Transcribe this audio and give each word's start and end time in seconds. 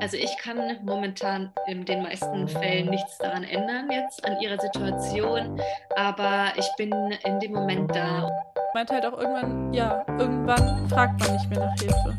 Also 0.00 0.16
ich 0.16 0.34
kann 0.38 0.56
momentan 0.82 1.52
in 1.66 1.84
den 1.84 2.02
meisten 2.02 2.48
Fällen 2.48 2.88
nichts 2.88 3.18
daran 3.18 3.44
ändern 3.44 3.90
jetzt 3.90 4.24
an 4.24 4.40
ihrer 4.40 4.58
Situation, 4.58 5.60
aber 5.94 6.52
ich 6.56 6.66
bin 6.78 6.90
in 7.24 7.38
dem 7.40 7.52
Moment 7.52 7.94
da. 7.94 8.30
Meint 8.72 8.90
halt 8.90 9.04
auch 9.04 9.18
irgendwann, 9.18 9.74
ja, 9.74 10.02
irgendwann 10.18 10.88
fragt 10.88 11.20
man 11.20 11.32
nicht 11.32 11.50
mehr 11.50 11.60
nach 11.60 11.74
Hilfe. 11.78 12.18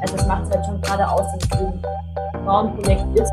Also 0.00 0.16
das 0.16 0.26
macht 0.26 0.44
es 0.44 0.50
halt 0.52 0.64
schon 0.64 0.80
gerade 0.80 1.06
aus, 1.06 1.30
dass 1.32 1.44
es 1.44 1.52
ein 1.52 1.82
Frauenprojekt 2.44 3.18
ist. 3.18 3.32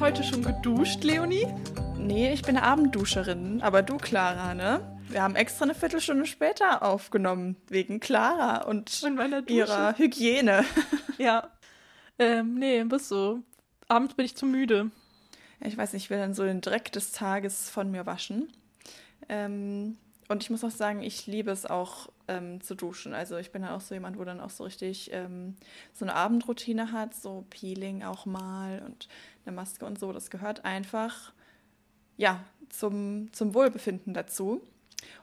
Heute 0.00 0.22
schon 0.22 0.42
geduscht, 0.44 1.02
Leonie? 1.02 1.48
Nee, 2.08 2.32
ich 2.32 2.40
bin 2.40 2.56
eine 2.56 2.64
Abendduscherin. 2.64 3.60
Aber 3.60 3.82
du, 3.82 3.98
Clara, 3.98 4.54
ne? 4.54 4.80
Wir 5.10 5.22
haben 5.22 5.36
extra 5.36 5.64
eine 5.64 5.74
Viertelstunde 5.74 6.24
später 6.24 6.82
aufgenommen, 6.82 7.56
wegen 7.68 8.00
Clara 8.00 8.64
und 8.64 9.02
ihrer 9.48 9.96
Hygiene. 9.98 10.64
Ja. 11.18 11.50
Ähm, 12.18 12.54
nee, 12.54 12.82
bist 12.84 13.08
so. 13.08 13.40
Abends 13.88 14.14
bin 14.14 14.24
ich 14.24 14.36
zu 14.36 14.46
müde. 14.46 14.90
Ich 15.60 15.76
weiß 15.76 15.92
nicht, 15.92 16.04
ich 16.04 16.10
will 16.10 16.18
dann 16.18 16.32
so 16.32 16.44
den 16.44 16.62
Dreck 16.62 16.92
des 16.92 17.12
Tages 17.12 17.68
von 17.68 17.90
mir 17.90 18.06
waschen. 18.06 18.50
Ähm, 19.28 19.98
und 20.28 20.42
ich 20.42 20.48
muss 20.48 20.64
auch 20.64 20.70
sagen, 20.70 21.02
ich 21.02 21.26
liebe 21.26 21.50
es 21.50 21.66
auch 21.66 22.08
ähm, 22.26 22.62
zu 22.62 22.74
duschen. 22.74 23.12
Also 23.12 23.36
ich 23.36 23.52
bin 23.52 23.62
dann 23.62 23.72
auch 23.72 23.82
so 23.82 23.94
jemand, 23.94 24.18
wo 24.18 24.24
dann 24.24 24.40
auch 24.40 24.50
so 24.50 24.64
richtig 24.64 25.10
ähm, 25.12 25.56
so 25.92 26.06
eine 26.06 26.14
Abendroutine 26.14 26.90
hat, 26.90 27.14
so 27.14 27.44
Peeling 27.50 28.02
auch 28.02 28.24
mal 28.24 28.82
und 28.86 29.08
eine 29.44 29.54
Maske 29.54 29.84
und 29.84 29.98
so. 29.98 30.12
Das 30.12 30.30
gehört 30.30 30.64
einfach 30.64 31.32
ja, 32.18 32.44
zum, 32.68 33.32
zum 33.32 33.54
Wohlbefinden 33.54 34.12
dazu. 34.12 34.60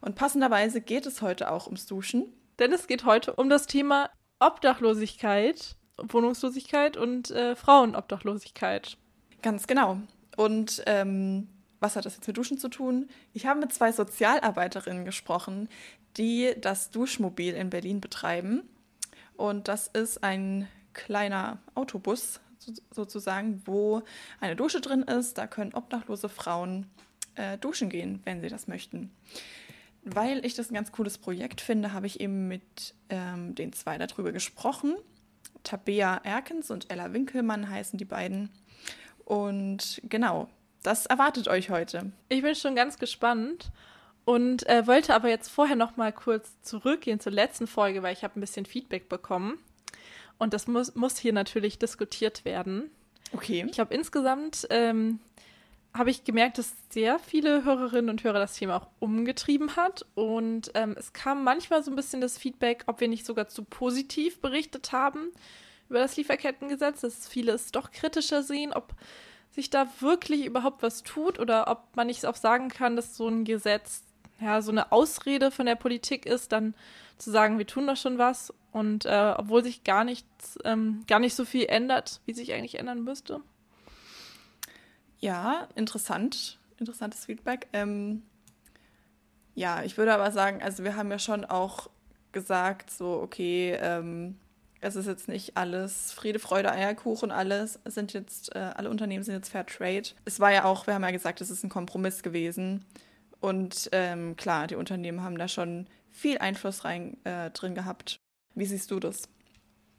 Und 0.01 0.15
passenderweise 0.15 0.81
geht 0.81 1.05
es 1.05 1.21
heute 1.21 1.51
auch 1.51 1.67
ums 1.67 1.85
Duschen. 1.85 2.33
Denn 2.57 2.71
es 2.71 2.87
geht 2.87 3.05
heute 3.05 3.33
um 3.33 3.49
das 3.49 3.67
Thema 3.67 4.09
Obdachlosigkeit, 4.39 5.75
Wohnungslosigkeit 5.97 6.97
und 6.97 7.29
äh, 7.31 7.55
Frauenobdachlosigkeit. 7.55 8.97
Ganz 9.41 9.67
genau. 9.67 9.99
Und 10.37 10.81
ähm, 10.87 11.49
was 11.79 11.95
hat 11.95 12.05
das 12.05 12.15
jetzt 12.15 12.27
mit 12.27 12.37
Duschen 12.37 12.57
zu 12.57 12.69
tun? 12.69 13.09
Ich 13.33 13.45
habe 13.45 13.59
mit 13.59 13.73
zwei 13.73 13.91
Sozialarbeiterinnen 13.91 15.05
gesprochen, 15.05 15.69
die 16.17 16.53
das 16.59 16.91
Duschmobil 16.91 17.53
in 17.53 17.69
Berlin 17.69 18.01
betreiben. 18.01 18.63
Und 19.35 19.67
das 19.67 19.87
ist 19.87 20.23
ein 20.23 20.67
kleiner 20.93 21.59
Autobus, 21.75 22.39
sozusagen, 22.91 23.61
wo 23.65 24.03
eine 24.39 24.55
Dusche 24.55 24.81
drin 24.81 25.03
ist. 25.03 25.37
Da 25.37 25.47
können 25.47 25.73
obdachlose 25.73 26.29
Frauen 26.29 26.87
äh, 27.35 27.57
duschen 27.57 27.89
gehen, 27.89 28.21
wenn 28.25 28.41
sie 28.41 28.49
das 28.49 28.67
möchten. 28.67 29.11
Weil 30.03 30.45
ich 30.45 30.53
das 30.53 30.69
ein 30.69 30.75
ganz 30.75 30.91
cooles 30.91 31.17
Projekt 31.17 31.61
finde, 31.61 31.93
habe 31.93 32.07
ich 32.07 32.19
eben 32.19 32.47
mit 32.47 32.93
ähm, 33.09 33.55
den 33.55 33.73
zwei 33.73 33.97
darüber 33.97 34.31
gesprochen. 34.31 34.95
Tabea 35.63 36.21
Erkens 36.23 36.69
und 36.69 36.91
Ella 36.91 37.11
Winkelmann 37.11 37.69
heißen 37.69 37.97
die 37.97 38.05
beiden. 38.05 38.49
Und 39.23 40.01
genau, 40.03 40.47
das 40.83 41.07
erwartet 41.07 41.47
euch 41.47 41.71
heute. 41.71 42.11
Ich 42.29 42.43
bin 42.43 42.53
schon 42.53 42.75
ganz 42.75 42.99
gespannt 42.99 43.71
und 44.23 44.67
äh, 44.69 44.85
wollte 44.85 45.15
aber 45.15 45.29
jetzt 45.29 45.49
vorher 45.49 45.75
noch 45.75 45.97
mal 45.97 46.13
kurz 46.13 46.61
zurückgehen 46.61 47.19
zur 47.19 47.31
letzten 47.31 47.65
Folge, 47.65 48.03
weil 48.03 48.13
ich 48.13 48.23
habe 48.23 48.39
ein 48.39 48.41
bisschen 48.41 48.67
Feedback 48.67 49.09
bekommen. 49.09 49.57
Und 50.37 50.53
das 50.53 50.67
muss, 50.67 50.95
muss 50.95 51.17
hier 51.17 51.33
natürlich 51.33 51.79
diskutiert 51.79 52.45
werden. 52.45 52.89
Okay. 53.31 53.63
Ich 53.65 53.73
glaube, 53.73 53.93
insgesamt 53.93 54.67
ähm, 54.69 55.19
habe 55.93 56.09
ich 56.09 56.23
gemerkt, 56.23 56.57
dass 56.57 56.73
sehr 56.89 57.19
viele 57.19 57.63
Hörerinnen 57.63 58.09
und 58.09 58.23
Hörer 58.23 58.39
das 58.39 58.55
Thema 58.55 58.77
auch 58.77 58.87
umgetrieben 58.99 59.75
hat. 59.75 60.05
Und 60.13 60.71
ähm, 60.73 60.95
es 60.97 61.13
kam 61.13 61.43
manchmal 61.43 61.83
so 61.83 61.91
ein 61.91 61.95
bisschen 61.95 62.21
das 62.21 62.37
Feedback, 62.37 62.83
ob 62.87 62.99
wir 62.99 63.07
nicht 63.07 63.25
sogar 63.25 63.47
zu 63.47 63.63
positiv 63.63 64.41
berichtet 64.41 64.91
haben 64.91 65.31
über 65.89 65.99
das 65.99 66.17
Lieferkettengesetz, 66.17 67.01
dass 67.01 67.27
viele 67.27 67.53
es 67.53 67.71
doch 67.71 67.91
kritischer 67.91 68.43
sehen, 68.43 68.73
ob 68.73 68.93
sich 69.51 69.69
da 69.69 69.87
wirklich 70.01 70.45
überhaupt 70.45 70.83
was 70.83 71.03
tut 71.03 71.39
oder 71.39 71.69
ob 71.69 71.95
man 71.95 72.07
nicht 72.07 72.25
auch 72.25 72.35
sagen 72.35 72.69
kann, 72.69 72.95
dass 72.95 73.15
so 73.15 73.27
ein 73.27 73.45
Gesetz 73.45 74.03
ja 74.39 74.61
so 74.61 74.71
eine 74.71 74.91
Ausrede 74.91 75.51
von 75.51 75.65
der 75.65 75.75
Politik 75.75 76.25
ist, 76.25 76.51
dann 76.51 76.75
zu 77.17 77.31
sagen, 77.31 77.57
wir 77.57 77.67
tun 77.67 77.87
doch 77.87 77.97
schon 77.97 78.17
was 78.17 78.53
und 78.71 79.05
äh, 79.05 79.33
obwohl 79.37 79.63
sich 79.63 79.83
gar 79.83 80.03
nichts, 80.03 80.59
ähm, 80.65 81.03
gar 81.07 81.19
nicht 81.19 81.35
so 81.35 81.45
viel 81.45 81.65
ändert, 81.67 82.21
wie 82.25 82.33
sich 82.33 82.53
eigentlich 82.53 82.77
ändern 82.77 83.03
müsste. 83.03 83.41
Ja, 85.19 85.69
interessant, 85.75 86.59
interessantes 86.77 87.25
Feedback. 87.25 87.67
Ähm, 87.71 88.23
ja, 89.53 89.83
ich 89.83 89.97
würde 89.97 90.13
aber 90.13 90.31
sagen, 90.31 90.61
also 90.61 90.83
wir 90.83 90.97
haben 90.97 91.09
ja 91.09 91.19
schon 91.19 91.45
auch 91.45 91.89
gesagt, 92.33 92.91
so, 92.91 93.21
okay, 93.21 93.77
ähm, 93.79 94.37
es 94.81 94.95
ist 94.95 95.07
jetzt 95.07 95.29
nicht 95.29 95.55
alles 95.55 96.11
Friede, 96.11 96.39
Freude, 96.39 96.71
Eierkuchen, 96.71 97.31
alles 97.31 97.79
sind 97.85 98.13
jetzt, 98.13 98.53
äh, 98.55 98.59
alle 98.59 98.89
Unternehmen 98.89 99.23
sind 99.23 99.33
jetzt 99.33 99.49
Fair 99.49 99.65
Trade. 99.65 100.09
Es 100.25 100.39
war 100.39 100.51
ja 100.51 100.65
auch, 100.65 100.85
wir 100.85 100.93
haben 100.93 101.03
ja 101.03 101.11
gesagt, 101.11 101.39
es 101.41 101.49
ist 101.49 101.63
ein 101.63 101.69
Kompromiss 101.69 102.21
gewesen. 102.21 102.85
Und 103.39 103.89
ähm, 103.91 104.35
klar, 104.35 104.67
die 104.67 104.75
Unternehmen 104.75 105.21
haben 105.23 105.37
da 105.37 105.47
schon 105.47 105.87
viel 106.11 106.37
Einfluss 106.37 106.85
rein 106.85 107.17
äh, 107.25 107.51
drin 107.51 107.75
gehabt. 107.75 108.19
Wie 108.55 108.65
siehst 108.65 108.89
du 108.91 108.99
das? 108.99 109.23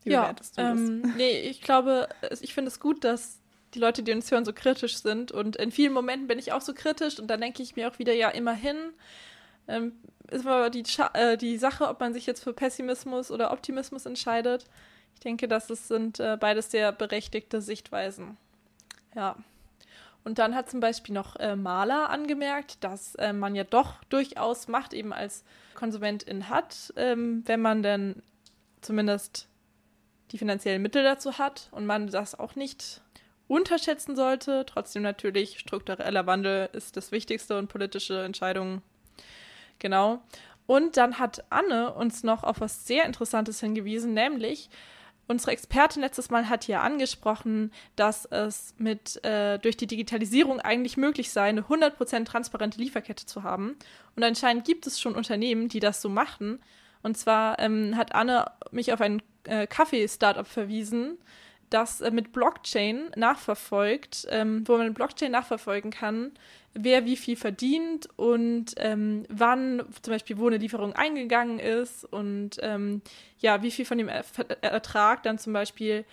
Wie 0.02 0.10
ja, 0.10 0.22
bewertest 0.22 0.56
du 0.58 0.62
ähm, 0.62 1.02
das? 1.02 1.16
Nee, 1.16 1.40
ich 1.40 1.60
glaube, 1.60 2.08
ich 2.40 2.54
finde 2.54 2.70
es 2.70 2.80
gut, 2.80 3.04
dass 3.04 3.38
die 3.74 3.78
Leute, 3.78 4.02
die 4.02 4.12
uns 4.12 4.30
hören, 4.30 4.44
so 4.44 4.52
kritisch 4.52 4.96
sind. 4.98 5.32
Und 5.32 5.56
in 5.56 5.70
vielen 5.70 5.92
Momenten 5.92 6.26
bin 6.26 6.38
ich 6.38 6.52
auch 6.52 6.62
so 6.62 6.72
kritisch 6.74 7.18
und 7.18 7.28
dann 7.28 7.40
denke 7.40 7.62
ich 7.62 7.76
mir 7.76 7.90
auch 7.90 7.98
wieder, 7.98 8.14
ja, 8.14 8.30
immerhin 8.30 8.76
ähm, 9.68 9.92
ist 10.30 10.46
aber 10.46 10.70
die, 10.70 10.84
äh, 11.14 11.36
die 11.36 11.58
Sache, 11.58 11.88
ob 11.88 12.00
man 12.00 12.14
sich 12.14 12.26
jetzt 12.26 12.42
für 12.42 12.52
Pessimismus 12.52 13.30
oder 13.30 13.52
Optimismus 13.52 14.06
entscheidet. 14.06 14.64
Ich 15.14 15.20
denke, 15.20 15.48
das 15.48 15.70
ist, 15.70 15.88
sind 15.88 16.20
äh, 16.20 16.36
beides 16.38 16.70
sehr 16.70 16.92
berechtigte 16.92 17.60
Sichtweisen. 17.60 18.36
Ja. 19.14 19.36
Und 20.26 20.40
dann 20.40 20.56
hat 20.56 20.68
zum 20.68 20.80
Beispiel 20.80 21.14
noch 21.14 21.36
äh, 21.36 21.54
Maler 21.54 22.10
angemerkt, 22.10 22.82
dass 22.82 23.14
äh, 23.14 23.32
man 23.32 23.54
ja 23.54 23.62
doch 23.62 24.02
durchaus 24.08 24.66
Macht 24.66 24.92
eben 24.92 25.12
als 25.12 25.44
Konsumentin 25.76 26.48
hat, 26.48 26.92
ähm, 26.96 27.44
wenn 27.46 27.60
man 27.60 27.84
denn 27.84 28.24
zumindest 28.80 29.46
die 30.32 30.38
finanziellen 30.38 30.82
Mittel 30.82 31.04
dazu 31.04 31.38
hat 31.38 31.68
und 31.70 31.86
man 31.86 32.08
das 32.08 32.36
auch 32.36 32.56
nicht 32.56 33.02
unterschätzen 33.46 34.16
sollte. 34.16 34.66
Trotzdem 34.66 35.02
natürlich, 35.02 35.60
struktureller 35.60 36.26
Wandel 36.26 36.70
ist 36.72 36.96
das 36.96 37.12
Wichtigste 37.12 37.56
und 37.56 37.68
politische 37.68 38.24
Entscheidungen. 38.24 38.82
Genau. 39.78 40.24
Und 40.66 40.96
dann 40.96 41.20
hat 41.20 41.44
Anne 41.50 41.94
uns 41.94 42.24
noch 42.24 42.42
auf 42.42 42.58
was 42.60 42.84
sehr 42.84 43.04
Interessantes 43.04 43.60
hingewiesen, 43.60 44.12
nämlich 44.12 44.70
unsere 45.28 45.52
Expertin 45.52 46.02
letztes 46.02 46.30
Mal 46.30 46.48
hat 46.48 46.66
ja 46.66 46.82
angesprochen, 46.82 47.72
dass 47.96 48.24
es 48.26 48.74
mit 48.78 49.22
äh, 49.24 49.58
durch 49.58 49.76
die 49.76 49.86
Digitalisierung 49.86 50.60
eigentlich 50.60 50.96
möglich 50.96 51.30
sei, 51.30 51.48
eine 51.48 51.62
100% 51.62 52.24
transparente 52.24 52.78
Lieferkette 52.78 53.26
zu 53.26 53.42
haben. 53.42 53.76
Und 54.14 54.22
anscheinend 54.22 54.64
gibt 54.64 54.86
es 54.86 55.00
schon 55.00 55.14
Unternehmen, 55.14 55.68
die 55.68 55.80
das 55.80 56.00
so 56.00 56.08
machen. 56.08 56.60
Und 57.02 57.16
zwar 57.16 57.58
ähm, 57.58 57.96
hat 57.96 58.14
Anne 58.14 58.50
mich 58.70 58.92
auf 58.92 59.00
ein 59.00 59.22
äh, 59.44 59.66
Kaffee-Startup 59.66 60.46
verwiesen, 60.46 61.18
das 61.70 62.00
äh, 62.00 62.10
mit 62.10 62.32
Blockchain 62.32 63.10
nachverfolgt, 63.16 64.26
ähm, 64.30 64.66
wo 64.66 64.76
man 64.76 64.94
Blockchain 64.94 65.32
nachverfolgen 65.32 65.90
kann, 65.90 66.32
wer 66.74 67.04
wie 67.04 67.16
viel 67.16 67.36
verdient 67.36 68.08
und 68.16 68.74
ähm, 68.76 69.24
wann 69.28 69.82
zum 70.02 70.12
Beispiel 70.12 70.38
wo 70.38 70.46
eine 70.46 70.58
Lieferung 70.58 70.92
eingegangen 70.94 71.58
ist 71.58 72.04
und 72.04 72.58
ähm, 72.60 73.02
ja, 73.38 73.62
wie 73.62 73.70
viel 73.70 73.84
von 73.84 73.98
dem 73.98 74.08
er 74.08 74.24
Ertrag 74.60 75.22
dann 75.22 75.38
zum 75.38 75.52
Beispiel 75.52 76.04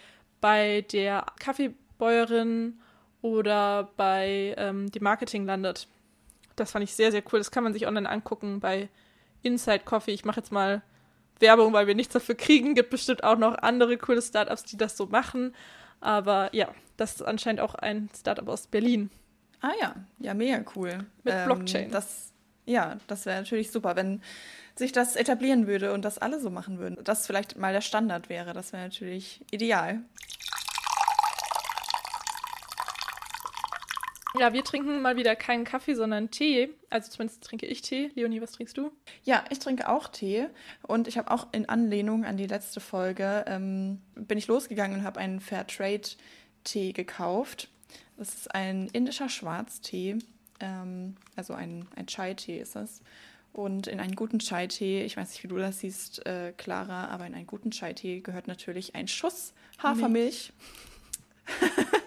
bei 0.41 0.85
der 0.91 1.25
Kaffeebäuerin 1.39 2.79
oder 3.21 3.89
bei 3.95 4.53
ähm, 4.57 4.91
dem 4.91 5.03
Marketing 5.03 5.45
landet. 5.45 5.87
Das 6.55 6.71
fand 6.71 6.83
ich 6.83 6.93
sehr, 6.93 7.11
sehr 7.11 7.23
cool. 7.31 7.39
Das 7.39 7.51
kann 7.51 7.63
man 7.63 7.73
sich 7.73 7.87
online 7.87 8.09
angucken 8.09 8.59
bei 8.59 8.89
Inside 9.41 9.85
Coffee. 9.85 10.11
Ich 10.11 10.25
mache 10.25 10.41
jetzt 10.41 10.51
mal 10.51 10.81
Werbung, 11.43 11.73
weil 11.73 11.85
wir 11.85 11.93
nichts 11.93 12.13
dafür 12.13 12.33
kriegen. 12.33 12.73
Gibt 12.73 12.89
bestimmt 12.89 13.23
auch 13.23 13.37
noch 13.37 13.55
andere 13.59 13.97
coole 13.97 14.23
Startups, 14.23 14.63
die 14.63 14.77
das 14.77 14.97
so 14.97 15.05
machen. 15.05 15.53
Aber 16.01 16.49
ja, 16.55 16.69
das 16.97 17.17
ist 17.17 17.21
anscheinend 17.21 17.61
auch 17.61 17.75
ein 17.75 18.09
Startup 18.17 18.47
aus 18.47 18.65
Berlin. 18.65 19.11
Ah 19.61 19.73
ja, 19.79 19.95
ja, 20.19 20.33
mega 20.33 20.63
cool. 20.75 21.05
Mit 21.23 21.33
ähm, 21.33 21.45
Blockchain. 21.45 21.91
Das, 21.91 22.33
ja, 22.65 22.97
das 23.05 23.27
wäre 23.27 23.39
natürlich 23.39 23.71
super, 23.71 23.95
wenn 23.95 24.21
sich 24.75 24.91
das 24.91 25.15
etablieren 25.15 25.67
würde 25.67 25.93
und 25.93 26.03
das 26.03 26.17
alle 26.17 26.39
so 26.39 26.49
machen 26.49 26.79
würden. 26.79 26.97
Das 27.03 27.27
vielleicht 27.27 27.57
mal 27.57 27.73
der 27.73 27.81
Standard 27.81 28.29
wäre. 28.29 28.53
Das 28.53 28.73
wäre 28.73 28.83
natürlich 28.83 29.41
ideal. 29.51 30.01
Ja, 34.39 34.51
wir 34.51 34.63
trinken 34.63 35.01
mal 35.01 35.15
wieder 35.15 35.35
keinen 35.35 35.63
Kaffee, 35.63 35.93
sondern 35.93 36.31
Tee. 36.31 36.73
Also 36.89 37.11
zumindest 37.11 37.43
trinke 37.43 37.65
ich 37.67 37.81
Tee. 37.81 38.11
Leonie, 38.15 38.41
was 38.41 38.53
trinkst 38.53 38.77
du? 38.77 38.91
Ja, 39.23 39.43
ich 39.49 39.59
trinke 39.59 39.87
auch 39.87 40.07
Tee. 40.07 40.47
Und 40.81 41.07
ich 41.07 41.17
habe 41.17 41.29
auch 41.31 41.47
in 41.51 41.69
Anlehnung 41.69 42.25
an 42.25 42.37
die 42.37 42.47
letzte 42.47 42.79
Folge, 42.79 43.45
ähm, 43.47 44.01
bin 44.15 44.37
ich 44.37 44.47
losgegangen 44.47 44.99
und 44.99 45.03
habe 45.03 45.19
einen 45.19 45.39
Fairtrade-Tee 45.39 46.93
gekauft. 46.93 47.69
Das 48.17 48.33
ist 48.33 48.53
ein 48.55 48.87
indischer 48.87 49.29
Schwarztee. 49.29 50.17
Ähm, 50.59 51.15
also 51.35 51.53
ein, 51.53 51.87
ein 51.95 52.07
Chai-Tee 52.07 52.59
ist 52.59 52.75
es. 52.75 53.01
Und 53.51 53.85
in 53.85 53.99
einen 53.99 54.15
guten 54.15 54.39
Chai-Tee, 54.39 55.03
ich 55.03 55.15
weiß 55.15 55.29
nicht, 55.29 55.43
wie 55.43 55.47
du 55.47 55.57
das 55.57 55.79
siehst, 55.79 56.25
äh, 56.25 56.53
Clara, 56.57 57.09
aber 57.09 57.27
in 57.27 57.35
einen 57.35 57.45
guten 57.45 57.69
Chai-Tee 57.69 58.21
gehört 58.21 58.47
natürlich 58.47 58.95
ein 58.95 59.07
Schuss 59.07 59.53
Hafermilch. 59.77 60.51
Milch. 61.45 61.83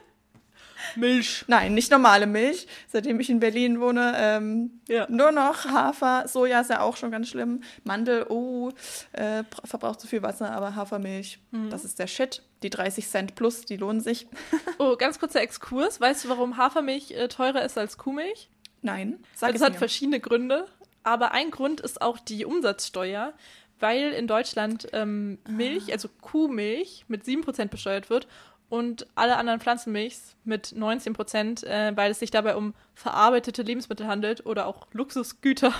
Nein, 1.46 1.74
nicht 1.74 1.90
normale 1.90 2.26
Milch. 2.26 2.66
Seitdem 2.88 3.20
ich 3.20 3.30
in 3.30 3.40
Berlin 3.40 3.80
wohne, 3.80 4.14
ähm, 4.16 4.80
ja. 4.88 5.06
nur 5.08 5.32
noch 5.32 5.64
Hafer. 5.64 6.26
Soja 6.26 6.60
ist 6.60 6.70
ja 6.70 6.80
auch 6.80 6.96
schon 6.96 7.10
ganz 7.10 7.28
schlimm. 7.28 7.62
Mandel, 7.84 8.26
oh, 8.28 8.70
äh, 9.12 9.44
verbraucht 9.64 10.00
zu 10.00 10.06
viel 10.06 10.22
Wasser, 10.22 10.50
aber 10.50 10.74
Hafermilch, 10.74 11.38
mhm. 11.50 11.70
das 11.70 11.84
ist 11.84 11.98
der 11.98 12.06
Shit. 12.06 12.42
Die 12.62 12.70
30 12.70 13.08
Cent 13.08 13.34
plus, 13.34 13.66
die 13.66 13.76
lohnen 13.76 14.00
sich. 14.00 14.26
oh, 14.78 14.96
ganz 14.96 15.18
kurzer 15.18 15.40
Exkurs. 15.42 16.00
Weißt 16.00 16.24
du, 16.24 16.28
warum 16.30 16.56
Hafermilch 16.56 17.12
äh, 17.12 17.28
teurer 17.28 17.64
ist 17.64 17.76
als 17.76 17.98
Kuhmilch? 17.98 18.48
Nein. 18.82 19.18
Sag 19.34 19.52
das 19.52 19.62
hat 19.62 19.74
mir. 19.74 19.78
verschiedene 19.78 20.20
Gründe. 20.20 20.66
Aber 21.02 21.32
ein 21.32 21.50
Grund 21.50 21.80
ist 21.80 22.02
auch 22.02 22.18
die 22.18 22.44
Umsatzsteuer, 22.44 23.32
weil 23.78 24.12
in 24.12 24.26
Deutschland 24.26 24.88
ähm, 24.92 25.38
Milch, 25.48 25.90
ah. 25.90 25.92
also 25.92 26.08
Kuhmilch, 26.20 27.04
mit 27.08 27.24
7% 27.24 27.66
besteuert 27.66 28.10
wird 28.10 28.26
und 28.68 29.06
alle 29.14 29.36
anderen 29.36 29.60
Pflanzenmilchs 29.60 30.36
mit 30.44 30.68
19% 30.68 31.64
äh, 31.66 31.96
weil 31.96 32.10
es 32.10 32.18
sich 32.18 32.30
dabei 32.30 32.56
um 32.56 32.74
verarbeitete 32.94 33.62
Lebensmittel 33.62 34.06
handelt 34.06 34.44
oder 34.46 34.66
auch 34.66 34.88
Luxusgüter. 34.92 35.72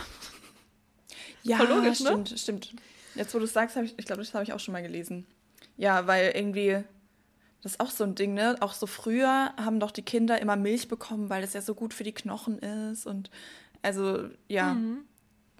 Ja, 1.42 1.62
logisch, 1.62 2.00
ne? 2.00 2.06
stimmt, 2.06 2.30
ne? 2.32 2.38
stimmt. 2.38 2.74
Jetzt, 3.14 3.34
wo 3.34 3.38
du 3.38 3.44
es 3.44 3.52
sagst, 3.52 3.76
ich, 3.76 3.94
ich 3.96 4.04
glaube, 4.04 4.20
das 4.20 4.34
habe 4.34 4.44
ich 4.44 4.52
auch 4.52 4.60
schon 4.60 4.72
mal 4.72 4.82
gelesen. 4.82 5.26
Ja, 5.76 6.06
weil 6.06 6.32
irgendwie, 6.34 6.84
das 7.62 7.72
ist 7.72 7.80
auch 7.80 7.90
so 7.90 8.04
ein 8.04 8.14
Ding, 8.14 8.34
ne? 8.34 8.56
Auch 8.60 8.72
so 8.72 8.86
früher 8.86 9.52
haben 9.56 9.80
doch 9.80 9.90
die 9.90 10.02
Kinder 10.02 10.40
immer 10.40 10.56
Milch 10.56 10.88
bekommen, 10.88 11.30
weil 11.30 11.42
das 11.42 11.52
ja 11.52 11.60
so 11.60 11.74
gut 11.74 11.94
für 11.94 12.04
die 12.04 12.12
Knochen 12.12 12.58
ist 12.58 13.06
und 13.06 13.30
also, 13.82 14.28
ja. 14.48 14.74
Mhm. 14.74 15.04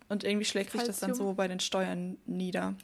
Und 0.09 0.25
irgendwie 0.25 0.45
schlägt 0.45 0.73
sich 0.73 0.83
das 0.85 1.01
dann 1.01 1.15
so 1.15 1.35
bei 1.35 1.49
den 1.49 1.61
Steuern 1.61 2.17
nieder. 2.27 2.75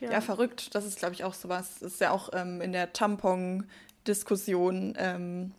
Ja. 0.00 0.12
ja, 0.12 0.20
verrückt. 0.20 0.74
Das 0.74 0.84
ist, 0.84 0.98
glaube 0.98 1.14
ich, 1.14 1.24
auch 1.24 1.34
sowas. 1.34 1.78
Das 1.80 1.94
ist 1.94 2.00
ja 2.00 2.10
auch 2.10 2.30
ähm, 2.32 2.60
in 2.60 2.72
der 2.72 2.92
Tampon-Diskussion, 2.92 4.94
ähm, 4.96 5.52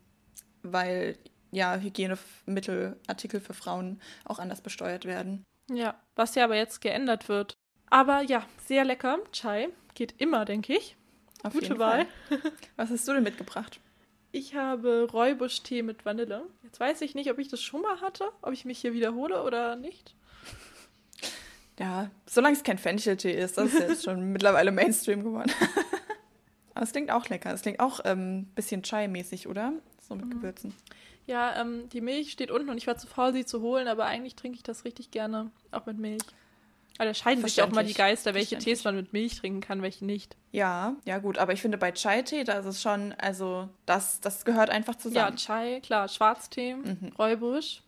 weil 0.64 1.18
ja 1.52 1.78
Hygienemittelartikel 1.78 3.40
für 3.40 3.54
Frauen 3.54 4.02
auch 4.26 4.40
anders 4.40 4.62
besteuert 4.62 5.06
werden. 5.06 5.44
Ja, 5.72 5.96
was 6.16 6.36
ja 6.36 6.44
aber 6.44 6.56
jetzt 6.56 6.82
geändert 6.82 7.30
wird. 7.30 7.54
Aber 7.90 8.22
ja, 8.22 8.46
sehr 8.66 8.86
lecker. 8.86 9.20
Chai 9.32 9.70
geht 9.94 10.20
immer, 10.20 10.46
denke 10.46 10.76
ich. 10.76 10.96
Auf 11.44 11.54
Gute 11.54 11.80
Wahl. 11.80 12.06
Was 12.76 12.90
hast 12.90 13.08
du 13.08 13.14
denn 13.14 13.24
mitgebracht? 13.24 13.80
Ich 14.32 14.56
habe 14.56 15.08
Räubusch-Tee 15.12 15.82
mit 15.82 16.06
Vanille. 16.06 16.46
Jetzt 16.64 16.80
weiß 16.80 17.02
ich 17.02 17.16
nicht, 17.16 17.32
ob 17.32 17.40
ich 17.40 17.48
das 17.48 17.62
schon 17.62 17.82
mal 17.82 18.02
hatte, 18.02 18.30
ob 18.42 18.54
ich 18.54 18.66
mich 18.66 18.80
hier 18.80 18.94
wiederhole 18.94 19.44
oder 19.44 19.76
nicht. 19.76 20.16
Ja, 21.80 22.12
solange 22.26 22.56
es 22.56 22.64
kein 22.64 22.78
Fencheltee 22.78 23.32
ist, 23.32 23.58
das 23.58 23.74
ist 23.74 23.80
jetzt 23.80 24.04
schon 24.04 24.24
mittlerweile 24.34 24.72
Mainstream 24.72 25.24
geworden. 25.24 25.52
Aber 26.74 26.84
es 26.84 26.92
klingt 26.92 27.10
auch 27.12 27.28
lecker. 27.30 27.54
Es 27.54 27.62
klingt 27.62 27.80
auch 27.80 28.00
ein 28.02 28.20
ähm, 28.20 28.48
bisschen 28.56 28.84
Chai-mäßig, 28.84 29.48
oder? 29.48 29.74
So 30.08 30.16
mit 30.16 30.26
mhm. 30.26 30.30
Gewürzen. 30.32 30.74
Ja, 31.26 31.60
ähm, 31.62 31.88
die 31.90 32.02
Milch 32.02 32.32
steht 32.32 32.52
unten 32.52 32.70
und 32.70 32.78
ich 32.78 32.88
war 32.88 32.98
zu 32.98 33.08
faul, 33.08 33.34
sie 33.34 33.46
zu 33.46 33.62
holen, 33.62 33.88
aber 33.88 34.06
eigentlich 34.06 34.36
trinke 34.36 34.58
ich 34.58 34.64
das 34.64 34.84
richtig 34.84 35.12
gerne, 35.12 35.52
auch 35.72 35.86
mit 35.86 35.98
Milch. 35.98 36.24
Aber 36.98 37.06
da 37.06 37.14
scheiden 37.14 37.46
sich 37.46 37.62
auch 37.62 37.70
mal 37.70 37.86
die 37.86 37.94
Geister, 37.94 38.34
welche 38.34 38.58
Tees 38.58 38.84
man 38.84 38.96
mit 38.96 39.14
Milch 39.14 39.40
trinken 39.40 39.62
kann, 39.62 39.82
welche 39.82 40.06
nicht. 40.06 40.36
Ja, 40.52 40.96
ja 41.06 41.20
gut, 41.20 41.38
aber 41.38 41.54
ich 41.54 41.62
finde 41.62 41.78
bei 41.78 41.92
Chai-Tee, 41.92 42.44
da 42.44 42.54
ist 42.60 42.66
es 42.66 42.82
schon, 42.82 43.14
also 43.14 43.70
das, 43.86 44.20
das 44.20 44.44
gehört 44.44 44.70
einfach 44.70 44.96
zusammen. 44.96 45.38
Ja, 45.38 45.46
Chai, 45.46 45.80
klar, 45.82 46.08
Schwarztee, 46.10 46.74
mhm. 46.74 47.14
Räubusch. 47.18 47.84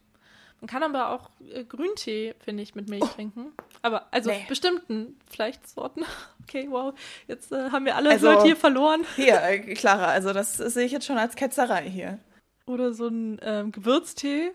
Man 0.61 0.67
kann 0.67 0.83
aber 0.83 1.09
auch 1.09 1.29
äh, 1.51 1.65
Grüntee, 1.65 2.35
finde 2.39 2.63
ich, 2.63 2.75
mit 2.75 2.89
Milch 2.89 3.03
oh. 3.03 3.07
trinken. 3.07 3.47
Aber 3.81 4.07
also 4.12 4.30
nee. 4.30 4.45
bestimmten 4.48 5.19
vielleicht 5.30 5.68
Sorten. 5.68 6.06
Okay, 6.44 6.68
wow. 6.69 6.94
Jetzt 7.28 7.54
äh, 7.54 7.69
haben 7.69 7.86
wir 7.86 7.95
alle 7.95 8.10
also, 8.10 8.30
Leute 8.30 8.44
hier 8.44 8.57
verloren. 8.57 9.06
Hier, 9.16 9.42
äh, 9.42 9.60
Clara, 9.75 10.07
also 10.07 10.33
das 10.33 10.57
sehe 10.57 10.86
ich 10.86 10.92
jetzt 10.92 11.06
schon 11.06 11.18
als 11.18 11.36
Ketzerei 11.36 11.88
hier. 11.88 12.19
Oder 12.66 12.94
so 12.94 13.07
ein 13.07 13.39
ähm, 13.42 13.72
Gewürztee. 13.72 14.51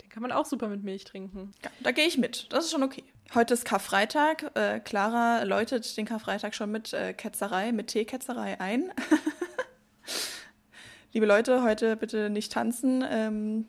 Den 0.00 0.08
kann 0.10 0.22
man 0.22 0.30
auch 0.30 0.44
super 0.44 0.68
mit 0.68 0.84
Milch 0.84 1.04
trinken. 1.04 1.50
Ja, 1.64 1.70
da 1.80 1.90
gehe 1.90 2.06
ich 2.06 2.18
mit. 2.18 2.52
Das 2.52 2.66
ist 2.66 2.70
schon 2.70 2.84
okay. 2.84 3.02
Heute 3.34 3.54
ist 3.54 3.64
Karfreitag. 3.64 4.54
Äh, 4.54 4.78
Clara 4.80 5.42
läutet 5.42 5.96
den 5.96 6.06
Karfreitag 6.06 6.54
schon 6.54 6.70
mit 6.70 6.92
äh, 6.92 7.14
Ketzerei, 7.14 7.72
mit 7.72 7.88
Teeketzerei 7.88 8.60
ein. 8.60 8.92
Liebe 11.12 11.26
Leute, 11.26 11.62
heute 11.62 11.96
bitte 11.96 12.30
nicht 12.30 12.52
tanzen. 12.52 13.04
Ähm, 13.10 13.66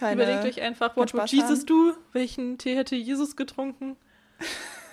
keine, 0.00 0.22
Überlegt 0.22 0.44
euch 0.46 0.62
einfach, 0.62 0.96
what 0.96 1.12
would 1.12 1.30
Jesus 1.30 1.66
do? 1.66 1.92
Welchen 2.12 2.56
Tee 2.56 2.74
hätte 2.74 2.96
Jesus 2.96 3.36
getrunken? 3.36 3.98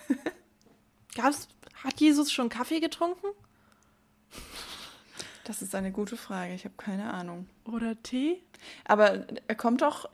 Gab's, 1.16 1.48
hat 1.82 2.02
Jesus 2.02 2.30
schon 2.30 2.50
Kaffee 2.50 2.82
getrunken? 2.82 3.28
Das 5.46 5.62
ist 5.62 5.74
eine 5.76 5.94
gute 5.94 6.18
Frage. 6.18 6.54
Ich 6.54 6.66
habe 6.66 6.76
keine 6.76 7.14
Ahnung. 7.14 7.48
Oder 7.64 7.96
Tee? 8.04 8.44
Aber 8.84 9.26
er 9.48 9.56
kommt 9.56 9.82
doch, 9.82 10.10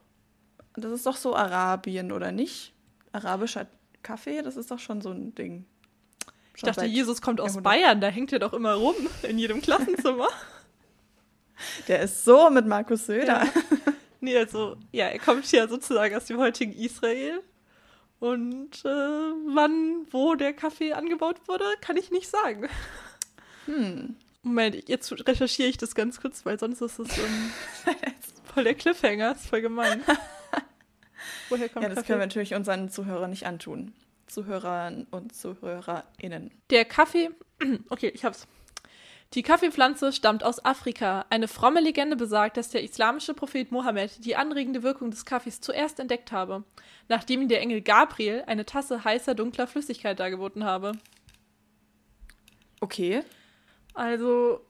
das 0.75 0.91
ist 0.91 1.07
doch 1.07 1.17
so 1.17 1.35
Arabien, 1.35 2.11
oder 2.11 2.31
nicht? 2.31 2.71
Arabischer 3.13 3.65
Kaffee, 4.03 4.43
das 4.43 4.57
ist 4.57 4.69
doch 4.69 4.77
schon 4.77 5.01
so 5.01 5.09
ein 5.09 5.33
Ding. 5.33 5.65
Ich 6.53 6.59
schon 6.59 6.67
dachte, 6.67 6.85
Jesus 6.85 7.19
kommt 7.23 7.41
aus 7.41 7.59
Bayern, 7.63 7.99
da 7.99 8.09
hängt 8.09 8.31
er 8.31 8.37
doch 8.37 8.53
immer 8.53 8.75
rum 8.75 8.95
in 9.23 9.39
jedem 9.39 9.59
Klassenzimmer. 9.63 10.29
Der 11.87 12.01
ist 12.01 12.23
so 12.23 12.51
mit 12.51 12.67
Markus 12.67 13.07
Söder. 13.07 13.45
Ja. 13.45 13.92
Nee, 14.23 14.37
also, 14.37 14.77
ja, 14.93 15.07
er 15.07 15.19
kommt 15.19 15.51
ja 15.51 15.67
sozusagen 15.67 16.15
aus 16.15 16.23
dem 16.25 16.37
heutigen 16.37 16.71
Israel. 16.71 17.41
Und 18.21 18.85
äh, 18.85 18.87
wann, 18.87 20.07
wo 20.11 20.35
der 20.35 20.53
Kaffee 20.53 20.93
angebaut 20.93 21.35
wurde, 21.47 21.65
kann 21.81 21.97
ich 21.97 22.09
nicht 22.09 22.29
sagen. 22.29 22.69
Hm. 23.65 24.15
Moment, 24.43 24.87
jetzt 24.87 25.11
recherchiere 25.27 25.67
ich 25.67 25.77
das 25.77 25.93
ganz 25.93 26.21
kurz, 26.21 26.45
weil 26.45 26.57
sonst 26.57 26.79
ist 26.79 26.99
es 26.99 27.17
um, 27.19 27.51
voll 28.53 28.63
der 28.63 28.75
Cliffhanger, 28.75 29.33
ist 29.33 29.47
voll 29.47 29.61
gemein. 29.61 30.01
Woher 31.49 31.67
kommt 31.67 31.83
Ja, 31.83 31.89
das 31.89 31.97
Kaffee? 31.97 32.07
können 32.07 32.19
wir 32.21 32.27
natürlich 32.27 32.53
unseren 32.55 32.89
Zuhörern 32.89 33.29
nicht 33.29 33.45
antun. 33.45 33.93
Zuhörern 34.27 35.05
und 35.11 35.35
ZuhörerInnen. 35.35 36.51
Der 36.69 36.85
Kaffee, 36.85 37.29
okay, 37.89 38.07
ich 38.15 38.23
hab's. 38.23 38.47
Die 39.33 39.41
Kaffeepflanze 39.41 40.13
stammt 40.13 40.43
aus 40.43 40.63
Afrika. 40.63 41.25
Eine 41.31 41.47
fromme 41.47 41.81
Legende 41.81 42.15
besagt, 42.15 42.55
dass 42.55 42.69
der 42.69 42.83
islamische 42.83 43.33
Prophet 43.33 43.71
Mohammed 43.71 44.23
die 44.23 44.35
anregende 44.35 44.83
Wirkung 44.83 45.09
des 45.09 45.25
Kaffees 45.25 45.59
zuerst 45.59 45.99
entdeckt 45.99 46.31
habe, 46.31 46.63
nachdem 47.09 47.41
ihm 47.41 47.47
der 47.47 47.61
Engel 47.61 47.81
Gabriel 47.81 48.43
eine 48.45 48.65
Tasse 48.65 49.03
heißer, 49.03 49.33
dunkler 49.33 49.65
Flüssigkeit 49.65 50.19
dargeboten 50.19 50.63
habe. 50.65 50.91
Okay. 52.79 53.23
Also, 53.95 54.61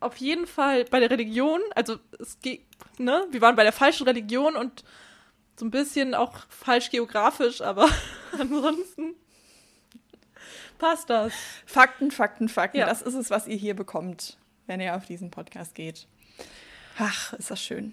auf 0.00 0.16
jeden 0.16 0.46
Fall 0.46 0.84
bei 0.84 1.00
der 1.00 1.10
Religion, 1.10 1.60
also 1.74 1.96
es 2.18 2.40
geht, 2.40 2.66
ne, 2.98 3.26
wir 3.30 3.40
waren 3.40 3.56
bei 3.56 3.62
der 3.62 3.72
falschen 3.72 4.04
Religion 4.06 4.54
und 4.54 4.84
so 5.58 5.64
ein 5.64 5.70
bisschen 5.70 6.14
auch 6.14 6.36
falsch 6.48 6.90
geografisch, 6.90 7.62
aber 7.62 7.88
ansonsten 8.38 9.14
passt 10.80 11.08
das. 11.10 11.32
Fakten, 11.66 12.10
Fakten, 12.10 12.48
Fakten. 12.48 12.78
Ja. 12.78 12.86
Das 12.86 13.02
ist 13.02 13.14
es, 13.14 13.30
was 13.30 13.46
ihr 13.46 13.56
hier 13.56 13.76
bekommt, 13.76 14.36
wenn 14.66 14.80
ihr 14.80 14.96
auf 14.96 15.04
diesen 15.04 15.30
Podcast 15.30 15.76
geht. 15.76 16.08
Ach, 16.98 17.32
ist 17.34 17.50
das 17.50 17.62
schön. 17.62 17.92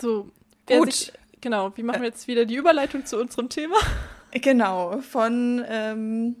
So, 0.00 0.30
gut. 0.66 0.92
Sich, 0.92 1.12
genau, 1.42 1.76
wie 1.76 1.82
machen 1.82 2.00
wir 2.00 2.08
jetzt 2.08 2.26
wieder 2.26 2.46
die 2.46 2.54
Überleitung 2.54 3.04
zu 3.04 3.18
unserem 3.20 3.50
Thema? 3.50 3.76
Genau, 4.34 5.02
von 5.02 5.62
ähm, 5.68 6.36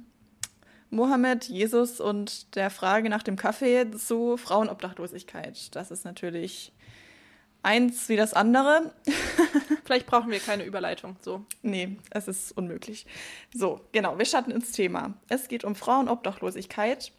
Mohammed, 0.88 1.44
Jesus 1.44 2.00
und 2.00 2.56
der 2.56 2.70
Frage 2.70 3.10
nach 3.10 3.22
dem 3.22 3.36
Kaffee 3.36 3.90
zu 3.90 4.38
Frauenobdachlosigkeit. 4.38 5.76
Das 5.76 5.90
ist 5.90 6.06
natürlich 6.06 6.72
eins 7.62 8.08
wie 8.08 8.16
das 8.16 8.34
andere. 8.34 8.92
Vielleicht 9.84 10.06
brauchen 10.06 10.30
wir 10.30 10.40
keine 10.40 10.64
Überleitung. 10.64 11.16
So. 11.20 11.44
Nee, 11.62 11.96
es 12.10 12.28
ist 12.28 12.52
unmöglich. 12.52 13.06
So, 13.54 13.80
genau, 13.92 14.18
wir 14.18 14.24
starten 14.24 14.50
ins 14.50 14.72
Thema. 14.72 15.14
Es 15.28 15.48
geht 15.48 15.64
um 15.64 15.74
Frauenobdachlosigkeit. 15.74 17.12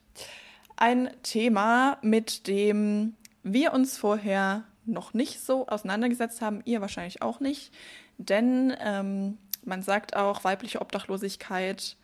Ein 0.75 1.11
Thema, 1.23 1.97
mit 2.01 2.47
dem 2.47 3.15
wir 3.43 3.73
uns 3.73 3.97
vorher 3.97 4.63
noch 4.85 5.13
nicht 5.13 5.39
so 5.39 5.67
auseinandergesetzt 5.67 6.41
haben, 6.41 6.61
ihr 6.65 6.81
wahrscheinlich 6.81 7.21
auch 7.21 7.39
nicht. 7.39 7.73
Denn 8.17 8.75
ähm, 8.79 9.37
man 9.63 9.81
sagt 9.81 10.15
auch, 10.15 10.43
weibliche 10.43 10.81
Obdachlosigkeit 10.81 11.95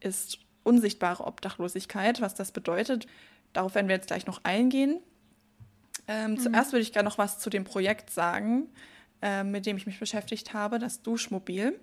ist 0.00 0.38
unsichtbare 0.62 1.26
Obdachlosigkeit. 1.26 2.20
Was 2.20 2.34
das 2.34 2.52
bedeutet, 2.52 3.06
darauf 3.52 3.74
werden 3.74 3.88
wir 3.88 3.96
jetzt 3.96 4.08
gleich 4.08 4.26
noch 4.26 4.44
eingehen. 4.44 5.00
Ähm, 6.12 6.32
mhm. 6.32 6.38
Zuerst 6.38 6.72
würde 6.72 6.82
ich 6.82 6.92
gerne 6.92 7.08
noch 7.08 7.16
was 7.16 7.38
zu 7.38 7.48
dem 7.48 7.64
Projekt 7.64 8.10
sagen, 8.10 8.68
äh, 9.22 9.44
mit 9.44 9.64
dem 9.64 9.78
ich 9.78 9.86
mich 9.86 9.98
beschäftigt 9.98 10.52
habe, 10.52 10.78
das 10.78 11.00
Duschmobil. 11.00 11.80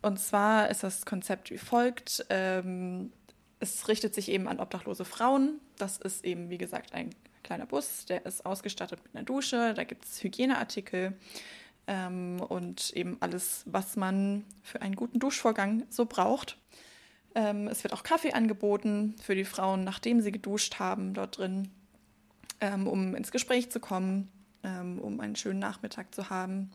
Und 0.00 0.18
zwar 0.18 0.70
ist 0.70 0.82
das 0.82 1.04
Konzept 1.04 1.50
wie 1.50 1.58
folgt. 1.58 2.24
Ähm, 2.30 3.12
es 3.60 3.88
richtet 3.88 4.14
sich 4.14 4.30
eben 4.30 4.48
an 4.48 4.58
obdachlose 4.58 5.04
Frauen. 5.04 5.60
Das 5.76 5.98
ist 5.98 6.24
eben, 6.24 6.48
wie 6.48 6.58
gesagt, 6.58 6.94
ein 6.94 7.10
kleiner 7.42 7.66
Bus, 7.66 8.06
der 8.06 8.24
ist 8.24 8.46
ausgestattet 8.46 9.00
mit 9.04 9.14
einer 9.14 9.24
Dusche. 9.24 9.74
Da 9.74 9.84
gibt 9.84 10.04
es 10.06 10.22
Hygieneartikel. 10.22 11.14
ähm, 11.88 12.40
und 12.40 12.92
eben 12.94 13.16
alles, 13.20 13.62
was 13.66 13.96
man 13.96 14.44
für 14.62 14.82
einen 14.82 14.96
guten 14.96 15.18
Duschvorgang 15.20 15.84
so 15.90 16.06
braucht. 16.06 16.58
Ähm, 17.34 17.68
es 17.68 17.84
wird 17.84 17.92
auch 17.92 18.02
Kaffee 18.02 18.32
angeboten 18.32 19.14
für 19.22 19.34
die 19.34 19.44
Frauen, 19.44 19.84
nachdem 19.84 20.20
sie 20.20 20.32
geduscht 20.32 20.78
haben 20.78 21.14
dort 21.14 21.38
drin, 21.38 21.70
ähm, 22.60 22.86
um 22.86 23.14
ins 23.14 23.30
Gespräch 23.30 23.70
zu 23.70 23.80
kommen, 23.80 24.28
ähm, 24.62 24.98
um 24.98 25.20
einen 25.20 25.36
schönen 25.36 25.58
Nachmittag 25.58 26.14
zu 26.14 26.30
haben. 26.30 26.70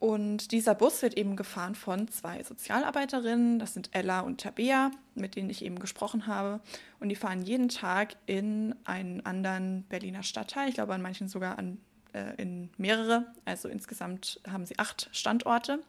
Und 0.00 0.52
dieser 0.52 0.74
Bus 0.74 1.02
wird 1.02 1.18
eben 1.18 1.36
gefahren 1.36 1.74
von 1.74 2.08
zwei 2.08 2.42
Sozialarbeiterinnen, 2.42 3.58
das 3.58 3.74
sind 3.74 3.90
Ella 3.92 4.20
und 4.20 4.40
Tabea, 4.40 4.90
mit 5.14 5.36
denen 5.36 5.50
ich 5.50 5.62
eben 5.62 5.78
gesprochen 5.78 6.26
habe. 6.26 6.60
Und 7.00 7.10
die 7.10 7.16
fahren 7.16 7.42
jeden 7.42 7.68
Tag 7.68 8.16
in 8.24 8.74
einen 8.84 9.24
anderen 9.26 9.84
Berliner 9.90 10.22
Stadtteil, 10.22 10.70
ich 10.70 10.74
glaube 10.74 10.94
an 10.94 11.02
manchen 11.02 11.28
sogar 11.28 11.58
an, 11.58 11.76
äh, 12.14 12.34
in 12.38 12.70
mehrere. 12.78 13.26
Also 13.44 13.68
insgesamt 13.68 14.40
haben 14.50 14.64
sie 14.64 14.78
acht 14.78 15.10
Standorte. 15.12 15.80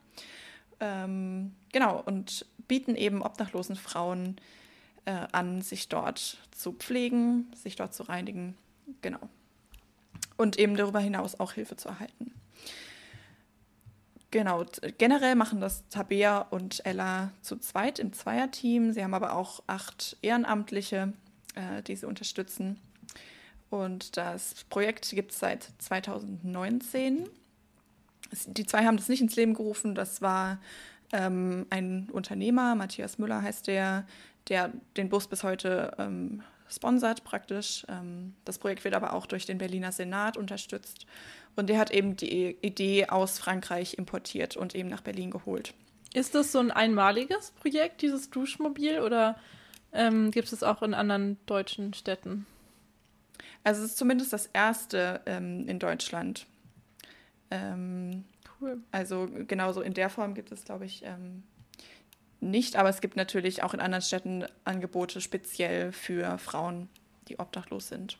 Ähm, 0.78 1.54
genau, 1.72 2.02
und 2.02 2.44
bieten 2.68 2.96
eben 2.96 3.22
obdachlosen 3.22 3.76
Frauen 3.76 4.36
äh, 5.06 5.26
an, 5.32 5.62
sich 5.62 5.88
dort 5.88 6.36
zu 6.50 6.72
pflegen, 6.72 7.50
sich 7.54 7.76
dort 7.76 7.94
zu 7.94 8.02
reinigen. 8.02 8.58
Genau. 9.00 9.20
Und 10.36 10.58
eben 10.58 10.76
darüber 10.76 11.00
hinaus 11.00 11.38
auch 11.38 11.52
Hilfe 11.52 11.76
zu 11.76 11.88
erhalten. 11.88 12.32
Genau, 14.30 14.64
generell 14.96 15.34
machen 15.34 15.60
das 15.60 15.86
Tabea 15.90 16.38
und 16.38 16.84
Ella 16.86 17.32
zu 17.42 17.58
zweit 17.58 17.98
im 17.98 18.14
Zweierteam. 18.14 18.92
Sie 18.92 19.04
haben 19.04 19.12
aber 19.12 19.34
auch 19.34 19.62
acht 19.66 20.16
Ehrenamtliche, 20.22 21.12
äh, 21.54 21.82
die 21.82 21.96
sie 21.96 22.06
unterstützen. 22.06 22.80
Und 23.68 24.16
das 24.16 24.64
Projekt 24.70 25.10
gibt 25.10 25.32
es 25.32 25.38
seit 25.38 25.68
2019. 25.78 27.28
Die 28.46 28.66
zwei 28.66 28.86
haben 28.86 28.96
das 28.96 29.08
nicht 29.08 29.20
ins 29.20 29.36
Leben 29.36 29.52
gerufen. 29.52 29.94
Das 29.94 30.22
war 30.22 30.58
ähm, 31.12 31.66
ein 31.68 32.08
Unternehmer, 32.10 32.74
Matthias 32.74 33.18
Müller 33.18 33.42
heißt 33.42 33.66
der, 33.66 34.06
der 34.48 34.72
den 34.96 35.10
Bus 35.10 35.26
bis 35.26 35.44
heute 35.44 35.94
ähm, 35.98 36.42
sponsert 36.72 37.24
praktisch. 37.24 37.84
Ähm, 37.88 38.34
das 38.44 38.58
Projekt 38.58 38.84
wird 38.84 38.94
aber 38.94 39.12
auch 39.12 39.26
durch 39.26 39.46
den 39.46 39.58
Berliner 39.58 39.92
Senat 39.92 40.36
unterstützt. 40.36 41.06
Und 41.56 41.68
der 41.68 41.78
hat 41.78 41.90
eben 41.90 42.16
die 42.16 42.56
Idee 42.62 43.08
aus 43.08 43.38
Frankreich 43.38 43.94
importiert 43.98 44.56
und 44.56 44.74
eben 44.74 44.88
nach 44.88 45.02
Berlin 45.02 45.30
geholt. 45.30 45.74
Ist 46.14 46.34
das 46.34 46.52
so 46.52 46.58
ein 46.58 46.70
einmaliges 46.70 47.52
Projekt, 47.52 48.02
dieses 48.02 48.30
Duschmobil, 48.30 49.00
oder 49.00 49.38
ähm, 49.92 50.30
gibt 50.30 50.52
es 50.52 50.62
auch 50.62 50.82
in 50.82 50.94
anderen 50.94 51.38
deutschen 51.46 51.94
Städten? 51.94 52.46
Also 53.64 53.82
es 53.82 53.90
ist 53.90 53.98
zumindest 53.98 54.32
das 54.32 54.46
erste 54.46 55.20
ähm, 55.26 55.68
in 55.68 55.78
Deutschland. 55.78 56.46
Ähm, 57.50 58.24
cool. 58.60 58.82
Also 58.90 59.28
genauso 59.46 59.82
in 59.82 59.94
der 59.94 60.10
Form 60.10 60.34
gibt 60.34 60.52
es, 60.52 60.64
glaube 60.64 60.86
ich, 60.86 61.02
ähm, 61.04 61.42
nicht, 62.42 62.76
aber 62.76 62.88
es 62.88 63.00
gibt 63.00 63.16
natürlich 63.16 63.62
auch 63.62 63.74
in 63.74 63.80
anderen 63.80 64.02
Städten 64.02 64.44
Angebote 64.64 65.20
speziell 65.20 65.92
für 65.92 66.38
Frauen, 66.38 66.88
die 67.28 67.38
obdachlos 67.38 67.88
sind. 67.88 68.18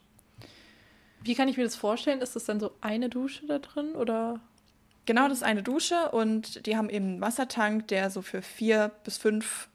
Wie 1.23 1.35
kann 1.35 1.49
ich 1.49 1.57
mir 1.57 1.65
das 1.65 1.77
vorstellen? 1.77 2.21
Ist 2.21 2.37
das 2.37 2.45
dann 2.45 2.61
so 2.61 2.73
eine 2.81 3.09
Dusche 3.09 3.47
da 3.47 3.59
drin 3.59 3.95
oder? 3.95 4.41
Genau, 5.05 5.29
das 5.29 5.39
ist 5.39 5.43
eine 5.45 5.63
Dusche 5.63 6.11
und 6.11 6.67
die 6.67 6.77
haben 6.77 6.89
eben 6.89 7.07
einen 7.07 7.21
Wassertank, 7.21 7.89
der 7.89 8.11
so 8.11 8.23
für 8.23 8.43
vier 8.43 8.93
bis 9.05 9.19
fünf 9.19 9.69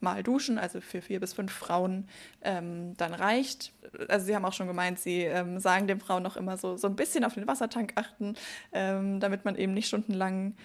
Mal 0.00 0.24
duschen, 0.24 0.58
also 0.58 0.80
für 0.80 1.00
vier 1.00 1.20
bis 1.20 1.32
fünf 1.32 1.52
Frauen 1.52 2.08
ähm, 2.42 2.96
dann 2.96 3.14
reicht. 3.14 3.72
Also 4.08 4.26
sie 4.26 4.34
haben 4.34 4.44
auch 4.44 4.52
schon 4.52 4.66
gemeint, 4.66 4.98
sie 4.98 5.20
ähm, 5.20 5.60
sagen 5.60 5.86
den 5.86 6.00
Frauen 6.00 6.24
noch 6.24 6.36
immer 6.36 6.56
so, 6.56 6.76
so 6.76 6.88
ein 6.88 6.96
bisschen 6.96 7.24
auf 7.24 7.34
den 7.34 7.46
Wassertank 7.46 7.92
achten, 7.94 8.34
ähm, 8.72 9.20
damit 9.20 9.44
man 9.44 9.54
eben 9.54 9.74
nicht 9.74 9.86
stundenlang 9.86 10.56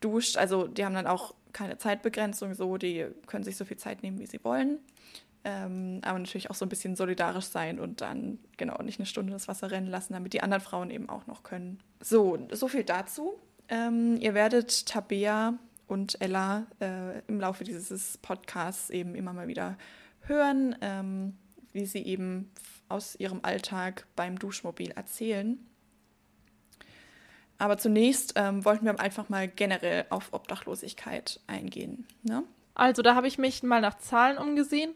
duscht. 0.00 0.38
Also 0.38 0.66
die 0.66 0.82
haben 0.86 0.94
dann 0.94 1.06
auch 1.06 1.34
keine 1.56 1.78
Zeitbegrenzung 1.78 2.52
so, 2.52 2.76
die 2.76 3.06
können 3.26 3.42
sich 3.42 3.56
so 3.56 3.64
viel 3.64 3.78
Zeit 3.78 4.02
nehmen, 4.02 4.18
wie 4.18 4.26
sie 4.26 4.44
wollen. 4.44 4.78
Ähm, 5.42 6.00
aber 6.02 6.18
natürlich 6.18 6.50
auch 6.50 6.54
so 6.54 6.66
ein 6.66 6.68
bisschen 6.68 6.96
solidarisch 6.96 7.46
sein 7.46 7.80
und 7.80 8.02
dann 8.02 8.38
genau 8.58 8.82
nicht 8.82 8.98
eine 8.98 9.06
Stunde 9.06 9.32
das 9.32 9.48
Wasser 9.48 9.70
rennen 9.70 9.86
lassen, 9.86 10.12
damit 10.12 10.34
die 10.34 10.42
anderen 10.42 10.62
Frauen 10.62 10.90
eben 10.90 11.08
auch 11.08 11.26
noch 11.26 11.44
können. 11.44 11.78
So, 12.00 12.46
so 12.52 12.68
viel 12.68 12.84
dazu. 12.84 13.38
Ähm, 13.68 14.18
ihr 14.20 14.34
werdet 14.34 14.84
Tabea 14.84 15.54
und 15.86 16.20
Ella 16.20 16.66
äh, 16.80 17.20
im 17.26 17.40
Laufe 17.40 17.64
dieses 17.64 18.18
Podcasts 18.18 18.90
eben 18.90 19.14
immer 19.14 19.32
mal 19.32 19.48
wieder 19.48 19.78
hören, 20.22 20.76
ähm, 20.82 21.38
wie 21.72 21.86
sie 21.86 22.04
eben 22.04 22.50
aus 22.90 23.16
ihrem 23.16 23.40
Alltag 23.42 24.06
beim 24.14 24.38
Duschmobil 24.38 24.90
erzählen. 24.90 25.58
Aber 27.58 27.78
zunächst 27.78 28.34
ähm, 28.36 28.64
wollten 28.64 28.84
wir 28.84 28.98
einfach 29.00 29.28
mal 29.28 29.48
generell 29.48 30.04
auf 30.10 30.32
Obdachlosigkeit 30.32 31.40
eingehen. 31.46 32.06
Ne? 32.22 32.44
Also 32.74 33.02
da 33.02 33.14
habe 33.14 33.28
ich 33.28 33.38
mich 33.38 33.62
mal 33.62 33.80
nach 33.80 33.98
Zahlen 33.98 34.36
umgesehen 34.36 34.94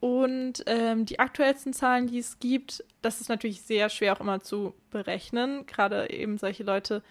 und 0.00 0.64
ähm, 0.66 1.04
die 1.04 1.20
aktuellsten 1.20 1.74
Zahlen, 1.74 2.06
die 2.06 2.18
es 2.18 2.40
gibt, 2.40 2.82
das 3.02 3.20
ist 3.20 3.28
natürlich 3.28 3.62
sehr 3.62 3.90
schwer 3.90 4.14
auch 4.14 4.20
immer 4.20 4.40
zu 4.40 4.74
berechnen, 4.90 5.66
gerade 5.66 6.10
eben 6.10 6.38
solche 6.38 6.64
Leute 6.64 7.02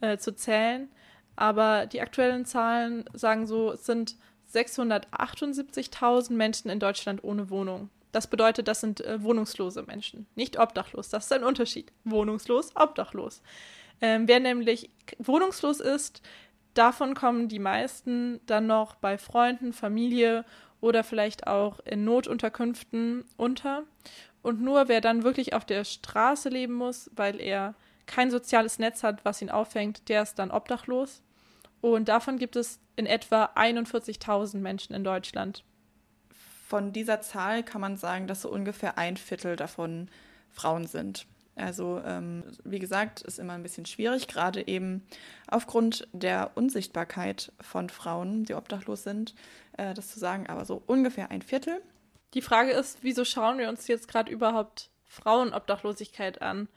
äh, 0.00 0.16
zu 0.16 0.34
zählen. 0.34 0.88
Aber 1.34 1.86
die 1.86 2.00
aktuellen 2.00 2.44
Zahlen 2.46 3.04
sagen 3.12 3.46
so, 3.46 3.72
es 3.72 3.84
sind 3.84 4.16
678.000 4.52 6.32
Menschen 6.32 6.70
in 6.70 6.80
Deutschland 6.80 7.24
ohne 7.24 7.50
Wohnung. 7.50 7.90
Das 8.12 8.26
bedeutet, 8.26 8.68
das 8.68 8.80
sind 8.80 9.00
äh, 9.00 9.22
wohnungslose 9.22 9.82
Menschen, 9.82 10.26
nicht 10.34 10.58
obdachlos. 10.58 11.08
Das 11.08 11.24
ist 11.24 11.32
ein 11.32 11.44
Unterschied. 11.44 11.92
Wohnungslos, 12.04 12.74
obdachlos. 12.74 13.42
Ähm, 14.00 14.28
wer 14.28 14.40
nämlich 14.40 14.90
wohnungslos 15.18 15.80
ist, 15.80 16.22
davon 16.74 17.14
kommen 17.14 17.48
die 17.48 17.58
meisten 17.58 18.40
dann 18.46 18.66
noch 18.66 18.94
bei 18.94 19.18
Freunden, 19.18 19.72
Familie 19.72 20.44
oder 20.80 21.04
vielleicht 21.04 21.46
auch 21.46 21.80
in 21.80 22.04
Notunterkünften 22.04 23.24
unter. 23.36 23.84
Und 24.42 24.62
nur 24.62 24.88
wer 24.88 25.00
dann 25.00 25.22
wirklich 25.22 25.52
auf 25.52 25.64
der 25.64 25.84
Straße 25.84 26.48
leben 26.48 26.74
muss, 26.74 27.10
weil 27.14 27.40
er 27.40 27.74
kein 28.06 28.30
soziales 28.30 28.78
Netz 28.78 29.02
hat, 29.02 29.24
was 29.24 29.42
ihn 29.42 29.50
auffängt, 29.50 30.08
der 30.08 30.22
ist 30.22 30.38
dann 30.38 30.50
obdachlos. 30.50 31.22
Und 31.80 32.08
davon 32.08 32.38
gibt 32.38 32.56
es 32.56 32.80
in 32.96 33.06
etwa 33.06 33.50
41.000 33.54 34.58
Menschen 34.58 34.94
in 34.94 35.04
Deutschland. 35.04 35.64
Von 36.66 36.92
dieser 36.92 37.20
Zahl 37.20 37.62
kann 37.62 37.80
man 37.80 37.96
sagen, 37.96 38.26
dass 38.26 38.42
so 38.42 38.50
ungefähr 38.50 38.98
ein 38.98 39.16
Viertel 39.16 39.56
davon 39.56 40.08
Frauen 40.50 40.86
sind. 40.86 41.26
Also 41.60 42.00
ähm, 42.04 42.44
wie 42.64 42.78
gesagt, 42.78 43.22
ist 43.22 43.38
immer 43.38 43.52
ein 43.52 43.62
bisschen 43.62 43.86
schwierig, 43.86 44.28
gerade 44.28 44.66
eben 44.66 45.06
aufgrund 45.46 46.08
der 46.12 46.52
Unsichtbarkeit 46.54 47.52
von 47.60 47.88
Frauen, 47.88 48.44
die 48.44 48.54
obdachlos 48.54 49.02
sind, 49.02 49.34
äh, 49.76 49.94
das 49.94 50.08
zu 50.08 50.18
sagen, 50.18 50.46
aber 50.46 50.64
so 50.64 50.82
ungefähr 50.86 51.30
ein 51.30 51.42
Viertel. 51.42 51.80
Die 52.34 52.42
Frage 52.42 52.70
ist, 52.70 52.98
wieso 53.02 53.24
schauen 53.24 53.58
wir 53.58 53.68
uns 53.68 53.88
jetzt 53.88 54.08
gerade 54.08 54.30
überhaupt 54.30 54.90
Frauenobdachlosigkeit 55.06 56.40
an? 56.42 56.68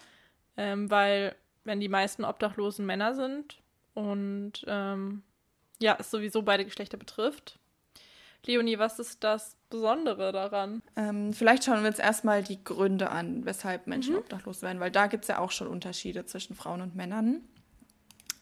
Ähm, 0.58 0.90
weil 0.90 1.36
wenn 1.64 1.80
die 1.80 1.90
meisten 1.90 2.26
Obdachlosen 2.26 2.86
Männer 2.86 3.16
sind 3.16 3.62
und 3.94 4.66
ähm, 4.68 5.24
ja, 5.80 5.96
es 6.00 6.12
sowieso 6.12 6.42
beide 6.42 6.66
Geschlechter 6.66 6.98
betrifft. 6.98 7.60
Leonie, 8.46 8.78
was 8.78 9.00
ist 9.00 9.24
das 9.24 9.56
Besondere 9.70 10.32
daran? 10.32 10.82
Ähm, 10.96 11.34
vielleicht 11.34 11.64
schauen 11.64 11.82
wir 11.82 11.88
uns 11.88 12.00
erstmal 12.00 12.44
die 12.44 12.64
Gründe 12.64 13.10
an, 13.10 13.46
weshalb 13.46 13.88
Menschen 13.88 14.14
mhm. 14.14 14.20
obdachlos 14.20 14.62
werden, 14.62 14.80
weil 14.80 14.92
da 14.92 15.08
gibt 15.08 15.24
es 15.24 15.30
ja 15.30 15.40
auch 15.40 15.52
schon 15.52 15.68
Unterschiede 15.68 16.26
zwischen 16.26 16.56
Frauen 16.56 16.82
und 16.82 16.96
Männern. 16.96 17.42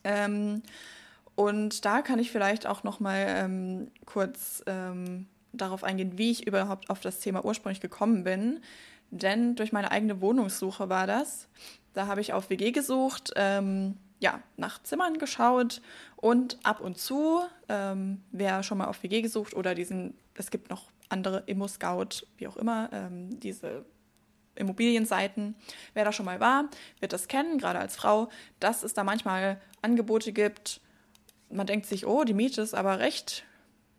Ähm, 0.03 0.63
und 1.35 1.85
da 1.85 2.01
kann 2.01 2.19
ich 2.19 2.31
vielleicht 2.31 2.67
auch 2.67 2.83
noch 2.83 2.99
mal 2.99 3.25
ähm, 3.27 3.91
kurz 4.05 4.63
ähm, 4.65 5.27
darauf 5.53 5.83
eingehen, 5.83 6.17
wie 6.17 6.31
ich 6.31 6.47
überhaupt 6.47 6.89
auf 6.89 6.99
das 6.99 7.19
Thema 7.19 7.45
ursprünglich 7.45 7.81
gekommen 7.81 8.23
bin. 8.23 8.59
Denn 9.11 9.55
durch 9.55 9.71
meine 9.71 9.91
eigene 9.91 10.21
Wohnungssuche 10.21 10.89
war 10.89 11.05
das. 11.05 11.47
Da 11.93 12.07
habe 12.07 12.21
ich 12.21 12.33
auf 12.33 12.49
WG 12.49 12.71
gesucht, 12.71 13.31
ähm, 13.35 13.97
ja, 14.21 14.41
nach 14.55 14.81
Zimmern 14.83 15.17
geschaut 15.17 15.81
und 16.15 16.57
ab 16.63 16.79
und 16.79 16.97
zu, 16.97 17.41
ähm, 17.67 18.23
wer 18.31 18.63
schon 18.63 18.77
mal 18.77 18.85
auf 18.85 19.03
WG 19.03 19.21
gesucht 19.21 19.53
oder 19.53 19.75
diesen, 19.75 20.13
es 20.35 20.51
gibt 20.51 20.69
noch 20.69 20.85
andere 21.09 21.43
Immo-Scout, 21.47 22.25
wie 22.37 22.47
auch 22.47 22.55
immer, 22.55 22.89
ähm, 22.93 23.39
diese 23.39 23.83
Immobilienseiten. 24.55 25.55
Wer 25.93 26.05
da 26.05 26.13
schon 26.13 26.25
mal 26.25 26.39
war, 26.39 26.69
wird 26.99 27.13
das 27.13 27.27
kennen, 27.27 27.57
gerade 27.57 27.79
als 27.79 27.95
Frau, 27.95 28.29
dass 28.59 28.83
es 28.83 28.93
da 28.93 29.03
manchmal 29.03 29.59
Angebote 29.81 30.31
gibt, 30.31 30.79
man 31.49 31.67
denkt 31.67 31.85
sich, 31.85 32.05
oh, 32.05 32.23
die 32.23 32.33
Miete 32.33 32.61
ist 32.61 32.73
aber 32.73 32.99
recht 32.99 33.43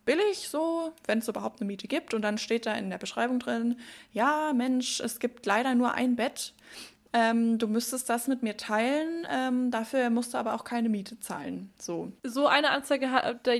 billig, 0.04 0.48
so, 0.48 0.92
wenn 1.06 1.18
es 1.18 1.28
überhaupt 1.28 1.60
eine 1.60 1.66
Miete 1.66 1.86
gibt. 1.86 2.14
Und 2.14 2.22
dann 2.22 2.38
steht 2.38 2.66
da 2.66 2.74
in 2.74 2.90
der 2.90 2.98
Beschreibung 2.98 3.38
drin, 3.38 3.78
ja, 4.12 4.52
Mensch, 4.54 5.00
es 5.00 5.20
gibt 5.20 5.46
leider 5.46 5.74
nur 5.74 5.92
ein 5.92 6.16
Bett. 6.16 6.54
Ähm, 7.14 7.58
du 7.58 7.68
müsstest 7.68 8.08
das 8.08 8.26
mit 8.26 8.42
mir 8.42 8.56
teilen, 8.56 9.26
ähm, 9.30 9.70
dafür 9.70 10.08
musst 10.08 10.32
du 10.32 10.38
aber 10.38 10.54
auch 10.54 10.64
keine 10.64 10.88
Miete 10.88 11.20
zahlen. 11.20 11.70
So, 11.78 12.10
so 12.22 12.46
eine 12.46 12.70
Anzeige, 12.70 13.08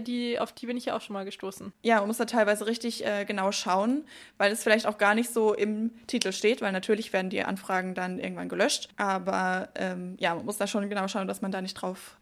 die, 0.00 0.38
auf 0.38 0.52
die 0.52 0.66
bin 0.66 0.76
ich 0.76 0.87
ja 0.87 0.97
auch 0.97 1.02
schon 1.02 1.12
mal 1.12 1.26
gestoßen. 1.26 1.73
Ja, 1.82 1.99
man 1.99 2.06
muss 2.06 2.16
da 2.16 2.25
teilweise 2.25 2.66
richtig 2.66 3.04
äh, 3.04 3.26
genau 3.26 3.52
schauen, 3.52 4.04
weil 4.38 4.52
es 4.52 4.62
vielleicht 4.62 4.87
auch 4.87 4.97
gar 4.97 5.14
nicht 5.14 5.30
so 5.30 5.52
im 5.52 5.90
Titel 6.06 6.32
steht, 6.32 6.62
weil 6.62 6.73
natürlich 6.73 7.12
werden 7.12 7.28
die 7.28 7.44
Anfragen 7.44 7.94
dann 7.94 8.18
irgendwann 8.18 8.49
gelöscht. 8.49 8.88
Aber 8.97 9.68
ähm, 9.75 10.16
ja, 10.18 10.35
man 10.35 10.47
muss 10.47 10.56
da 10.56 10.66
schon 10.66 10.88
genau 10.88 11.06
schauen, 11.09 11.28
dass 11.28 11.42
man 11.42 11.52
da 11.52 11.61
nicht 11.61 11.75
drauf 11.75 12.16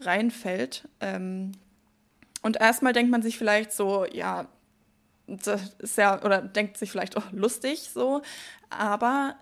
reinfällt. 0.00 0.86
Ähm, 1.00 1.52
und 2.42 2.60
erstmal 2.60 2.92
denkt 2.92 3.10
man 3.10 3.22
sich 3.22 3.38
vielleicht 3.38 3.72
so, 3.72 4.04
ja, 4.04 4.48
das 5.26 5.74
ist 5.78 5.96
ja, 5.96 6.22
oder 6.22 6.42
denkt 6.42 6.76
sich 6.76 6.90
vielleicht 6.90 7.16
auch 7.16 7.32
lustig 7.32 7.88
so, 7.90 8.20
aber 8.68 9.36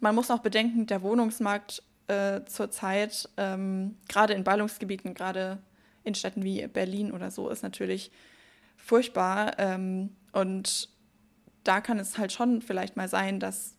man 0.00 0.14
muss 0.14 0.30
auch 0.30 0.40
bedenken, 0.40 0.86
der 0.86 1.02
Wohnungsmarkt 1.02 1.82
äh, 2.06 2.42
zurzeit, 2.44 3.28
ähm, 3.36 3.96
gerade 4.08 4.34
in 4.34 4.44
Ballungsgebieten, 4.44 5.14
gerade 5.14 5.58
in 6.04 6.14
Städten 6.14 6.44
wie 6.44 6.66
Berlin 6.66 7.12
oder 7.12 7.30
so, 7.30 7.48
ist 7.50 7.62
natürlich 7.62 8.10
furchtbar. 8.76 9.58
Ähm, 9.58 10.16
und 10.32 10.88
da 11.64 11.80
kann 11.80 11.98
es 11.98 12.16
halt 12.16 12.32
schon 12.32 12.62
vielleicht 12.62 12.96
mal 12.96 13.08
sein, 13.08 13.40
dass, 13.40 13.76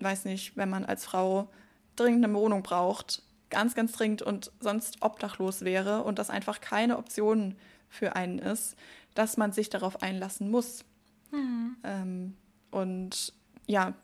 weiß 0.00 0.26
nicht, 0.26 0.56
wenn 0.56 0.70
man 0.70 0.84
als 0.84 1.04
Frau 1.04 1.50
dringend 1.96 2.24
eine 2.24 2.34
Wohnung 2.34 2.62
braucht, 2.62 3.22
ganz, 3.50 3.74
ganz 3.74 3.92
dringend 3.92 4.22
und 4.22 4.52
sonst 4.60 5.02
obdachlos 5.02 5.62
wäre 5.62 6.04
und 6.04 6.18
das 6.18 6.30
einfach 6.30 6.60
keine 6.60 6.98
Option 6.98 7.56
für 7.88 8.14
einen 8.14 8.38
ist, 8.38 8.76
dass 9.14 9.36
man 9.36 9.52
sich 9.52 9.70
darauf 9.70 10.02
einlassen 10.02 10.50
muss. 10.50 10.84
Mhm. 11.32 11.76
Ähm, 11.82 12.36
und 12.70 13.32
ja, 13.68 13.94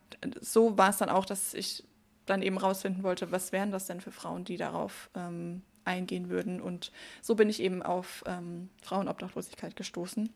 so 0.41 0.79
war 0.79 0.91
es 0.91 0.99
dann 0.99 1.09
auch, 1.09 1.25
dass 1.25 1.55
ich 1.55 1.83
dann 2.27 2.43
eben 2.43 2.59
rausfinden 2.59 3.03
wollte, 3.03 3.33
was 3.33 3.51
wären 3.51 3.73
das 3.73 3.87
denn 3.87 4.01
für 4.01 4.13
Frauen, 4.13 4.45
die 4.45 4.57
darauf 4.57 5.11
ähm, 5.15 5.63
eingehen 5.85 6.29
würden. 6.29 6.61
Und 6.61 6.93
so 7.23 7.35
bin 7.35 7.49
ich 7.49 7.61
eben 7.61 7.83
auf 7.83 8.23
ähm, 8.27 8.71
Frauenobdachlosigkeit 8.83 9.75
gestoßen. 9.75 10.31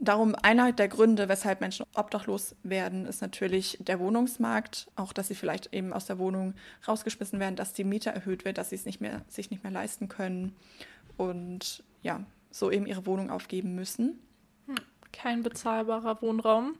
Darum 0.00 0.34
einer 0.36 0.72
der 0.72 0.88
Gründe, 0.88 1.28
weshalb 1.28 1.60
Menschen 1.60 1.84
obdachlos 1.94 2.54
werden, 2.62 3.04
ist 3.06 3.20
natürlich 3.20 3.78
der 3.80 3.98
Wohnungsmarkt. 3.98 4.88
Auch, 4.94 5.12
dass 5.12 5.28
sie 5.28 5.34
vielleicht 5.34 5.74
eben 5.74 5.92
aus 5.92 6.06
der 6.06 6.18
Wohnung 6.18 6.54
rausgeschmissen 6.86 7.40
werden, 7.40 7.56
dass 7.56 7.72
die 7.72 7.84
Miete 7.84 8.10
erhöht 8.10 8.44
wird, 8.44 8.58
dass 8.58 8.70
sie 8.70 8.76
es 8.76 8.84
nicht 8.84 9.00
mehr, 9.00 9.22
sich 9.28 9.50
nicht 9.50 9.64
mehr 9.64 9.72
leisten 9.72 10.08
können 10.08 10.54
und 11.16 11.82
ja, 12.02 12.24
so 12.50 12.70
eben 12.70 12.86
ihre 12.86 13.06
Wohnung 13.06 13.30
aufgeben 13.30 13.74
müssen. 13.74 14.20
Hm, 14.66 14.76
kein 15.12 15.42
bezahlbarer 15.42 16.22
Wohnraum. 16.22 16.76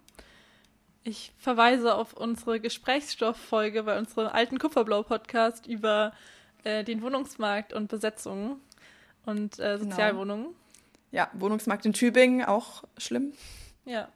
Ich 1.09 1.33
verweise 1.39 1.95
auf 1.95 2.13
unsere 2.13 2.61
Gesprächsstofffolge 2.61 3.85
bei 3.85 3.99
unserem 3.99 4.27
alten 4.27 4.59
Kupferblau-Podcast 4.59 5.67
über 5.67 6.13
äh, 6.65 6.85
den 6.85 7.01
Wohnungsmarkt 7.01 7.73
und 7.73 7.89
Besetzungen 7.89 8.61
und 9.25 9.59
äh, 9.59 9.79
genau. 9.79 9.91
Sozialwohnungen. 9.91 10.45
Genau. 10.45 10.57
Ja, 11.11 11.31
Wohnungsmarkt 11.33 11.87
in 11.87 11.95
Tübingen 11.95 12.45
auch 12.45 12.85
schlimm. 12.99 13.33
Ja. 13.87 14.11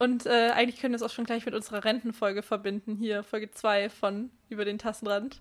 Und 0.00 0.26
äh, 0.26 0.50
eigentlich 0.50 0.80
können 0.80 0.94
wir 0.94 0.96
es 0.96 1.02
auch 1.04 1.14
schon 1.14 1.26
gleich 1.26 1.46
mit 1.46 1.54
unserer 1.54 1.84
Rentenfolge 1.84 2.42
verbinden, 2.42 2.96
hier 2.96 3.22
Folge 3.22 3.52
2 3.52 3.88
von 3.88 4.32
Über 4.48 4.64
den 4.64 4.78
Tassenrand. 4.78 5.40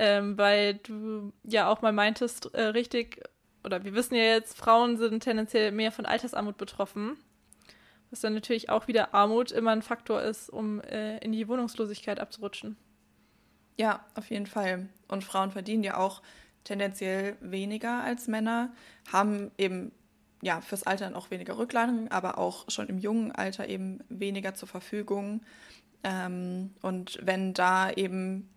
Ähm, 0.00 0.36
weil 0.36 0.74
du 0.74 1.32
ja 1.44 1.70
auch 1.70 1.80
mal 1.80 1.92
meintest, 1.92 2.52
äh, 2.54 2.62
richtig, 2.62 3.22
oder 3.62 3.84
wir 3.84 3.94
wissen 3.94 4.16
ja 4.16 4.24
jetzt, 4.24 4.56
Frauen 4.56 4.96
sind 4.96 5.22
tendenziell 5.22 5.70
mehr 5.70 5.92
von 5.92 6.06
Altersarmut 6.06 6.56
betroffen. 6.56 7.18
Was 8.10 8.20
dann 8.20 8.34
natürlich 8.34 8.70
auch 8.70 8.88
wieder 8.88 9.14
Armut 9.14 9.50
immer 9.50 9.72
ein 9.72 9.82
Faktor 9.82 10.22
ist, 10.22 10.48
um 10.48 10.80
äh, 10.80 11.18
in 11.18 11.32
die 11.32 11.48
Wohnungslosigkeit 11.48 12.20
abzurutschen. 12.20 12.76
Ja, 13.76 14.04
auf 14.14 14.30
jeden 14.30 14.46
Fall. 14.46 14.88
Und 15.08 15.24
Frauen 15.24 15.50
verdienen 15.50 15.82
ja 15.82 15.96
auch 15.96 16.22
tendenziell 16.64 17.36
weniger 17.40 18.02
als 18.02 18.26
Männer, 18.26 18.72
haben 19.12 19.50
eben 19.58 19.92
ja 20.42 20.60
fürs 20.60 20.82
Alter 20.82 21.14
auch 21.16 21.30
weniger 21.30 21.58
Rücklagen, 21.58 22.10
aber 22.10 22.38
auch 22.38 22.70
schon 22.70 22.88
im 22.88 22.98
jungen 22.98 23.32
Alter 23.32 23.68
eben 23.68 24.00
weniger 24.08 24.54
zur 24.54 24.68
Verfügung. 24.68 25.42
Ähm, 26.02 26.74
und 26.82 27.18
wenn 27.22 27.54
da 27.54 27.90
eben, 27.90 28.48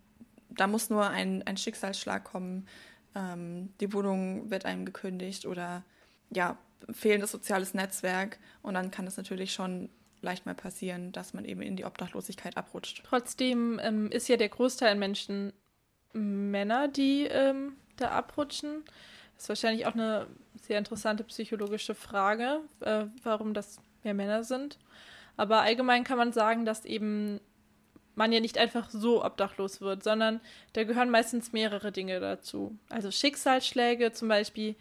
da 0.49 0.67
muss 0.67 0.89
nur 0.89 1.09
ein, 1.09 1.43
ein 1.43 1.57
Schicksalsschlag 1.57 2.23
kommen, 2.23 2.67
ähm, 3.15 3.73
die 3.79 3.93
Wohnung 3.93 4.49
wird 4.49 4.65
einem 4.65 4.85
gekündigt 4.85 5.45
oder 5.45 5.83
ja, 6.29 6.57
fehlendes 6.91 7.31
soziales 7.31 7.73
Netzwerk 7.73 8.39
und 8.61 8.73
dann 8.73 8.91
kann 8.91 9.07
es 9.07 9.17
natürlich 9.17 9.53
schon 9.53 9.89
leicht 10.21 10.45
mal 10.45 10.55
passieren, 10.55 11.11
dass 11.11 11.33
man 11.33 11.45
eben 11.45 11.61
in 11.61 11.75
die 11.75 11.85
Obdachlosigkeit 11.85 12.57
abrutscht. 12.57 13.03
Trotzdem 13.05 13.79
ähm, 13.81 14.11
ist 14.11 14.27
ja 14.27 14.37
der 14.37 14.49
Großteil 14.49 14.91
an 14.91 14.99
Menschen 14.99 15.53
Männer, 16.13 16.87
die 16.87 17.25
ähm, 17.25 17.73
da 17.97 18.09
abrutschen. 18.09 18.83
Das 19.35 19.43
ist 19.43 19.49
wahrscheinlich 19.49 19.85
auch 19.85 19.93
eine 19.93 20.27
sehr 20.61 20.77
interessante 20.77 21.23
psychologische 21.23 21.95
Frage, 21.95 22.61
äh, 22.81 23.05
warum 23.23 23.53
das 23.53 23.79
mehr 24.03 24.13
Männer 24.13 24.43
sind. 24.43 24.77
Aber 25.37 25.61
allgemein 25.61 26.03
kann 26.03 26.17
man 26.17 26.33
sagen, 26.33 26.65
dass 26.65 26.83
eben 26.83 27.39
man 28.15 28.33
ja 28.33 28.41
nicht 28.41 28.57
einfach 28.57 28.89
so 28.89 29.23
obdachlos 29.23 29.79
wird, 29.79 30.03
sondern 30.03 30.41
da 30.73 30.83
gehören 30.83 31.09
meistens 31.09 31.53
mehrere 31.53 31.93
Dinge 31.93 32.19
dazu. 32.19 32.77
Also 32.89 33.11
Schicksalsschläge 33.11 34.11
zum 34.11 34.27
Beispiel, 34.27 34.75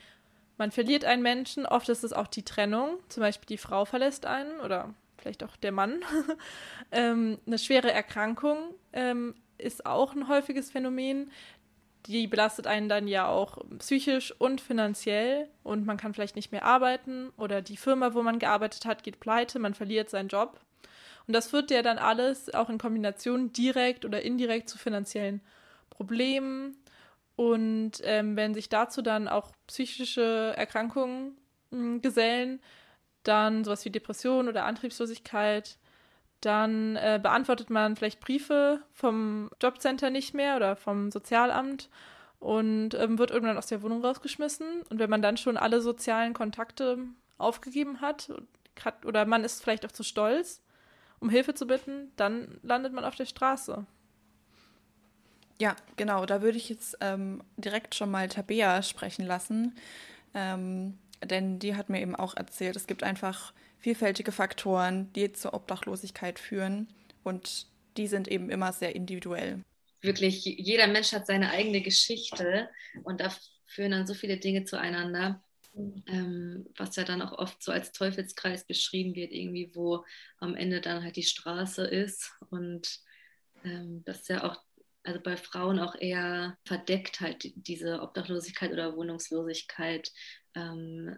man 0.59 0.73
verliert 0.73 1.05
einen 1.05 1.23
Menschen, 1.23 1.67
oft 1.67 1.89
ist 1.89 2.05
es 2.05 2.13
auch 2.13 2.27
die 2.27 2.45
Trennung, 2.45 2.99
zum 3.09 3.23
Beispiel 3.23 3.47
die 3.47 3.59
Frau 3.59 3.85
verlässt 3.85 4.27
einen 4.27 4.61
oder 4.61 4.93
vielleicht 5.17 5.45
auch 5.45 5.57
der 5.57 5.73
Mann. 5.73 6.01
ähm, 6.93 7.39
eine 7.47 7.59
schwere 7.59 7.91
Erkrankung 7.93 8.75
ähm, 8.93 9.35
ist 9.57 9.87
auch 9.87 10.15
ein 10.15 10.29
häufiges 10.29 10.71
Phänomen. 10.71 11.31
Die 12.07 12.27
belastet 12.27 12.67
einen 12.67 12.89
dann 12.89 13.07
ja 13.07 13.29
auch 13.29 13.59
psychisch 13.79 14.33
und 14.39 14.61
finanziell 14.61 15.49
und 15.63 15.85
man 15.85 15.97
kann 15.97 16.15
vielleicht 16.15 16.37
nicht 16.37 16.53
mehr 16.53 16.65
arbeiten 16.65 17.31
oder 17.37 17.61
die 17.61 17.77
Firma, 17.77 18.15
wo 18.15 18.23
man 18.23 18.39
gearbeitet 18.39 18.85
hat, 18.85 19.03
geht 19.03 19.21
pleite, 19.21 19.59
man 19.59 19.75
verliert 19.75 20.11
seinen 20.11 20.29
Job. 20.29 20.61
Und 21.27 21.35
das 21.35 21.51
führt 21.51 21.71
ja 21.71 21.83
dann 21.83 21.99
alles 21.99 22.53
auch 22.55 22.71
in 22.71 22.79
Kombination 22.79 23.53
direkt 23.53 24.07
oder 24.07 24.23
indirekt 24.23 24.71
zu 24.71 24.79
finanziellen 24.79 25.43
Problemen. 25.91 26.79
Und 27.39 28.01
ähm, 28.03 28.35
wenn 28.35 28.53
sich 28.53 28.69
dazu 28.69 29.01
dann 29.01 29.29
auch 29.29 29.53
psychische 29.69 30.55
Erkrankungen 30.57 31.39
mh, 31.71 31.79
hm, 31.79 32.03
gesellen, 32.03 32.61
dann 33.23 33.63
sowas 33.63 33.85
wie 33.85 33.91
Depression 33.91 34.49
oder 34.49 34.65
Antriebslosigkeit, 34.65 35.79
dann 36.41 36.97
äh, 36.97 37.21
beantwortet 37.23 37.71
man 37.71 37.95
vielleicht 37.95 38.19
Briefe 38.19 38.83
vom 38.93 39.51
Jobcenter 39.63 40.11
nicht 40.11 40.35
mehr 40.35 40.57
oder 40.57 40.75
vom 40.75 41.13
Sozialamt 41.13 41.89
und 42.41 42.95
ähm, 42.95 43.21
wird 43.21 43.31
irgendwann 43.31 43.57
aus 43.57 43.69
der 43.69 43.83
Wohnung 43.83 44.05
rausgeschmissen. 44.05 44.83
Und 44.91 44.99
wenn 44.99 45.11
man 45.11 45.23
dann 45.23 45.37
schon 45.37 45.57
alle 45.57 45.81
sozialen 45.81 46.35
Kontakte 46.35 46.99
aufgegeben 47.39 48.01
hat 48.01 48.33
oder 49.05 49.27
man 49.27 49.45
ist 49.45 49.63
vielleicht 49.63 49.87
auch 49.87 49.93
zu 49.93 50.03
stolz, 50.03 50.61
um 51.21 51.31
Hilfe 51.31 51.55
zu 51.55 51.69
bitten, 51.69 52.11
dann 52.17 52.59
landet 52.65 52.93
man 52.93 53.05
auf 53.05 53.15
der 53.15 53.27
Straße. 53.27 53.87
Ja, 55.61 55.77
genau. 55.97 56.25
Da 56.25 56.43
würde 56.43 56.57
ich 56.59 56.69
jetzt 56.69 56.97
ähm, 57.01 57.43
direkt 57.57 57.95
schon 57.95 58.11
mal 58.11 58.29
Tabea 58.29 58.83
sprechen 58.83 59.27
lassen. 59.27 59.75
Ähm, 60.35 60.99
denn 61.25 61.59
die 61.59 61.75
hat 61.75 61.89
mir 61.89 62.01
eben 62.01 62.15
auch 62.15 62.37
erzählt, 62.37 62.77
es 62.77 62.87
gibt 62.87 63.03
einfach 63.03 63.53
vielfältige 63.79 64.33
Faktoren, 64.33 65.13
die 65.15 65.33
zur 65.33 65.55
Obdachlosigkeit 65.55 66.39
führen 66.39 66.89
und 67.25 67.67
die 67.97 68.07
sind 68.07 68.29
eben 68.29 68.51
immer 68.51 68.73
sehr 68.73 68.95
individuell. 68.95 69.61
Wirklich, 70.01 70.45
jeder 70.45 70.87
Mensch 70.87 71.13
hat 71.13 71.27
seine 71.27 71.51
eigene 71.51 71.81
Geschichte 71.81 72.69
und 73.03 73.21
da 73.21 73.35
führen 73.67 73.91
dann 73.91 74.07
so 74.07 74.15
viele 74.15 74.37
Dinge 74.37 74.65
zueinander, 74.65 75.43
ähm, 75.75 76.67
was 76.77 76.95
ja 76.97 77.05
dann 77.05 77.21
auch 77.21 77.33
oft 77.37 77.63
so 77.63 77.73
als 77.73 77.93
Teufelskreis 77.93 78.65
beschrieben 78.65 79.15
wird, 79.17 79.33
irgendwie, 79.33 79.73
wo 79.75 80.05
am 80.39 80.55
Ende 80.55 80.81
dann 80.81 81.03
halt 81.03 81.17
die 81.17 81.25
Straße 81.25 81.85
ist 81.85 82.33
und 82.51 83.01
ähm, 83.65 84.03
das 84.05 84.29
ja 84.29 84.45
auch 84.45 84.57
also 85.09 85.21
bei 85.21 85.39
Frauen 85.39 85.79
auch 85.79 85.95
eher 85.99 86.59
verdeckt 86.67 87.23
halt 87.23 87.51
diese 87.55 88.03
Obdachlosigkeit 88.03 88.71
oder 88.73 88.95
Wohnungslosigkeit. 88.95 90.13
Ähm, 90.55 91.17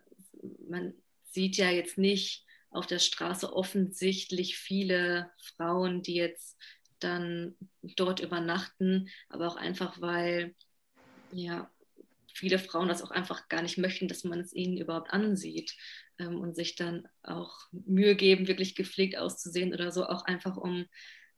man 0.68 0.94
sieht 1.24 1.56
ja 1.56 1.70
jetzt 1.70 1.98
nicht 1.98 2.46
auf 2.70 2.86
der 2.86 3.00
Straße 3.00 3.52
offensichtlich 3.52 4.56
viele 4.56 5.28
Frauen, 5.56 6.02
die 6.02 6.14
jetzt 6.14 6.56
dann 7.00 7.56
dort 7.82 8.20
übernachten, 8.20 9.08
aber 9.28 9.48
auch 9.48 9.56
einfach, 9.56 10.00
weil 10.00 10.54
ja 11.32 11.68
viele 12.32 12.60
Frauen 12.60 12.86
das 12.86 13.02
auch 13.02 13.10
einfach 13.10 13.48
gar 13.48 13.62
nicht 13.62 13.76
möchten, 13.76 14.06
dass 14.06 14.22
man 14.22 14.38
es 14.38 14.52
ihnen 14.52 14.76
überhaupt 14.76 15.10
ansieht 15.10 15.74
ähm, 16.20 16.38
und 16.38 16.54
sich 16.54 16.76
dann 16.76 17.08
auch 17.24 17.58
Mühe 17.72 18.14
geben, 18.14 18.46
wirklich 18.46 18.76
gepflegt 18.76 19.18
auszusehen 19.18 19.74
oder 19.74 19.90
so, 19.90 20.06
auch 20.06 20.26
einfach 20.26 20.56
um 20.56 20.86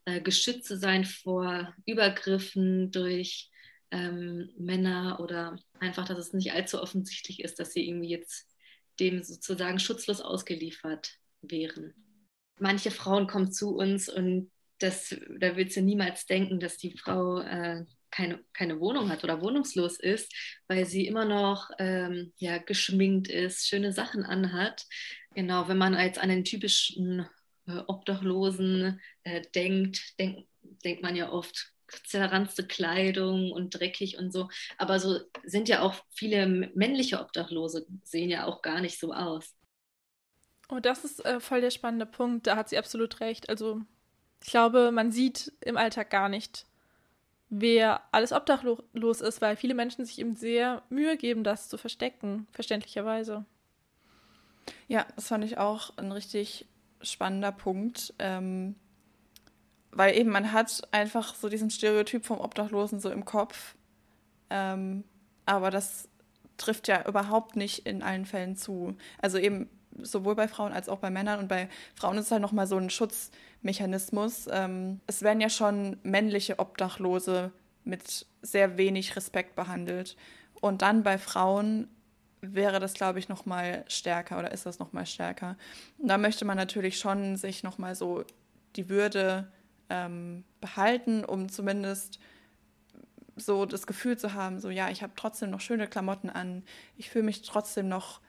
äh, 0.05 0.21
geschützt 0.21 0.67
zu 0.67 0.77
sein 0.77 1.05
vor 1.05 1.75
Übergriffen 1.87 2.91
durch 2.91 3.51
ähm, 3.91 4.51
Männer 4.59 5.21
oder 5.21 5.57
einfach, 5.79 6.07
dass 6.07 6.19
es 6.19 6.33
nicht 6.33 6.53
allzu 6.53 6.81
offensichtlich 6.81 7.41
ist, 7.41 7.61
dass 7.61 7.73
sie 7.73 7.87
irgendwie 7.87 8.11
jetzt 8.11 8.49
dem 9.01 9.23
sozusagen 9.23 9.79
schutzlos 9.79 10.21
ausgeliefert 10.21 11.19
wären. 11.43 11.95
Manche 12.59 12.91
Frauen 12.91 13.27
kommen 13.27 13.53
zu 13.53 13.77
uns 13.77 14.09
und 14.09 14.51
das, 14.79 15.15
da 15.39 15.57
willst 15.57 15.77
du 15.77 15.83
niemals 15.83 16.27
denken, 16.27 16.59
dass 16.59 16.77
die 16.77 16.97
Frau 16.97 17.41
äh, 17.41 17.85
keine, 18.11 18.45
keine 18.53 18.81
Wohnung 18.81 19.09
hat 19.11 19.25
oder 19.25 19.41
wohnungslos 19.41 19.99
ist, 19.99 20.33
weil 20.69 20.85
sie 20.85 21.07
immer 21.07 21.25
noch 21.25 21.71
ähm, 21.79 22.33
ja, 22.37 22.59
geschminkt 22.59 23.29
ist, 23.29 23.67
schöne 23.67 23.93
Sachen 23.93 24.25
anhat. 24.25 24.85
Genau, 25.35 25.69
wenn 25.69 25.79
man 25.79 25.95
als 25.95 26.19
an 26.19 26.29
den 26.29 26.45
typischen 26.45 27.27
Obdachlosen 27.87 29.01
äh, 29.25 29.43
denkt, 29.55 30.19
denk, 30.19 30.47
denkt 30.85 31.03
man 31.03 31.17
ja 31.17 31.31
oft 31.31 31.73
zerranzte 32.05 32.67
Kleidung 32.67 33.53
und 33.53 33.71
dreckig 33.71 34.19
und 34.19 34.33
so. 34.33 34.49
Aber 34.79 34.99
so 34.99 35.21
sind 35.45 35.69
ja 35.69 35.83
auch 35.83 35.95
viele 36.11 36.47
männliche 36.47 37.21
Obdachlose, 37.21 37.87
sehen 38.05 38.31
ja 38.31 38.47
auch 38.47 38.63
gar 38.63 38.81
nicht 38.81 38.99
so 38.99 39.13
aus. 39.13 39.55
Oh, 40.69 40.81
das 40.81 41.05
ist 41.05 41.25
äh, 41.25 41.41
voll 41.41 41.61
der 41.61 41.71
spannende 41.71 42.07
Punkt. 42.07 42.47
Da 42.47 42.57
hat 42.57 42.69
sie 42.69 42.79
absolut 42.79 43.21
recht. 43.21 43.49
Also, 43.51 43.83
ich 44.43 44.51
glaube, 44.51 44.91
man 44.91 45.13
sieht 45.13 45.53
im 45.61 45.77
Alltag 45.77 46.11
gar 46.11 46.29
nicht, 46.29 46.67
wer 47.51 48.03
alles 48.13 48.33
obdachlos 48.33 49.21
ist, 49.21 49.43
weil 49.43 49.57
viele 49.57 49.75
Menschen 49.75 50.05
sich 50.07 50.19
eben 50.19 50.35
sehr 50.37 50.83
Mühe 50.89 51.17
geben, 51.17 51.45
das 51.45 51.69
zu 51.69 51.79
verstecken, 51.79 52.47
verständlicherweise. 52.53 53.45
Ja, 54.89 55.07
das 55.17 55.29
fand 55.29 55.45
ich 55.45 55.59
auch 55.59 55.97
ein 55.97 56.13
richtig 56.13 56.67
spannender 57.03 57.53
Punkt. 57.53 58.15
Ähm, 58.19 58.77
weil 59.93 60.17
eben 60.17 60.31
man 60.31 60.53
hat 60.53 60.83
einfach 60.91 61.35
so 61.35 61.49
diesen 61.49 61.71
Stereotyp 61.71 62.25
vom 62.25 62.41
Obdachlosen 62.41 62.99
so 62.99 63.11
im 63.11 63.25
Kopf. 63.25 63.77
Ähm, 64.51 65.05
aber 65.45 65.71
das 65.71 66.09
trifft 66.57 66.89
ja 66.89 67.07
überhaupt 67.07 67.57
nicht 67.57 67.87
in 67.87 68.03
allen 68.03 68.25
Fällen 68.25 68.57
zu. 68.57 68.97
Also 69.21 69.39
eben 69.39 69.69
sowohl 70.01 70.35
bei 70.35 70.49
Frauen 70.49 70.73
als 70.73 70.89
auch 70.89 70.99
bei 70.99 71.11
Männern. 71.11 71.39
Und 71.39 71.49
bei 71.49 71.69
Frauen 71.95 72.17
ist 72.17 72.27
es 72.27 72.31
halt 72.31 72.43
nochmal 72.43 72.67
so 72.67 72.77
ein 72.77 72.91
Schutzmechanismus. 72.91 74.49
Ähm, 74.51 75.01
es 75.07 75.23
werden 75.23 75.41
ja 75.41 75.51
schon 75.51 75.99
männliche 76.03 76.59
Obdachlose 76.59 77.53
mit 77.85 78.27
sehr 78.41 78.79
wenig 78.79 79.17
Respekt 79.17 79.55
behandelt. 79.55 80.17
Und 80.61 80.83
dann 80.83 81.03
bei 81.03 81.19
Frauen 81.19 81.89
wäre 82.43 82.81
das, 82.81 82.95
glaube 82.95 83.19
ich, 83.19 83.29
nochmal 83.29 83.85
stärker 83.89 84.39
oder 84.39 84.53
ist 84.53 84.67
das 84.67 84.79
nochmal 84.79 85.07
stärker. 85.07 85.57
Und 85.99 86.09
da 86.09 86.19
möchte 86.19 86.45
man 86.45 86.57
natürlich 86.57 86.99
schon 86.99 87.37
sich 87.37 87.63
nochmal 87.63 87.95
so 87.95 88.25
die 88.77 88.89
Würde 88.89 89.51
ähm, 89.89 90.45
behalten, 90.61 91.25
um 91.25 91.49
zumindest 91.49 92.19
so 93.37 93.65
das 93.65 93.87
Gefühl 93.87 94.19
zu 94.19 94.35
haben, 94.35 94.61
so 94.61 94.69
ja, 94.69 94.91
ich 94.91 95.03
habe 95.03 95.15
trotzdem 95.17 95.51
noch 95.51 95.61
schöne 95.61 95.89
Klamotten 95.89 96.29
an, 96.29 96.63
ich 96.97 97.09
fühle 97.09 97.25
mich 97.25 97.43
trotzdem 97.43 97.89
noch 97.89 98.21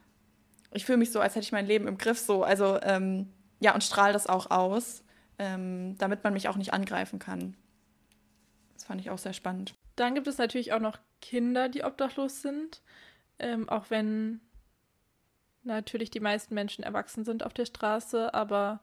ich 0.74 0.86
fühle 0.86 0.98
mich 0.98 1.12
so, 1.12 1.20
als 1.20 1.36
hätte 1.36 1.44
ich 1.44 1.52
mein 1.52 1.68
Leben 1.68 1.88
im 1.88 1.98
Griff, 1.98 2.20
so, 2.20 2.44
also 2.44 2.80
ähm, 2.82 3.30
ja, 3.60 3.74
und 3.74 3.84
strahle 3.84 4.14
das 4.14 4.28
auch 4.28 4.52
aus, 4.52 5.04
ähm, 5.40 5.98
damit 5.98 6.24
man 6.24 6.34
mich 6.34 6.50
auch 6.50 6.56
nicht 6.56 6.74
angreifen 6.74 7.20
kann. 7.20 7.56
Das 8.74 8.86
fand 8.86 9.00
ich 9.00 9.10
auch 9.10 9.18
sehr 9.18 9.34
spannend. 9.34 9.76
Dann 9.96 10.16
gibt 10.16 10.28
es 10.28 10.38
natürlich 10.38 10.74
auch 10.74 10.80
noch 10.80 10.98
Kinder, 11.22 11.70
die 11.70 11.84
obdachlos 11.84 12.42
sind, 12.42 12.82
ähm, 13.44 13.70
auch 13.70 13.90
wenn 13.90 14.42
natürlich 15.64 16.10
die 16.10 16.20
meisten 16.20 16.54
Menschen 16.54 16.84
erwachsen 16.84 17.24
sind 17.24 17.44
auf 17.44 17.54
der 17.54 17.66
Straße, 17.66 18.34
aber 18.34 18.82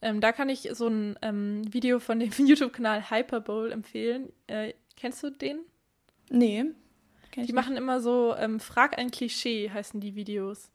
ähm, 0.00 0.20
da 0.20 0.32
kann 0.32 0.48
ich 0.48 0.68
so 0.72 0.88
ein 0.88 1.18
ähm, 1.22 1.62
Video 1.72 1.98
von 1.98 2.20
dem 2.20 2.30
YouTube-Kanal 2.38 3.10
Hyperbowl 3.10 3.72
empfehlen. 3.72 4.32
Äh, 4.46 4.74
kennst 4.96 5.22
du 5.22 5.30
den? 5.30 5.60
Nee. 6.30 6.66
Die 7.36 7.52
machen 7.52 7.76
immer 7.76 8.00
so 8.00 8.34
ähm, 8.36 8.58
Frag 8.58 8.98
ein 8.98 9.10
Klischee, 9.10 9.70
heißen 9.70 10.00
die 10.00 10.14
Videos. 10.16 10.72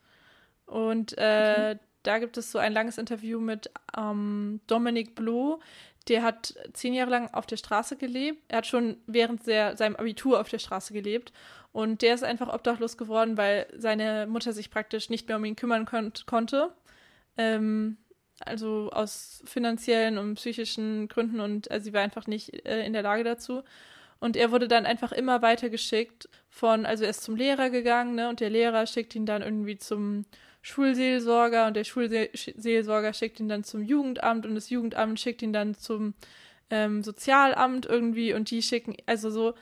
Und 0.65 1.17
äh, 1.17 1.73
okay. 1.73 1.79
da 2.03 2.19
gibt 2.19 2.37
es 2.37 2.51
so 2.51 2.59
ein 2.59 2.71
langes 2.71 2.97
Interview 2.97 3.39
mit 3.39 3.69
ähm, 3.97 4.61
Dominik 4.67 5.13
Bloh. 5.15 5.59
Der 6.07 6.23
hat 6.23 6.55
zehn 6.73 6.93
Jahre 6.93 7.09
lang 7.09 7.33
auf 7.33 7.45
der 7.45 7.57
Straße 7.57 7.95
gelebt. 7.95 8.43
Er 8.49 8.57
hat 8.57 8.67
schon 8.67 8.97
während 9.07 9.47
der, 9.47 9.77
seinem 9.77 9.95
Abitur 9.95 10.39
auf 10.39 10.49
der 10.49 10.59
Straße 10.59 10.93
gelebt. 10.93 11.31
Und 11.71 12.01
der 12.01 12.13
ist 12.13 12.23
einfach 12.23 12.53
obdachlos 12.53 12.97
geworden, 12.97 13.37
weil 13.37 13.67
seine 13.75 14.27
Mutter 14.27 14.53
sich 14.53 14.69
praktisch 14.69 15.09
nicht 15.09 15.27
mehr 15.27 15.37
um 15.37 15.45
ihn 15.45 15.55
kümmern 15.55 15.85
konnt, 15.85 16.25
konnte. 16.27 16.73
Ähm, 17.37 17.97
also 18.39 18.89
aus 18.91 19.41
finanziellen 19.45 20.17
und 20.17 20.35
psychischen 20.35 21.07
Gründen 21.07 21.39
und 21.39 21.71
also 21.71 21.85
sie 21.85 21.93
war 21.93 22.01
einfach 22.01 22.27
nicht 22.27 22.65
äh, 22.65 22.85
in 22.85 22.93
der 22.93 23.03
Lage 23.03 23.23
dazu. 23.23 23.63
Und 24.23 24.37
er 24.37 24.51
wurde 24.51 24.69
dann 24.69 24.85
einfach 24.85 25.11
immer 25.11 25.41
weiter 25.41 25.69
geschickt 25.69 26.29
von, 26.49 26.85
also 26.85 27.03
er 27.03 27.09
ist 27.09 27.23
zum 27.23 27.35
Lehrer 27.35 27.69
gegangen, 27.69 28.15
ne, 28.15 28.29
und 28.29 28.39
der 28.39 28.49
Lehrer 28.49 28.87
schickt 28.87 29.15
ihn 29.15 29.25
dann 29.25 29.41
irgendwie 29.41 29.77
zum 29.77 30.23
Schulseelsorger 30.61 31.67
und 31.67 31.75
der 31.75 31.83
Schulseelsorger 31.83 33.11
schickt 33.11 33.41
ihn 33.41 33.49
dann 33.49 33.65
zum 33.65 33.83
Jugendamt 33.83 34.45
und 34.45 34.55
das 34.55 34.69
Jugendamt 34.69 35.19
schickt 35.19 35.41
ihn 35.41 35.51
dann 35.51 35.75
zum 35.75 36.13
ähm, 36.69 37.03
Sozialamt 37.03 37.85
irgendwie 37.85 38.33
und 38.33 38.49
die 38.49 38.61
schicken, 38.61 38.95
also 39.07 39.29
so, 39.29 39.55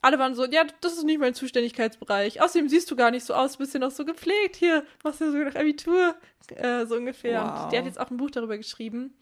alle 0.00 0.18
waren 0.18 0.34
so, 0.34 0.46
ja, 0.46 0.64
das 0.80 0.94
ist 0.94 1.04
nicht 1.04 1.20
mein 1.20 1.34
Zuständigkeitsbereich. 1.34 2.40
Außerdem 2.40 2.70
siehst 2.70 2.90
du 2.90 2.96
gar 2.96 3.10
nicht 3.10 3.26
so 3.26 3.34
aus, 3.34 3.58
bist 3.58 3.74
ja 3.74 3.80
noch 3.80 3.90
so 3.90 4.06
gepflegt. 4.06 4.56
Hier, 4.56 4.82
machst 5.04 5.20
du 5.20 5.30
sogar 5.30 5.50
noch 5.50 5.56
Abitur, 5.56 6.14
äh, 6.54 6.86
so 6.86 6.96
ungefähr. 6.96 7.42
Wow. 7.42 7.64
Und 7.64 7.72
der 7.72 7.80
hat 7.80 7.86
jetzt 7.86 8.00
auch 8.00 8.10
ein 8.10 8.16
Buch 8.16 8.30
darüber 8.30 8.56
geschrieben. 8.56 9.12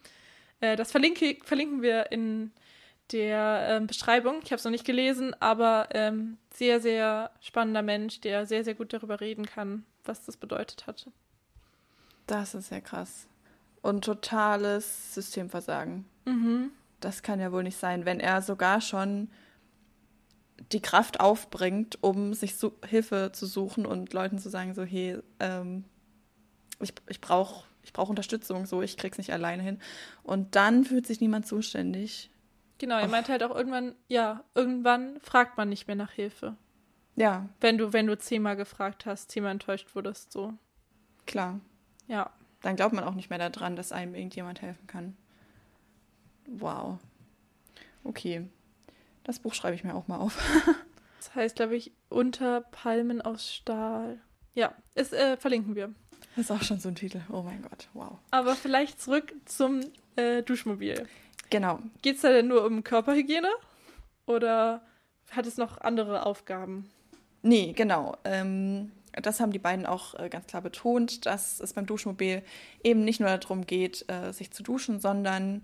Äh, 0.61 0.77
das 0.77 0.91
verlinke, 0.91 1.37
verlinken 1.43 1.81
wir 1.81 2.13
in 2.13 2.53
der 3.11 3.77
äh, 3.81 3.85
Beschreibung. 3.85 4.39
Ich 4.43 4.51
habe 4.51 4.55
es 4.55 4.63
noch 4.63 4.71
nicht 4.71 4.85
gelesen, 4.85 5.35
aber 5.39 5.89
ähm, 5.91 6.37
sehr, 6.53 6.81
sehr 6.81 7.31
spannender 7.39 7.81
Mensch, 7.81 8.21
der 8.21 8.45
sehr, 8.45 8.63
sehr 8.63 8.75
gut 8.75 8.93
darüber 8.93 9.21
reden 9.21 9.45
kann, 9.45 9.85
was 10.03 10.25
das 10.25 10.37
bedeutet 10.37 10.87
hatte. 10.87 11.11
Das 12.27 12.55
ist 12.55 12.71
ja 12.71 12.79
krass. 12.79 13.27
Und 13.81 14.05
totales 14.05 15.13
Systemversagen. 15.13 16.05
Mhm. 16.25 16.71
Das 16.99 17.21
kann 17.21 17.39
ja 17.39 17.51
wohl 17.51 17.63
nicht 17.63 17.77
sein, 17.77 18.05
wenn 18.05 18.19
er 18.19 18.41
sogar 18.41 18.81
schon 18.81 19.29
die 20.71 20.81
Kraft 20.81 21.19
aufbringt, 21.19 21.99
um 22.01 22.33
sich 22.33 22.55
so 22.55 22.73
Hilfe 22.87 23.31
zu 23.33 23.45
suchen 23.45 23.85
und 23.85 24.13
Leuten 24.13 24.39
zu 24.39 24.49
sagen, 24.49 24.73
so, 24.73 24.83
hey, 24.83 25.19
ähm, 25.39 25.83
ich, 26.79 26.93
ich 27.07 27.21
brauche 27.21 27.65
ich 27.85 27.93
brauch 27.93 28.09
Unterstützung, 28.09 28.65
so, 28.65 28.81
ich 28.81 28.97
krieg's 28.97 29.17
nicht 29.17 29.31
alleine 29.31 29.63
hin. 29.63 29.79
Und 30.23 30.55
dann 30.55 30.83
fühlt 30.83 31.05
sich 31.05 31.21
niemand 31.21 31.45
zuständig. 31.45 32.31
Genau, 32.77 32.97
er 32.97 33.07
meint 33.07 33.29
halt 33.29 33.41
auch 33.43 33.55
irgendwann, 33.55 33.95
ja, 34.07 34.43
irgendwann 34.53 35.19
fragt 35.21 35.57
man 35.57 35.69
nicht 35.69 35.87
mehr 35.87 35.95
nach 35.95 36.11
Hilfe. 36.11 36.57
Ja. 37.15 37.47
Wenn 37.61 37.77
du, 37.77 37.93
wenn 37.93 38.07
du 38.07 38.17
zehnmal 38.17 38.55
gefragt 38.55 39.05
hast, 39.05 39.31
zehnmal 39.31 39.53
enttäuscht 39.53 39.95
wurdest, 39.95 40.31
so. 40.31 40.53
Klar. 41.25 41.61
Ja. 42.07 42.31
Dann 42.61 42.75
glaubt 42.75 42.93
man 42.93 43.03
auch 43.03 43.13
nicht 43.13 43.29
mehr 43.29 43.39
daran, 43.39 43.75
dass 43.75 43.91
einem 43.91 44.15
irgendjemand 44.15 44.61
helfen 44.61 44.87
kann. 44.87 45.15
Wow. 46.47 46.99
Okay. 48.03 48.47
Das 49.23 49.39
Buch 49.39 49.53
schreibe 49.53 49.75
ich 49.75 49.83
mir 49.83 49.95
auch 49.95 50.07
mal 50.07 50.17
auf. 50.17 50.37
das 51.17 51.33
heißt, 51.33 51.55
glaube 51.55 51.75
ich, 51.75 51.91
Unter 52.09 52.61
Palmen 52.61 53.21
aus 53.21 53.53
Stahl. 53.53 54.19
Ja, 54.53 54.73
es 54.93 55.13
äh, 55.13 55.37
verlinken 55.37 55.75
wir. 55.75 55.93
Das 56.35 56.45
ist 56.45 56.51
auch 56.51 56.63
schon 56.63 56.79
so 56.79 56.89
ein 56.89 56.95
Titel. 56.95 57.21
Oh 57.31 57.43
mein 57.43 57.61
Gott, 57.61 57.87
wow. 57.93 58.19
Aber 58.31 58.55
vielleicht 58.55 59.01
zurück 59.01 59.33
zum 59.45 59.81
äh, 60.15 60.43
Duschmobil. 60.43 61.07
Genau. 61.49 61.79
Geht 62.01 62.15
es 62.15 62.21
da 62.21 62.29
denn 62.29 62.47
nur 62.47 62.65
um 62.65 62.83
Körperhygiene? 62.83 63.49
Oder 64.25 64.81
hat 65.31 65.45
es 65.45 65.57
noch 65.57 65.79
andere 65.79 66.25
Aufgaben? 66.25 66.89
Nee, 67.41 67.73
genau. 67.73 68.15
Ähm, 68.23 68.91
das 69.21 69.39
haben 69.39 69.51
die 69.51 69.59
beiden 69.59 69.85
auch 69.85 70.15
äh, 70.15 70.29
ganz 70.29 70.47
klar 70.47 70.61
betont, 70.61 71.25
dass 71.25 71.59
es 71.59 71.73
beim 71.73 71.85
Duschmobil 71.85 72.41
eben 72.83 73.03
nicht 73.03 73.19
nur 73.19 73.29
darum 73.29 73.65
geht, 73.65 74.05
äh, 74.09 74.31
sich 74.33 74.51
zu 74.51 74.63
duschen, 74.63 74.99
sondern 74.99 75.61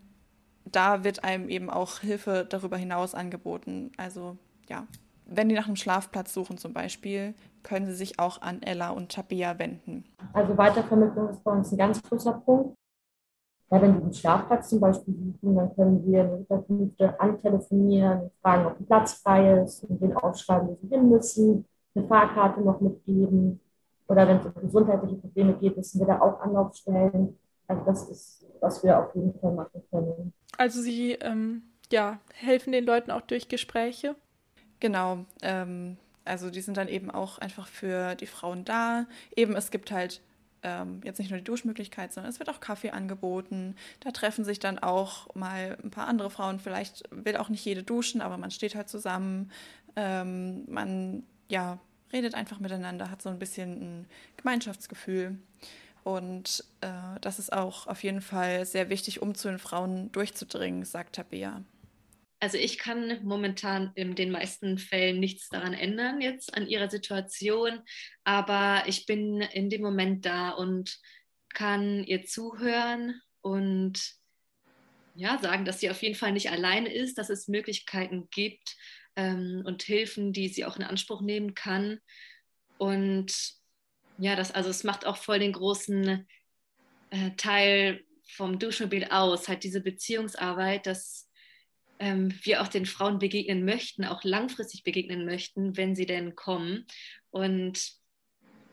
da 0.65 1.03
wird 1.03 1.23
einem 1.23 1.49
eben 1.49 1.69
auch 1.69 1.99
Hilfe 1.99 2.45
darüber 2.47 2.77
hinaus 2.77 3.15
angeboten. 3.15 3.91
Also 3.97 4.37
ja, 4.69 4.87
wenn 5.25 5.49
die 5.49 5.55
nach 5.55 5.67
einem 5.67 5.75
Schlafplatz 5.75 6.33
suchen 6.33 6.57
zum 6.57 6.73
Beispiel, 6.73 7.33
können 7.63 7.85
sie 7.85 7.95
sich 7.95 8.19
auch 8.19 8.41
an 8.41 8.61
Ella 8.61 8.89
und 8.89 9.11
Tabea 9.11 9.59
wenden. 9.59 10.05
Also 10.33 10.57
Weitervermittlung 10.57 11.29
ist 11.29 11.43
bei 11.43 11.51
uns 11.51 11.71
ein 11.71 11.77
ganz 11.77 12.01
großer 12.03 12.33
Punkt. 12.33 12.75
Ja, 13.71 13.81
wenn 13.81 13.95
Sie 13.95 14.01
einen 14.01 14.13
Schlafplatz 14.13 14.69
zum 14.69 14.79
Beispiel 14.81 15.15
suchen, 15.15 15.55
dann 15.55 15.73
können 15.75 16.05
wir 16.05 16.21
eine 16.21 16.35
Unterkünfte 16.35 17.19
antelefonieren, 17.19 18.29
fragen, 18.41 18.65
ob 18.65 18.79
ein 18.79 18.85
Platz 18.85 19.13
frei 19.13 19.61
ist 19.61 19.83
und 19.85 20.01
den 20.01 20.15
aufschreiben, 20.15 20.67
wo 20.69 20.77
Sie 20.81 20.87
hin 20.87 21.09
müssen 21.09 21.65
eine 21.95 22.07
Fahrkarte 22.07 22.61
noch 22.61 22.79
mitgeben. 22.81 23.59
Oder 24.07 24.27
wenn 24.27 24.37
es 24.37 24.45
um 24.45 24.53
gesundheitliche 24.61 25.15
Probleme 25.15 25.53
geht, 25.53 25.77
müssen 25.77 25.99
wir 25.99 26.07
da 26.07 26.19
auch 26.19 26.39
Anlaufstellen. 26.41 27.37
Also 27.67 27.83
das 27.85 28.09
ist, 28.09 28.45
was 28.59 28.83
wir 28.83 28.99
auf 28.99 29.15
jeden 29.15 29.33
Fall 29.39 29.53
machen 29.53 29.81
können. 29.89 30.33
Also 30.57 30.81
Sie 30.81 31.13
ähm, 31.13 31.63
ja, 31.91 32.19
helfen 32.33 32.73
den 32.73 32.85
Leuten 32.85 33.11
auch 33.11 33.21
durch 33.21 33.47
Gespräche? 33.47 34.15
Genau. 34.79 35.19
Ähm, 35.41 35.97
also 36.25 36.49
die 36.49 36.61
sind 36.61 36.77
dann 36.77 36.87
eben 36.87 37.09
auch 37.09 37.37
einfach 37.37 37.67
für 37.67 38.15
die 38.15 38.27
Frauen 38.27 38.65
da. 38.65 39.05
Eben, 39.35 39.55
es 39.55 39.71
gibt 39.71 39.91
halt 39.91 40.21
ähm, 40.63 41.01
jetzt 41.03 41.19
nicht 41.19 41.29
nur 41.29 41.39
die 41.39 41.43
Duschmöglichkeit, 41.45 42.13
sondern 42.13 42.31
es 42.31 42.39
wird 42.39 42.49
auch 42.49 42.59
Kaffee 42.59 42.91
angeboten. 42.91 43.75
Da 43.99 44.11
treffen 44.11 44.45
sich 44.45 44.59
dann 44.59 44.79
auch 44.79 45.33
mal 45.35 45.77
ein 45.83 45.91
paar 45.91 46.07
andere 46.07 46.29
Frauen. 46.29 46.59
Vielleicht 46.59 47.03
will 47.11 47.37
auch 47.37 47.49
nicht 47.49 47.65
jede 47.65 47.83
duschen, 47.83 48.21
aber 48.21 48.37
man 48.37 48.51
steht 48.51 48.75
halt 48.75 48.89
zusammen. 48.89 49.51
Ähm, 49.95 50.65
man 50.67 51.23
ja, 51.49 51.79
redet 52.13 52.35
einfach 52.35 52.59
miteinander, 52.59 53.09
hat 53.09 53.21
so 53.21 53.29
ein 53.29 53.39
bisschen 53.39 54.01
ein 54.01 54.07
Gemeinschaftsgefühl. 54.37 55.37
Und 56.03 56.63
äh, 56.81 57.19
das 57.21 57.39
ist 57.39 57.53
auch 57.53 57.87
auf 57.87 58.03
jeden 58.03 58.21
Fall 58.21 58.65
sehr 58.65 58.89
wichtig, 58.89 59.21
um 59.21 59.35
zu 59.35 59.49
den 59.49 59.59
Frauen 59.59 60.11
durchzudringen, 60.11 60.83
sagt 60.83 61.15
Tabea. 61.15 61.61
Also 62.41 62.57
ich 62.57 62.79
kann 62.79 63.23
momentan 63.23 63.91
in 63.93 64.15
den 64.15 64.31
meisten 64.31 64.79
Fällen 64.79 65.19
nichts 65.19 65.49
daran 65.49 65.73
ändern 65.73 66.21
jetzt 66.21 66.55
an 66.55 66.67
ihrer 66.67 66.89
Situation, 66.89 67.81
aber 68.23 68.83
ich 68.87 69.05
bin 69.05 69.41
in 69.41 69.69
dem 69.69 69.83
Moment 69.83 70.25
da 70.25 70.49
und 70.49 70.99
kann 71.53 72.03
ihr 72.03 72.25
zuhören 72.25 73.21
und 73.41 74.01
ja, 75.13 75.37
sagen, 75.37 75.65
dass 75.65 75.81
sie 75.81 75.91
auf 75.91 76.01
jeden 76.01 76.15
Fall 76.15 76.31
nicht 76.31 76.49
alleine 76.49 76.91
ist, 76.91 77.19
dass 77.19 77.29
es 77.29 77.47
Möglichkeiten 77.47 78.27
gibt 78.31 78.75
ähm, 79.15 79.61
und 79.65 79.83
Hilfen, 79.83 80.33
die 80.33 80.47
sie 80.47 80.65
auch 80.65 80.77
in 80.77 80.83
Anspruch 80.83 81.21
nehmen 81.21 81.53
kann. 81.53 81.99
Und 82.79 83.53
ja, 84.17 84.35
das, 84.35 84.51
also 84.51 84.71
es 84.71 84.83
macht 84.83 85.05
auch 85.05 85.17
voll 85.17 85.37
den 85.37 85.51
großen 85.51 86.27
äh, 87.11 87.31
Teil 87.37 88.03
vom 88.25 88.57
Duschmobil 88.57 89.05
aus, 89.11 89.47
halt 89.47 89.63
diese 89.63 89.81
Beziehungsarbeit, 89.81 90.87
dass 90.87 91.29
ähm, 92.01 92.33
wir 92.41 92.61
auch 92.61 92.67
den 92.67 92.87
Frauen 92.87 93.19
begegnen 93.19 93.63
möchten, 93.63 94.05
auch 94.05 94.23
langfristig 94.23 94.83
begegnen 94.83 95.23
möchten, 95.23 95.77
wenn 95.77 95.95
sie 95.95 96.07
denn 96.07 96.35
kommen. 96.35 96.85
Und 97.29 97.79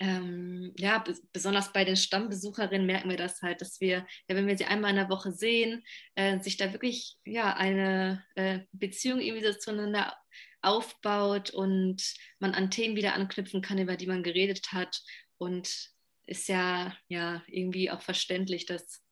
ähm, 0.00 0.72
ja, 0.78 1.04
besonders 1.32 1.72
bei 1.72 1.84
den 1.84 1.96
Stammbesucherinnen 1.96 2.86
merken 2.86 3.10
wir 3.10 3.18
das 3.18 3.42
halt, 3.42 3.60
dass 3.60 3.80
wir, 3.80 4.06
ja, 4.28 4.36
wenn 4.36 4.46
wir 4.46 4.56
sie 4.56 4.64
einmal 4.64 4.90
in 4.90 4.96
der 4.96 5.10
Woche 5.10 5.32
sehen, 5.32 5.84
äh, 6.14 6.40
sich 6.40 6.56
da 6.56 6.72
wirklich 6.72 7.18
ja, 7.26 7.54
eine 7.54 8.24
äh, 8.34 8.60
Beziehung 8.72 9.20
irgendwie 9.20 9.44
so 9.44 9.52
zueinander 9.52 10.16
aufbaut 10.62 11.50
und 11.50 12.02
man 12.38 12.54
an 12.54 12.70
Themen 12.70 12.96
wieder 12.96 13.14
anknüpfen 13.14 13.60
kann, 13.60 13.78
über 13.78 13.96
die 13.96 14.06
man 14.06 14.22
geredet 14.22 14.72
hat. 14.72 15.02
Und 15.36 15.90
ist 16.24 16.48
ja, 16.48 16.96
ja 17.08 17.42
irgendwie 17.46 17.90
auch 17.90 18.00
verständlich, 18.00 18.64
dass 18.64 19.02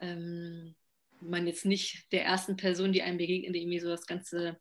ähm, 0.00 0.74
man 1.22 1.46
jetzt 1.46 1.64
nicht 1.64 2.10
der 2.12 2.24
ersten 2.24 2.56
Person, 2.56 2.92
die 2.92 3.02
einem 3.02 3.18
begegnet, 3.18 3.56
irgendwie 3.56 3.80
so 3.80 3.88
das 3.88 4.06
ganze 4.06 4.58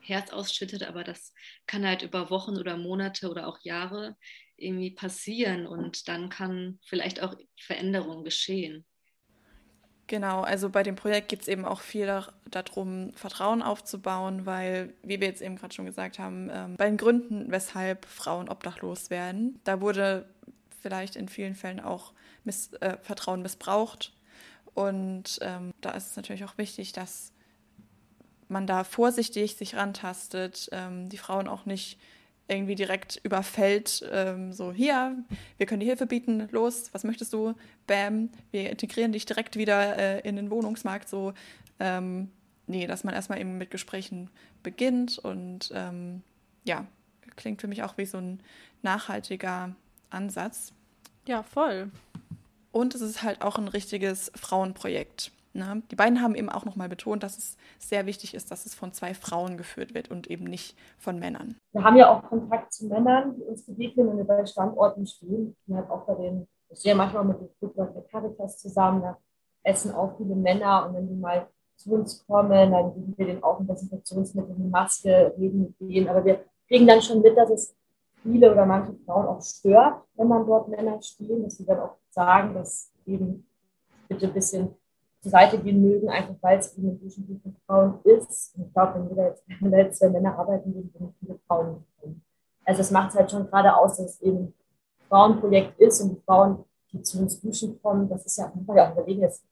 Herz 0.00 0.30
ausschüttet, 0.30 0.82
aber 0.82 1.04
das 1.04 1.32
kann 1.66 1.86
halt 1.86 2.02
über 2.02 2.30
Wochen 2.30 2.58
oder 2.58 2.76
Monate 2.76 3.30
oder 3.30 3.46
auch 3.46 3.58
Jahre 3.62 4.16
irgendwie 4.56 4.90
passieren 4.90 5.66
und 5.66 6.08
dann 6.08 6.28
kann 6.28 6.78
vielleicht 6.86 7.22
auch 7.22 7.34
Veränderung 7.58 8.24
geschehen. 8.24 8.84
Genau, 10.06 10.42
also 10.42 10.68
bei 10.68 10.82
dem 10.82 10.96
Projekt 10.96 11.28
geht 11.30 11.40
es 11.40 11.48
eben 11.48 11.64
auch 11.64 11.80
viel 11.80 12.06
darum, 12.50 13.12
Vertrauen 13.14 13.62
aufzubauen, 13.62 14.44
weil, 14.44 14.92
wie 15.02 15.18
wir 15.18 15.28
jetzt 15.28 15.40
eben 15.40 15.56
gerade 15.56 15.74
schon 15.74 15.86
gesagt 15.86 16.18
haben, 16.18 16.50
ähm, 16.52 16.76
bei 16.76 16.86
den 16.86 16.98
Gründen, 16.98 17.50
weshalb 17.50 18.04
Frauen 18.04 18.50
obdachlos 18.50 19.08
werden, 19.08 19.60
da 19.64 19.80
wurde 19.80 20.28
vielleicht 20.82 21.16
in 21.16 21.28
vielen 21.28 21.54
Fällen 21.54 21.80
auch 21.80 22.12
Miss, 22.44 22.74
äh, 22.74 22.98
Vertrauen 23.00 23.40
missbraucht. 23.40 24.12
Und 24.74 25.38
ähm, 25.40 25.72
da 25.80 25.90
ist 25.92 26.10
es 26.10 26.16
natürlich 26.16 26.44
auch 26.44 26.58
wichtig, 26.58 26.92
dass 26.92 27.32
man 28.48 28.66
da 28.66 28.84
vorsichtig 28.84 29.56
sich 29.56 29.76
rantastet, 29.76 30.68
ähm, 30.72 31.08
die 31.08 31.18
Frauen 31.18 31.48
auch 31.48 31.66
nicht 31.66 31.98
irgendwie 32.46 32.74
direkt 32.74 33.20
überfällt, 33.22 34.06
ähm, 34.12 34.52
so 34.52 34.72
hier, 34.72 35.16
wir 35.56 35.66
können 35.66 35.80
dir 35.80 35.86
Hilfe 35.86 36.06
bieten, 36.06 36.48
los, 36.50 36.90
was 36.92 37.04
möchtest 37.04 37.32
du? 37.32 37.54
Bam, 37.86 38.28
wir 38.50 38.68
integrieren 38.68 39.12
dich 39.12 39.24
direkt 39.24 39.56
wieder 39.56 39.96
äh, 39.96 40.28
in 40.28 40.36
den 40.36 40.50
Wohnungsmarkt, 40.50 41.08
so. 41.08 41.32
Ähm, 41.80 42.30
nee, 42.66 42.86
dass 42.86 43.02
man 43.02 43.14
erstmal 43.14 43.40
eben 43.40 43.56
mit 43.56 43.70
Gesprächen 43.70 44.30
beginnt 44.62 45.18
und 45.18 45.70
ähm, 45.74 46.22
ja, 46.64 46.86
klingt 47.36 47.60
für 47.60 47.68
mich 47.68 47.82
auch 47.82 47.96
wie 47.96 48.06
so 48.06 48.18
ein 48.18 48.40
nachhaltiger 48.82 49.74
Ansatz. 50.10 50.72
Ja, 51.26 51.42
voll. 51.42 51.90
Und 52.74 52.96
es 52.96 53.02
ist 53.02 53.22
halt 53.22 53.40
auch 53.40 53.56
ein 53.56 53.68
richtiges 53.68 54.32
Frauenprojekt. 54.34 55.30
Ne? 55.52 55.84
Die 55.92 55.94
beiden 55.94 56.20
haben 56.20 56.34
eben 56.34 56.50
auch 56.50 56.64
nochmal 56.64 56.88
betont, 56.88 57.22
dass 57.22 57.38
es 57.38 57.56
sehr 57.78 58.04
wichtig 58.04 58.34
ist, 58.34 58.50
dass 58.50 58.66
es 58.66 58.74
von 58.74 58.92
zwei 58.92 59.14
Frauen 59.14 59.56
geführt 59.56 59.94
wird 59.94 60.10
und 60.10 60.28
eben 60.28 60.42
nicht 60.42 60.76
von 60.98 61.20
Männern. 61.20 61.54
Wir 61.70 61.84
haben 61.84 61.96
ja 61.96 62.10
auch 62.10 62.28
Kontakt 62.28 62.72
zu 62.72 62.88
Männern, 62.88 63.36
die 63.36 63.42
uns 63.42 63.64
begegnen, 63.64 64.08
wenn 64.08 64.16
wir 64.16 64.24
bei 64.24 64.44
Standorten 64.44 65.06
stehen. 65.06 65.54
Die 65.68 65.74
halt 65.76 65.88
auch 65.88 66.04
bei 66.04 66.16
den, 66.16 66.48
ich 66.68 66.80
stehe 66.80 66.96
manchmal 66.96 67.24
mit 67.24 67.38
dem 67.38 67.48
Flugzeug 67.60 67.94
der 67.94 68.02
Caritas 68.02 68.58
zusammen, 68.58 69.02
da 69.02 69.18
essen 69.62 69.94
auch 69.94 70.16
viele 70.16 70.34
Männer 70.34 70.88
und 70.88 70.96
wenn 70.96 71.08
die 71.08 71.14
mal 71.14 71.46
zu 71.76 71.92
uns 71.92 72.26
kommen, 72.26 72.72
dann 72.72 72.92
geben 72.92 73.14
wir 73.16 73.26
denen 73.26 73.42
auch 73.44 73.60
ein 73.60 73.68
Desinfektionsmittel, 73.68 74.52
eine 74.52 74.64
Maske, 74.64 75.32
reden 75.38 75.62
mit 75.62 75.80
denen. 75.80 76.08
Aber 76.08 76.24
wir 76.24 76.44
kriegen 76.66 76.88
dann 76.88 77.00
schon 77.00 77.22
mit, 77.22 77.36
dass 77.36 77.50
es 77.50 77.76
viele 78.24 78.50
oder 78.50 78.66
manche 78.66 78.94
Frauen 79.04 79.26
auch 79.26 79.42
stört, 79.42 80.02
wenn 80.16 80.28
man 80.28 80.46
dort 80.46 80.68
Männer 80.68 81.00
stehen, 81.02 81.44
dass 81.44 81.58
sie 81.58 81.66
dann 81.66 81.78
auch 81.78 81.96
sagen, 82.10 82.54
dass 82.54 82.90
eben 83.06 83.46
bitte 84.08 84.26
ein 84.26 84.32
bisschen 84.32 84.74
zur 85.20 85.30
Seite 85.30 85.58
gehen 85.58 85.80
mögen, 85.80 86.08
einfach 86.08 86.34
weil 86.40 86.58
es 86.58 86.76
eben 86.76 86.88
ein 86.88 87.00
Duschenbuch 87.00 87.40
für 87.42 87.52
Frauen 87.66 87.98
ist. 88.04 88.56
Und 88.56 88.66
ich 88.66 88.72
glaube, 88.72 88.94
wenn, 88.94 89.16
wir 89.16 89.24
jetzt, 89.24 89.44
wenn 89.60 89.70
da 89.70 89.78
jetzt 89.78 89.98
zwei 89.98 90.08
Männer 90.08 90.38
arbeiten 90.38 90.74
würden, 90.74 90.92
würden 90.92 91.14
viele 91.20 91.38
Frauen 91.46 91.74
nicht 91.74 92.00
kommen. 92.00 92.22
Also 92.64 92.80
es 92.80 92.90
macht 92.90 93.10
es 93.10 93.16
halt 93.16 93.30
schon 93.30 93.46
gerade 93.46 93.76
aus, 93.76 93.96
dass 93.96 94.14
es 94.14 94.22
eben 94.22 94.38
ein 94.38 94.54
Frauenprojekt 95.08 95.78
ist 95.78 96.00
und 96.00 96.16
die 96.16 96.20
Frauen, 96.22 96.64
die 96.92 97.02
zu 97.02 97.20
uns 97.20 97.40
duschen 97.40 97.80
kommen, 97.82 98.08
das 98.08 98.24
ist 98.24 98.38
ja, 98.38 98.50
muss 98.54 98.66
man 98.66 98.76
ja 98.76 98.88
auch 98.88 98.92
überlegen, 98.92 99.22
das 99.22 99.42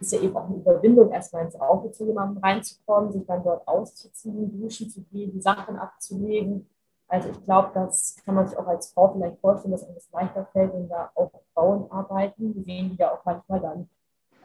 ist 0.00 0.12
ja 0.12 0.20
eben 0.20 0.36
auch 0.36 0.46
eine 0.46 0.56
Überwindung, 0.56 1.10
erstmal 1.10 1.44
ins 1.44 1.60
Auto 1.60 1.88
zu 1.88 2.06
jemandem 2.06 2.42
reinzukommen, 2.42 3.12
sich 3.12 3.26
dann 3.26 3.42
dort 3.42 3.66
auszuziehen, 3.66 4.60
duschen 4.60 4.88
zu 4.88 5.02
gehen, 5.02 5.32
die 5.32 5.40
Sachen 5.40 5.76
abzulegen. 5.76 6.68
Also 7.08 7.30
ich 7.30 7.42
glaube, 7.44 7.70
das 7.74 8.16
kann 8.24 8.34
man 8.34 8.46
sich 8.46 8.58
auch 8.58 8.66
als 8.66 8.92
Frau 8.92 9.12
vielleicht 9.12 9.40
vorstellen, 9.40 9.72
dass 9.72 9.84
einem 9.84 9.94
das 9.94 10.10
leichter 10.12 10.46
fällt, 10.52 10.74
wenn 10.74 10.88
da 10.88 11.10
auch 11.14 11.30
Frauen 11.54 11.90
arbeiten. 11.90 12.54
Wir 12.54 12.62
sehen 12.64 12.90
die 12.90 12.96
ja 12.96 13.12
auch 13.12 13.24
manchmal 13.24 13.60
dann 13.60 13.88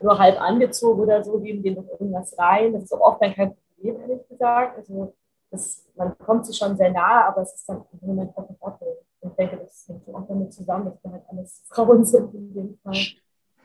nur 0.02 0.18
halb 0.18 0.40
angezogen 0.42 1.02
oder 1.02 1.24
so, 1.24 1.40
geben 1.40 1.62
denen 1.62 1.78
noch 1.78 2.00
irgendwas 2.00 2.38
rein. 2.38 2.74
Das 2.74 2.84
ist 2.84 2.94
auch 2.94 3.02
oft 3.02 3.22
dann 3.22 3.34
kein 3.34 3.56
Problem, 3.56 4.00
ehrlich 4.02 4.28
gesagt. 4.28 4.78
Also 4.78 5.14
das, 5.52 5.86
man 5.96 6.18
kommt 6.18 6.46
sich 6.46 6.58
schon 6.58 6.76
sehr 6.78 6.92
nahe, 6.92 7.26
aber 7.26 7.42
es 7.42 7.54
ist 7.54 7.68
dann 7.68 7.84
im 8.02 8.08
Moment 8.08 8.36
auch 8.38 8.50
in 8.50 8.56
Ordnung. 8.60 8.96
Und 9.20 9.30
ich 9.30 9.36
denke, 9.36 9.58
das 9.58 9.86
hängt 9.88 10.16
auch 10.16 10.28
damit 10.28 10.54
zusammen, 10.54 10.86
dass 10.86 11.04
wir 11.04 11.12
halt 11.12 11.24
alles 11.30 11.64
Frauen 11.68 12.06
sind 12.06 12.34
in 12.34 12.54
dem 12.54 12.78
Fall. 12.82 12.96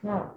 Ja. 0.02 0.34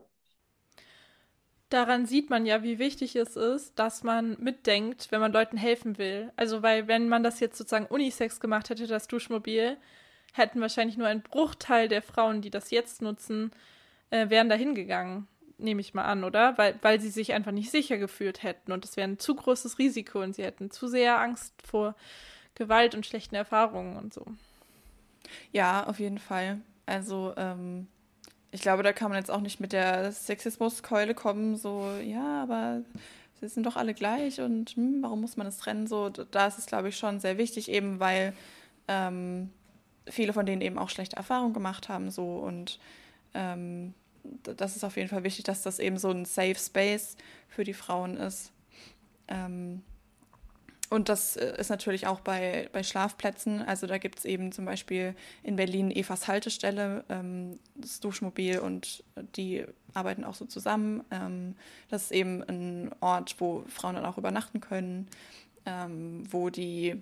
Daran 1.71 2.05
sieht 2.05 2.29
man 2.29 2.45
ja, 2.45 2.63
wie 2.63 2.79
wichtig 2.79 3.15
es 3.15 3.35
ist, 3.35 3.79
dass 3.79 4.03
man 4.03 4.37
mitdenkt, 4.39 5.11
wenn 5.11 5.21
man 5.21 5.31
Leuten 5.31 5.57
helfen 5.57 5.97
will. 5.97 6.31
Also, 6.35 6.61
weil, 6.61 6.87
wenn 6.87 7.09
man 7.09 7.23
das 7.23 7.39
jetzt 7.39 7.57
sozusagen 7.57 7.87
Unisex 7.87 8.39
gemacht 8.39 8.69
hätte, 8.69 8.87
das 8.87 9.07
Duschmobil, 9.07 9.77
hätten 10.33 10.61
wahrscheinlich 10.61 10.97
nur 10.97 11.07
ein 11.07 11.23
Bruchteil 11.23 11.87
der 11.87 12.01
Frauen, 12.01 12.41
die 12.41 12.49
das 12.49 12.71
jetzt 12.71 13.01
nutzen, 13.01 13.51
äh, 14.11 14.29
wären 14.29 14.49
da 14.49 14.55
hingegangen 14.55 15.27
nehme 15.61 15.81
ich 15.81 15.93
mal 15.93 16.05
an, 16.05 16.23
oder? 16.23 16.57
Weil, 16.57 16.77
weil 16.81 16.99
sie 16.99 17.09
sich 17.09 17.33
einfach 17.33 17.51
nicht 17.51 17.71
sicher 17.71 17.97
gefühlt 17.97 18.43
hätten 18.43 18.71
und 18.71 18.83
es 18.85 18.97
wäre 18.97 19.07
ein 19.07 19.19
zu 19.19 19.35
großes 19.35 19.79
Risiko 19.79 20.21
und 20.21 20.35
sie 20.35 20.43
hätten 20.43 20.71
zu 20.71 20.87
sehr 20.87 21.19
Angst 21.19 21.53
vor 21.63 21.95
Gewalt 22.55 22.95
und 22.95 23.05
schlechten 23.05 23.35
Erfahrungen 23.35 23.97
und 23.97 24.13
so. 24.13 24.25
Ja, 25.51 25.85
auf 25.85 25.99
jeden 25.99 26.17
Fall. 26.17 26.61
Also, 26.85 27.33
ähm, 27.37 27.87
ich 28.51 28.61
glaube, 28.61 28.83
da 28.83 28.93
kann 28.93 29.09
man 29.09 29.17
jetzt 29.17 29.31
auch 29.31 29.41
nicht 29.41 29.59
mit 29.59 29.73
der 29.73 30.11
Sexismuskeule 30.11 31.15
kommen, 31.15 31.55
so, 31.55 31.89
ja, 32.03 32.43
aber 32.43 32.81
sie 33.39 33.47
sind 33.47 33.65
doch 33.65 33.77
alle 33.77 33.93
gleich 33.93 34.41
und 34.41 34.71
hm, 34.71 35.01
warum 35.01 35.21
muss 35.21 35.37
man 35.37 35.45
das 35.45 35.57
trennen? 35.57 35.87
So, 35.87 36.09
da 36.09 36.47
ist 36.47 36.59
es, 36.59 36.65
glaube 36.65 36.89
ich, 36.89 36.97
schon 36.97 37.19
sehr 37.19 37.37
wichtig, 37.37 37.69
eben 37.69 37.99
weil 37.99 38.33
ähm, 38.87 39.49
viele 40.07 40.33
von 40.33 40.45
denen 40.45 40.61
eben 40.61 40.77
auch 40.77 40.89
schlechte 40.89 41.15
Erfahrungen 41.15 41.53
gemacht 41.53 41.89
haben, 41.89 42.11
so 42.11 42.37
und 42.37 42.79
ähm, 43.33 43.93
das 44.43 44.75
ist 44.75 44.83
auf 44.83 44.97
jeden 44.97 45.09
Fall 45.09 45.23
wichtig, 45.23 45.45
dass 45.45 45.63
das 45.63 45.79
eben 45.79 45.97
so 45.97 46.09
ein 46.09 46.25
Safe 46.25 46.55
Space 46.55 47.15
für 47.47 47.63
die 47.63 47.73
Frauen 47.73 48.17
ist. 48.17 48.51
Ähm, 49.27 49.81
und 50.91 51.07
das 51.07 51.37
äh, 51.37 51.55
ist 51.57 51.69
natürlich 51.69 52.05
auch 52.05 52.19
bei, 52.19 52.69
bei 52.73 52.83
Schlafplätzen. 52.83 53.61
Also 53.61 53.87
da 53.87 53.97
gibt 53.97 54.19
es 54.19 54.25
eben 54.25 54.51
zum 54.51 54.65
Beispiel 54.65 55.15
in 55.41 55.55
Berlin 55.55 55.89
Evas 55.89 56.27
Haltestelle, 56.27 57.05
ähm, 57.07 57.59
das 57.75 58.01
Duschmobil 58.01 58.59
und 58.59 59.01
die 59.37 59.65
arbeiten 59.93 60.25
auch 60.25 60.35
so 60.35 60.43
zusammen. 60.43 61.05
Ähm, 61.09 61.55
das 61.87 62.03
ist 62.03 62.11
eben 62.11 62.43
ein 62.43 62.91
Ort, 62.99 63.37
wo 63.39 63.63
Frauen 63.69 63.95
dann 63.95 64.03
auch 64.05 64.17
übernachten 64.17 64.59
können, 64.59 65.07
ähm, 65.65 66.25
wo 66.29 66.49
die 66.49 67.01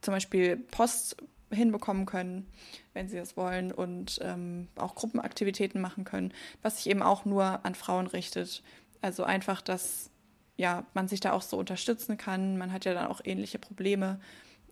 zum 0.00 0.14
Beispiel 0.14 0.56
Post 0.56 1.16
hinbekommen 1.50 2.06
können, 2.06 2.46
wenn 2.92 3.08
sie 3.08 3.16
das 3.16 3.36
wollen 3.36 3.72
und 3.72 4.20
ähm, 4.22 4.68
auch 4.76 4.94
Gruppenaktivitäten 4.94 5.80
machen 5.80 6.04
können, 6.04 6.32
was 6.62 6.76
sich 6.76 6.88
eben 6.88 7.02
auch 7.02 7.24
nur 7.24 7.64
an 7.66 7.74
Frauen 7.74 8.06
richtet. 8.06 8.62
Also 9.00 9.24
einfach, 9.24 9.60
dass 9.60 10.10
ja, 10.58 10.84
man 10.92 11.08
sich 11.08 11.20
da 11.20 11.32
auch 11.32 11.40
so 11.40 11.56
unterstützen 11.56 12.18
kann. 12.18 12.58
Man 12.58 12.72
hat 12.72 12.84
ja 12.84 12.92
dann 12.92 13.06
auch 13.06 13.20
ähnliche 13.24 13.58
Probleme 13.58 14.20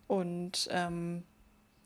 und 0.05 0.67
ähm, 0.69 1.23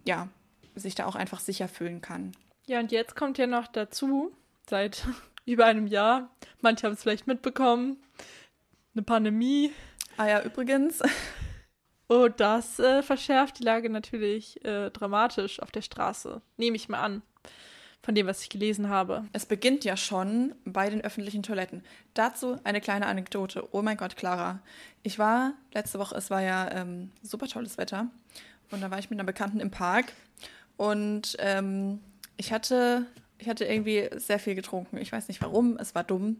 ja, 0.06 0.28
sich 0.76 0.96
da 0.96 1.06
auch 1.06 1.16
einfach 1.16 1.40
sicher 1.40 1.70
fühlen 1.70 2.02
kann. 2.02 2.34
Ja, 2.66 2.80
und 2.80 2.92
jetzt 2.92 3.16
kommt 3.16 3.38
ja 3.38 3.48
noch 3.48 3.68
dazu, 3.68 4.36
seit 4.70 5.06
über 5.46 5.66
einem 5.66 5.88
Jahr, 5.88 6.30
manche 6.62 6.88
haben 6.88 6.94
es 6.94 7.04
vielleicht 7.04 7.28
mitbekommen, 7.28 7.98
eine 8.94 9.04
Pandemie. 9.04 9.72
Ah 10.18 10.28
ja, 10.28 10.44
übrigens. 10.44 11.02
Und 12.08 12.42
das 12.42 12.78
äh, 12.78 13.04
verschärft 13.04 13.60
die 13.60 13.64
Lage 13.64 13.90
natürlich 13.90 14.66
äh, 14.66 14.90
dramatisch 14.90 15.62
auf 15.62 15.72
der 15.72 15.82
Straße. 15.82 16.42
Nehme 16.58 16.76
ich 16.76 16.90
mal 16.90 17.00
an. 17.00 17.22
Von 18.04 18.16
dem, 18.16 18.26
was 18.26 18.42
ich 18.42 18.50
gelesen 18.50 18.90
habe. 18.90 19.26
Es 19.32 19.46
beginnt 19.46 19.84
ja 19.84 19.96
schon 19.96 20.56
bei 20.66 20.90
den 20.90 21.02
öffentlichen 21.02 21.44
Toiletten. 21.44 21.84
Dazu 22.16 22.58
eine 22.64 22.82
kleine 22.82 23.06
Anekdote. 23.06 23.68
Oh 23.72 23.84
mein 23.84 23.98
Gott, 23.98 24.16
Clara. 24.16 24.60
Ich 25.04 25.20
war 25.20 25.54
letzte 25.74 26.00
Woche, 26.00 26.16
es 26.16 26.32
war 26.32 26.42
ja 26.42 26.72
ähm, 26.72 27.12
super 27.22 27.48
tolles 27.48 27.78
Wetter. 27.78 28.08
Und 28.72 28.82
da 28.82 28.90
war 28.90 28.98
ich 28.98 29.10
mit 29.10 29.20
einer 29.20 29.26
Bekannten 29.26 29.60
im 29.60 29.70
Park. 29.70 30.14
Und 30.78 31.36
ähm, 31.40 32.00
ich 32.38 32.52
hatte 32.52 33.06
Ich 33.42 33.50
hatte 33.50 33.66
irgendwie 33.66 34.08
sehr 34.18 34.38
viel 34.38 34.54
getrunken. 34.54 34.98
Ich 34.98 35.12
weiß 35.12 35.28
nicht 35.28 35.42
warum, 35.42 35.76
es 35.80 35.96
war 35.96 36.04
dumm. 36.04 36.40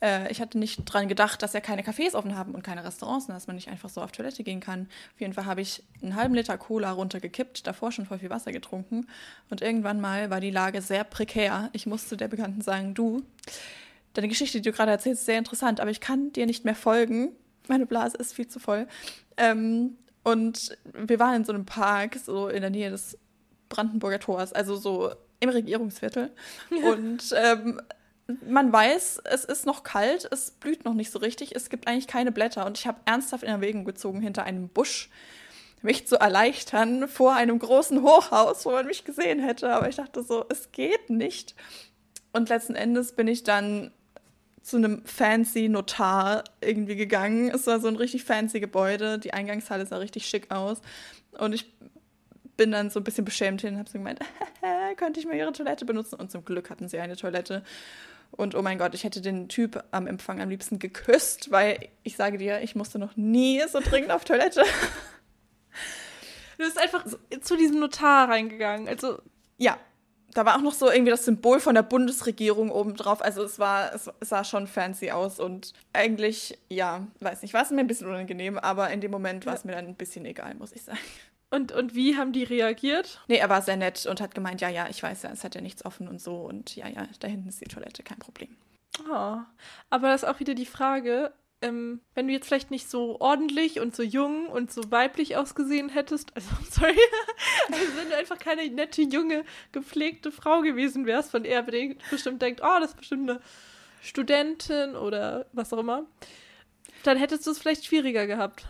Äh, 0.00 0.30
ich 0.30 0.40
hatte 0.40 0.58
nicht 0.58 0.80
dran 0.84 1.08
gedacht, 1.08 1.42
dass 1.42 1.54
ja 1.54 1.60
keine 1.60 1.82
Cafés 1.82 2.14
offen 2.14 2.36
haben 2.36 2.54
und 2.54 2.62
keine 2.62 2.84
Restaurants, 2.84 3.26
und 3.26 3.34
dass 3.34 3.48
man 3.48 3.56
nicht 3.56 3.68
einfach 3.68 3.88
so 3.88 4.00
auf 4.00 4.12
Toilette 4.12 4.44
gehen 4.44 4.60
kann. 4.60 4.88
Auf 5.12 5.20
jeden 5.20 5.32
Fall 5.32 5.44
habe 5.44 5.60
ich 5.60 5.82
einen 6.02 6.14
halben 6.14 6.34
Liter 6.34 6.56
Cola 6.56 6.92
runtergekippt, 6.92 7.66
davor 7.66 7.90
schon 7.90 8.06
voll 8.06 8.20
viel 8.20 8.30
Wasser 8.30 8.52
getrunken. 8.52 9.08
Und 9.50 9.60
irgendwann 9.60 10.00
mal 10.00 10.30
war 10.30 10.38
die 10.38 10.52
Lage 10.52 10.82
sehr 10.82 11.02
prekär. 11.02 11.68
Ich 11.72 11.84
musste 11.84 12.16
der 12.16 12.28
Bekannten 12.28 12.60
sagen, 12.60 12.94
du, 12.94 13.24
deine 14.14 14.28
Geschichte, 14.28 14.60
die 14.60 14.70
du 14.70 14.76
gerade 14.76 14.92
erzählst, 14.92 15.22
ist 15.22 15.26
sehr 15.26 15.38
interessant, 15.38 15.80
aber 15.80 15.90
ich 15.90 16.00
kann 16.00 16.32
dir 16.32 16.46
nicht 16.46 16.64
mehr 16.64 16.76
folgen. 16.76 17.32
Meine 17.66 17.86
Blase 17.86 18.16
ist 18.18 18.34
viel 18.34 18.46
zu 18.46 18.60
voll. 18.60 18.86
Ähm, 19.36 19.96
und 20.22 20.78
wir 20.92 21.18
waren 21.18 21.34
in 21.34 21.44
so 21.44 21.52
einem 21.52 21.66
Park, 21.66 22.14
so 22.24 22.46
in 22.46 22.60
der 22.60 22.70
Nähe 22.70 22.90
des 22.90 23.18
Brandenburger 23.68 24.20
Tors, 24.20 24.52
also 24.52 24.76
so 24.76 25.12
im 25.40 25.48
Regierungsviertel. 25.48 26.30
Und 26.70 27.34
ähm, 27.36 27.80
man 28.46 28.72
weiß, 28.72 29.22
es 29.24 29.44
ist 29.44 29.66
noch 29.66 29.82
kalt, 29.84 30.28
es 30.32 30.50
blüht 30.50 30.84
noch 30.84 30.94
nicht 30.94 31.10
so 31.10 31.18
richtig, 31.18 31.54
es 31.54 31.68
gibt 31.70 31.86
eigentlich 31.86 32.08
keine 32.08 32.32
Blätter. 32.32 32.66
Und 32.66 32.78
ich 32.78 32.86
habe 32.86 33.00
ernsthaft 33.04 33.44
in 33.44 33.50
Erwägung 33.50 33.84
gezogen, 33.84 34.20
hinter 34.20 34.44
einem 34.44 34.68
Busch 34.68 35.10
mich 35.82 36.06
zu 36.06 36.16
erleichtern 36.16 37.06
vor 37.06 37.34
einem 37.34 37.58
großen 37.58 38.02
Hochhaus, 38.02 38.64
wo 38.64 38.72
man 38.72 38.86
mich 38.86 39.04
gesehen 39.04 39.38
hätte. 39.38 39.72
Aber 39.72 39.88
ich 39.88 39.96
dachte 39.96 40.22
so, 40.22 40.44
es 40.48 40.72
geht 40.72 41.10
nicht. 41.10 41.54
Und 42.32 42.48
letzten 42.48 42.74
Endes 42.74 43.12
bin 43.12 43.28
ich 43.28 43.44
dann 43.44 43.92
zu 44.62 44.78
einem 44.78 45.04
fancy 45.04 45.68
Notar 45.68 46.42
irgendwie 46.60 46.96
gegangen. 46.96 47.50
Es 47.50 47.68
war 47.68 47.78
so 47.78 47.86
ein 47.86 47.96
richtig 47.96 48.24
fancy 48.24 48.58
Gebäude. 48.58 49.20
Die 49.20 49.32
Eingangshalle 49.32 49.86
sah 49.86 49.98
richtig 49.98 50.26
schick 50.26 50.50
aus. 50.50 50.80
Und 51.38 51.54
ich 51.54 51.72
bin 52.56 52.72
dann 52.72 52.90
so 52.90 53.00
ein 53.00 53.04
bisschen 53.04 53.24
beschämt 53.24 53.60
hin 53.60 53.74
und 53.74 53.80
habe 53.80 53.90
so 53.90 53.98
gemeint, 53.98 54.20
könnte 54.96 55.20
ich 55.20 55.26
mal 55.26 55.36
ihre 55.36 55.52
Toilette 55.52 55.84
benutzen? 55.84 56.16
Und 56.16 56.30
zum 56.30 56.44
Glück 56.44 56.70
hatten 56.70 56.88
sie 56.88 56.98
eine 56.98 57.16
Toilette. 57.16 57.62
Und 58.32 58.54
oh 58.54 58.62
mein 58.62 58.78
Gott, 58.78 58.94
ich 58.94 59.04
hätte 59.04 59.20
den 59.20 59.48
Typ 59.48 59.82
am 59.92 60.06
Empfang 60.06 60.40
am 60.40 60.50
liebsten 60.50 60.78
geküsst, 60.78 61.50
weil 61.50 61.88
ich 62.02 62.16
sage 62.16 62.38
dir, 62.38 62.60
ich 62.60 62.74
musste 62.74 62.98
noch 62.98 63.16
nie 63.16 63.62
so 63.68 63.80
dringend 63.80 64.10
auf 64.10 64.24
Toilette. 64.24 64.62
Du 66.58 66.64
bist 66.64 66.78
einfach 66.78 67.04
zu 67.42 67.54
diesem 67.54 67.80
Notar 67.80 68.30
reingegangen. 68.30 68.88
Also. 68.88 69.20
Ja. 69.58 69.78
Da 70.32 70.44
war 70.44 70.56
auch 70.56 70.62
noch 70.62 70.72
so 70.72 70.90
irgendwie 70.90 71.10
das 71.10 71.24
Symbol 71.24 71.60
von 71.60 71.74
der 71.74 71.82
Bundesregierung 71.82 72.70
oben 72.70 72.94
drauf. 72.94 73.22
Also 73.22 73.42
es 73.42 73.58
war, 73.58 73.94
es 73.94 74.10
sah 74.20 74.42
schon 74.44 74.66
fancy 74.66 75.10
aus 75.10 75.38
und 75.38 75.72
eigentlich, 75.94 76.58
ja, 76.68 77.06
weiß 77.20 77.42
nicht, 77.42 77.54
war 77.54 77.62
es 77.62 77.70
mir 77.70 77.80
ein 77.80 77.86
bisschen 77.86 78.06
unangenehm, 78.06 78.58
aber 78.58 78.90
in 78.90 79.00
dem 79.00 79.10
Moment 79.10 79.46
war 79.46 79.54
es 79.54 79.64
mir 79.64 79.72
dann 79.72 79.86
ein 79.86 79.94
bisschen 79.94 80.26
egal, 80.26 80.54
muss 80.54 80.72
ich 80.72 80.82
sagen. 80.82 80.98
Und, 81.50 81.72
und 81.72 81.94
wie 81.94 82.16
haben 82.16 82.32
die 82.32 82.42
reagiert? 82.42 83.20
Nee, 83.28 83.36
er 83.36 83.48
war 83.48 83.62
sehr 83.62 83.76
nett 83.76 84.04
und 84.06 84.20
hat 84.20 84.34
gemeint, 84.34 84.60
ja, 84.60 84.68
ja, 84.68 84.88
ich 84.88 85.02
weiß 85.02 85.22
ja, 85.22 85.30
es 85.30 85.44
hat 85.44 85.54
ja 85.54 85.60
nichts 85.60 85.84
offen 85.84 86.08
und 86.08 86.20
so 86.20 86.36
und 86.40 86.74
ja, 86.74 86.88
ja, 86.88 87.06
da 87.20 87.28
hinten 87.28 87.48
ist 87.48 87.60
die 87.60 87.66
Toilette, 87.66 88.02
kein 88.02 88.18
Problem. 88.18 88.56
Oh, 89.08 89.38
aber 89.90 90.08
das 90.08 90.22
ist 90.22 90.28
auch 90.28 90.40
wieder 90.40 90.54
die 90.54 90.66
Frage, 90.66 91.32
ähm, 91.62 92.00
wenn 92.14 92.26
du 92.26 92.32
jetzt 92.32 92.46
vielleicht 92.46 92.70
nicht 92.70 92.90
so 92.90 93.20
ordentlich 93.20 93.80
und 93.80 93.94
so 93.94 94.02
jung 94.02 94.46
und 94.46 94.72
so 94.72 94.90
weiblich 94.90 95.36
ausgesehen 95.36 95.88
hättest, 95.88 96.34
also 96.34 96.48
sorry, 96.70 96.98
also 97.70 97.96
wenn 97.96 98.10
du 98.10 98.16
einfach 98.16 98.38
keine 98.38 98.68
nette, 98.68 99.02
junge, 99.02 99.44
gepflegte 99.72 100.32
Frau 100.32 100.60
gewesen 100.62 101.06
wärst, 101.06 101.30
von 101.30 101.44
der 101.44 101.64
er 101.66 101.94
bestimmt 102.10 102.42
denkt, 102.42 102.60
oh, 102.62 102.80
das 102.80 102.90
ist 102.90 102.98
bestimmt 102.98 103.30
eine 103.30 103.40
Studentin 104.02 104.96
oder 104.96 105.46
was 105.52 105.72
auch 105.72 105.78
immer, 105.78 106.06
dann 107.04 107.16
hättest 107.16 107.46
du 107.46 107.50
es 107.50 107.58
vielleicht 107.58 107.84
schwieriger 107.84 108.26
gehabt. 108.26 108.66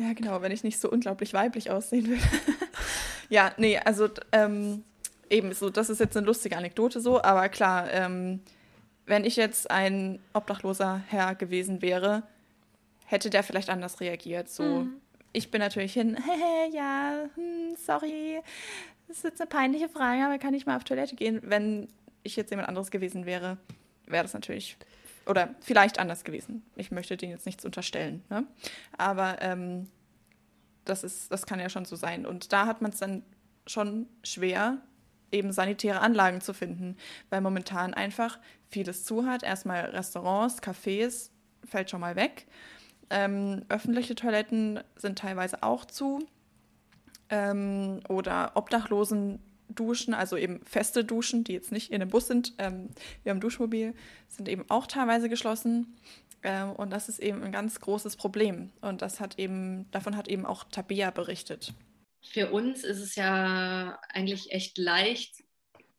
Ja, 0.00 0.14
genau, 0.14 0.40
wenn 0.40 0.50
ich 0.50 0.64
nicht 0.64 0.80
so 0.80 0.90
unglaublich 0.90 1.34
weiblich 1.34 1.70
aussehen 1.70 2.08
würde. 2.08 2.22
ja, 3.28 3.52
nee, 3.58 3.78
also 3.78 4.08
ähm, 4.32 4.82
eben 5.28 5.52
so, 5.52 5.68
das 5.68 5.90
ist 5.90 6.00
jetzt 6.00 6.16
eine 6.16 6.24
lustige 6.24 6.56
Anekdote 6.56 7.02
so, 7.02 7.22
aber 7.22 7.50
klar, 7.50 7.92
ähm, 7.92 8.40
wenn 9.04 9.24
ich 9.24 9.36
jetzt 9.36 9.70
ein 9.70 10.18
obdachloser 10.32 11.02
Herr 11.08 11.34
gewesen 11.34 11.82
wäre, 11.82 12.22
hätte 13.04 13.28
der 13.28 13.42
vielleicht 13.42 13.68
anders 13.68 14.00
reagiert. 14.00 14.48
So, 14.48 14.62
mhm. 14.62 14.94
ich 15.34 15.50
bin 15.50 15.60
natürlich 15.60 15.92
hin, 15.92 16.16
hey, 16.24 16.74
ja, 16.74 17.26
hm, 17.34 17.76
sorry, 17.76 18.40
das 19.06 19.18
ist 19.18 19.24
jetzt 19.24 19.40
eine 19.42 19.50
peinliche 19.50 19.90
Frage, 19.90 20.24
aber 20.24 20.38
kann 20.38 20.54
ich 20.54 20.64
mal 20.64 20.76
auf 20.76 20.84
Toilette 20.84 21.14
gehen? 21.14 21.40
Wenn 21.42 21.88
ich 22.22 22.36
jetzt 22.36 22.50
jemand 22.50 22.68
anderes 22.68 22.90
gewesen 22.90 23.26
wäre, 23.26 23.58
wäre 24.06 24.22
das 24.22 24.32
natürlich 24.32 24.78
oder 25.26 25.54
vielleicht 25.60 25.98
anders 25.98 26.24
gewesen. 26.24 26.62
Ich 26.76 26.90
möchte 26.90 27.16
denen 27.16 27.32
jetzt 27.32 27.46
nichts 27.46 27.64
unterstellen. 27.64 28.24
Ne? 28.30 28.46
Aber 28.96 29.40
ähm, 29.40 29.88
das, 30.84 31.04
ist, 31.04 31.30
das 31.30 31.46
kann 31.46 31.60
ja 31.60 31.68
schon 31.68 31.84
so 31.84 31.96
sein. 31.96 32.26
Und 32.26 32.52
da 32.52 32.66
hat 32.66 32.82
man 32.82 32.90
es 32.90 32.98
dann 32.98 33.22
schon 33.66 34.08
schwer, 34.22 34.78
eben 35.32 35.52
sanitäre 35.52 36.00
Anlagen 36.00 36.40
zu 36.40 36.52
finden, 36.52 36.96
weil 37.28 37.40
momentan 37.40 37.94
einfach 37.94 38.38
vieles 38.68 39.04
zu 39.04 39.26
hat. 39.26 39.42
Erstmal 39.42 39.86
Restaurants, 39.86 40.62
Cafés 40.62 41.30
fällt 41.64 41.90
schon 41.90 42.00
mal 42.00 42.16
weg. 42.16 42.46
Ähm, 43.10 43.64
öffentliche 43.68 44.14
Toiletten 44.14 44.80
sind 44.96 45.18
teilweise 45.18 45.62
auch 45.62 45.84
zu. 45.84 46.26
Ähm, 47.28 48.00
oder 48.08 48.52
Obdachlosen 48.54 49.40
Duschen, 49.74 50.14
also 50.14 50.36
eben 50.36 50.64
feste 50.64 51.04
Duschen, 51.04 51.44
die 51.44 51.52
jetzt 51.52 51.72
nicht 51.72 51.90
in 51.90 52.00
einem 52.00 52.10
Bus 52.10 52.26
sind, 52.26 52.54
ähm, 52.58 52.90
wie 53.24 53.30
am 53.30 53.40
Duschmobil, 53.40 53.94
sind 54.28 54.48
eben 54.48 54.64
auch 54.68 54.86
teilweise 54.86 55.28
geschlossen. 55.28 55.96
Ähm, 56.42 56.72
und 56.72 56.90
das 56.90 57.08
ist 57.08 57.18
eben 57.18 57.42
ein 57.42 57.52
ganz 57.52 57.80
großes 57.80 58.16
Problem. 58.16 58.70
Und 58.80 59.02
das 59.02 59.20
hat 59.20 59.38
eben, 59.38 59.90
davon 59.90 60.16
hat 60.16 60.28
eben 60.28 60.46
auch 60.46 60.64
Tabea 60.64 61.10
berichtet. 61.10 61.72
Für 62.22 62.50
uns 62.50 62.84
ist 62.84 63.00
es 63.00 63.14
ja 63.14 63.98
eigentlich 64.08 64.52
echt 64.52 64.78
leicht, 64.78 65.42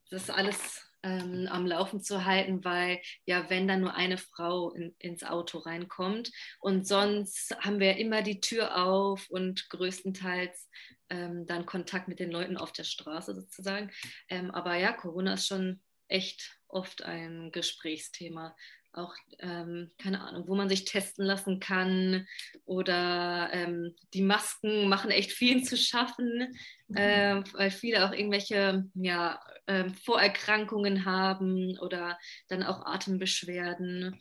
das 0.10 0.30
alles 0.30 0.92
ähm, 1.04 1.48
am 1.50 1.66
Laufen 1.66 2.02
zu 2.02 2.26
halten, 2.26 2.64
weil 2.64 3.02
ja, 3.26 3.50
wenn 3.50 3.68
dann 3.68 3.82
nur 3.82 3.96
eine 3.96 4.18
Frau 4.18 4.72
in, 4.72 4.94
ins 5.00 5.24
Auto 5.24 5.60
reinkommt 5.60 6.32
und 6.60 6.88
sonst 6.88 7.56
haben 7.60 7.80
wir 7.80 7.98
immer 7.98 8.22
die 8.22 8.40
Tür 8.40 8.84
auf 8.86 9.28
und 9.30 9.70
größtenteils 9.70 10.70
ähm, 11.12 11.46
dann 11.46 11.66
Kontakt 11.66 12.08
mit 12.08 12.20
den 12.20 12.32
Leuten 12.32 12.58
auf 12.58 12.72
der 12.72 12.86
Straße 12.86 13.36
sozusagen. 13.36 13.92
Ähm, 14.30 14.50
aber 14.52 14.76
ja, 14.76 14.94
Corona 14.94 15.34
ist 15.34 15.48
schon 15.48 15.82
echt 16.08 16.58
oft 16.68 17.04
ein 17.04 17.52
Gesprächsthema. 17.52 18.56
Auch, 18.94 19.16
ähm, 19.40 19.90
keine 19.98 20.20
Ahnung, 20.20 20.50
wo 20.50 20.56
man 20.56 20.68
sich 20.68 20.84
testen 20.84 21.26
lassen 21.26 21.62
kann 21.62 22.28
oder 22.66 23.50
ähm, 23.54 23.96
die 24.14 24.22
Masken 24.22 24.90
machen 24.90 25.12
echt 25.12 25.32
vielen 25.32 25.64
zu 25.64 25.78
schaffen, 25.78 26.54
äh, 26.94 27.42
weil 27.54 27.72
viele 27.72 28.06
auch 28.06 28.12
irgendwelche 28.12 28.84
ja, 28.96 29.40
äh, 29.66 29.90
Vorerkrankungen 30.04 31.06
haben 31.06 31.78
oder 31.80 32.20
dann 32.50 32.64
auch 32.64 32.86
Atembeschwerden. 32.86 34.20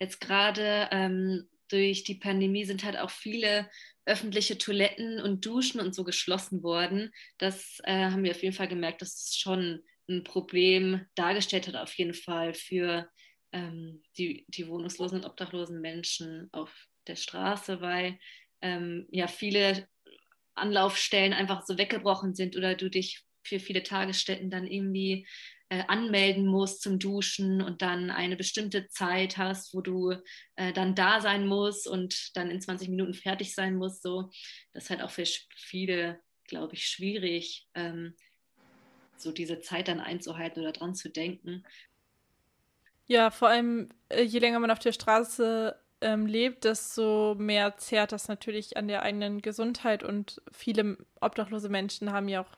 Jetzt 0.00 0.20
gerade 0.20 0.88
ähm, 0.90 1.48
durch 1.68 2.02
die 2.02 2.16
Pandemie 2.16 2.64
sind 2.64 2.82
halt 2.82 2.98
auch 2.98 3.10
viele 3.10 3.70
öffentliche 4.08 4.58
Toiletten 4.58 5.20
und 5.20 5.44
Duschen 5.44 5.80
und 5.80 5.94
so 5.94 6.02
geschlossen 6.02 6.62
worden. 6.62 7.12
Das 7.38 7.78
äh, 7.84 8.10
haben 8.10 8.24
wir 8.24 8.32
auf 8.32 8.42
jeden 8.42 8.54
Fall 8.54 8.68
gemerkt, 8.68 9.02
dass 9.02 9.14
es 9.14 9.36
schon 9.36 9.82
ein 10.08 10.24
Problem 10.24 11.06
dargestellt 11.14 11.68
hat, 11.68 11.76
auf 11.76 11.92
jeden 11.94 12.14
Fall 12.14 12.54
für 12.54 13.08
ähm, 13.52 14.02
die, 14.16 14.44
die 14.48 14.66
wohnungslosen 14.68 15.20
und 15.20 15.26
obdachlosen 15.26 15.80
Menschen 15.80 16.48
auf 16.52 16.72
der 17.06 17.16
Straße, 17.16 17.80
weil 17.80 18.18
ähm, 18.62 19.06
ja 19.10 19.26
viele 19.26 19.86
Anlaufstellen 20.54 21.32
einfach 21.32 21.64
so 21.64 21.78
weggebrochen 21.78 22.34
sind 22.34 22.56
oder 22.56 22.74
du 22.74 22.90
dich 22.90 23.22
für 23.44 23.60
viele 23.60 23.82
Tagesstätten 23.82 24.50
dann 24.50 24.66
irgendwie 24.66 25.26
äh, 25.70 25.84
anmelden 25.86 26.46
musst 26.46 26.82
zum 26.82 26.98
Duschen 26.98 27.60
und 27.60 27.82
dann 27.82 28.10
eine 28.10 28.36
bestimmte 28.36 28.88
Zeit 28.88 29.36
hast, 29.36 29.74
wo 29.74 29.80
du 29.80 30.14
äh, 30.56 30.72
dann 30.72 30.94
da 30.94 31.20
sein 31.20 31.46
musst 31.46 31.86
und 31.86 32.30
dann 32.34 32.50
in 32.50 32.60
20 32.60 32.88
Minuten 32.88 33.14
fertig 33.14 33.54
sein 33.54 33.76
musst. 33.76 34.02
So, 34.02 34.30
das 34.72 34.84
ist 34.84 34.90
halt 34.90 35.02
auch 35.02 35.10
für 35.10 35.24
viele, 35.54 36.20
glaube 36.44 36.74
ich, 36.74 36.86
schwierig, 36.86 37.68
ähm, 37.74 38.14
so 39.16 39.32
diese 39.32 39.60
Zeit 39.60 39.88
dann 39.88 40.00
einzuhalten 40.00 40.60
oder 40.60 40.72
dran 40.72 40.94
zu 40.94 41.10
denken. 41.10 41.64
Ja, 43.06 43.30
vor 43.30 43.48
allem, 43.48 43.88
äh, 44.08 44.22
je 44.22 44.38
länger 44.38 44.60
man 44.60 44.70
auf 44.70 44.78
der 44.78 44.92
Straße 44.92 45.78
ähm, 46.00 46.26
lebt, 46.26 46.64
desto 46.64 47.34
mehr 47.36 47.76
zehrt 47.76 48.12
das 48.12 48.28
natürlich 48.28 48.76
an 48.76 48.88
der 48.88 49.02
eigenen 49.02 49.42
Gesundheit 49.42 50.02
und 50.02 50.40
viele 50.52 50.98
obdachlose 51.20 51.68
Menschen 51.68 52.12
haben 52.12 52.28
ja 52.28 52.42
auch 52.42 52.56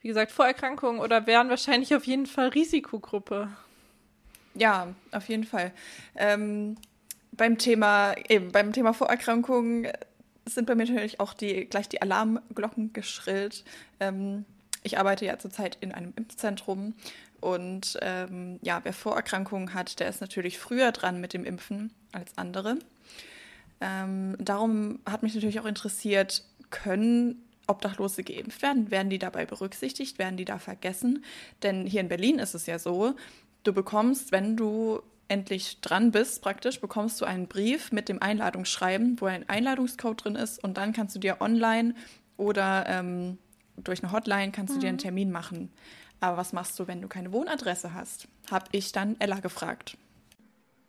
wie 0.00 0.08
gesagt, 0.08 0.32
Vorerkrankungen 0.32 1.00
oder 1.00 1.26
wären 1.26 1.48
wahrscheinlich 1.48 1.94
auf 1.94 2.06
jeden 2.06 2.26
Fall 2.26 2.48
Risikogruppe. 2.48 3.48
Ja, 4.54 4.94
auf 5.12 5.28
jeden 5.28 5.44
Fall. 5.44 5.72
Ähm, 6.16 6.76
beim 7.32 7.58
Thema, 7.58 8.14
eben, 8.28 8.52
beim 8.52 8.72
Thema 8.72 8.92
Vorerkrankungen 8.92 9.88
sind 10.46 10.66
bei 10.66 10.74
mir 10.74 10.86
natürlich 10.86 11.20
auch 11.20 11.34
die, 11.34 11.66
gleich 11.66 11.88
die 11.88 12.02
Alarmglocken 12.02 12.92
geschrillt. 12.92 13.64
Ähm, 14.00 14.44
ich 14.82 14.98
arbeite 14.98 15.24
ja 15.26 15.38
zurzeit 15.38 15.76
in 15.80 15.92
einem 15.92 16.12
Impfzentrum 16.16 16.94
und 17.40 17.98
ähm, 18.02 18.58
ja, 18.62 18.80
wer 18.82 18.92
Vorerkrankungen 18.92 19.74
hat, 19.74 20.00
der 20.00 20.08
ist 20.08 20.20
natürlich 20.20 20.58
früher 20.58 20.92
dran 20.92 21.20
mit 21.20 21.32
dem 21.32 21.44
Impfen 21.44 21.92
als 22.12 22.36
andere. 22.36 22.78
Ähm, 23.80 24.36
darum 24.38 24.98
hat 25.08 25.22
mich 25.22 25.34
natürlich 25.34 25.60
auch 25.60 25.66
interessiert, 25.66 26.44
können 26.70 27.47
Obdachlose 27.68 28.24
geimpft 28.24 28.62
werden, 28.62 28.90
werden 28.90 29.10
die 29.10 29.18
dabei 29.18 29.46
berücksichtigt, 29.46 30.18
werden 30.18 30.36
die 30.36 30.44
da 30.44 30.58
vergessen? 30.58 31.24
Denn 31.62 31.86
hier 31.86 32.00
in 32.00 32.08
Berlin 32.08 32.38
ist 32.38 32.54
es 32.54 32.66
ja 32.66 32.78
so, 32.78 33.14
du 33.62 33.72
bekommst, 33.72 34.32
wenn 34.32 34.56
du 34.56 35.00
endlich 35.28 35.80
dran 35.80 36.10
bist, 36.10 36.42
praktisch, 36.42 36.80
bekommst 36.80 37.20
du 37.20 37.24
einen 37.24 37.46
Brief 37.46 37.92
mit 37.92 38.08
dem 38.08 38.22
Einladungsschreiben, 38.22 39.20
wo 39.20 39.26
ein 39.26 39.48
Einladungscode 39.48 40.24
drin 40.24 40.36
ist 40.36 40.62
und 40.64 40.78
dann 40.78 40.92
kannst 40.92 41.14
du 41.14 41.20
dir 41.20 41.40
online 41.40 41.94
oder 42.38 42.86
ähm, 42.88 43.38
durch 43.76 44.02
eine 44.02 44.12
Hotline 44.12 44.52
kannst 44.52 44.74
du 44.74 44.80
dir 44.80 44.88
einen 44.88 44.96
mhm. 44.96 45.02
Termin 45.02 45.30
machen. 45.30 45.70
Aber 46.20 46.36
was 46.36 46.52
machst 46.52 46.78
du, 46.78 46.88
wenn 46.88 47.00
du 47.00 47.08
keine 47.08 47.32
Wohnadresse 47.32 47.94
hast? 47.94 48.26
Habe 48.50 48.66
ich 48.72 48.90
dann 48.92 49.16
Ella 49.20 49.40
gefragt. 49.40 49.96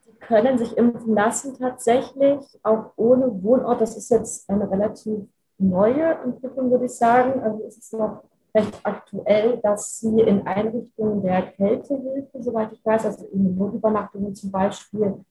Sie 0.05 0.13
können 0.19 0.57
sich 0.57 0.75
impfen 0.75 1.13
lassen 1.13 1.57
tatsächlich, 1.57 2.39
auch 2.63 2.93
ohne 2.95 3.43
Wohnort. 3.43 3.81
Das 3.81 3.95
ist 3.95 4.09
jetzt 4.09 4.49
eine 4.49 4.69
relativ 4.71 5.27
neue 5.59 6.17
Entwicklung, 6.23 6.71
würde 6.71 6.85
ich 6.85 6.95
sagen. 6.95 7.41
Also 7.41 7.63
es 7.65 7.77
ist 7.77 7.93
noch 7.93 8.23
recht 8.55 8.79
aktuell, 8.83 9.57
dass 9.57 9.99
sie 9.99 10.21
in 10.21 10.45
Einrichtungen 10.47 11.21
der 11.21 11.43
Kältehilfe, 11.43 12.41
soweit 12.41 12.71
ich 12.73 12.83
weiß, 12.83 13.05
also 13.05 13.25
in 13.27 13.55
Notübernachtungen 13.57 14.33
zum 14.33 14.51
Beispiel, 14.51 15.25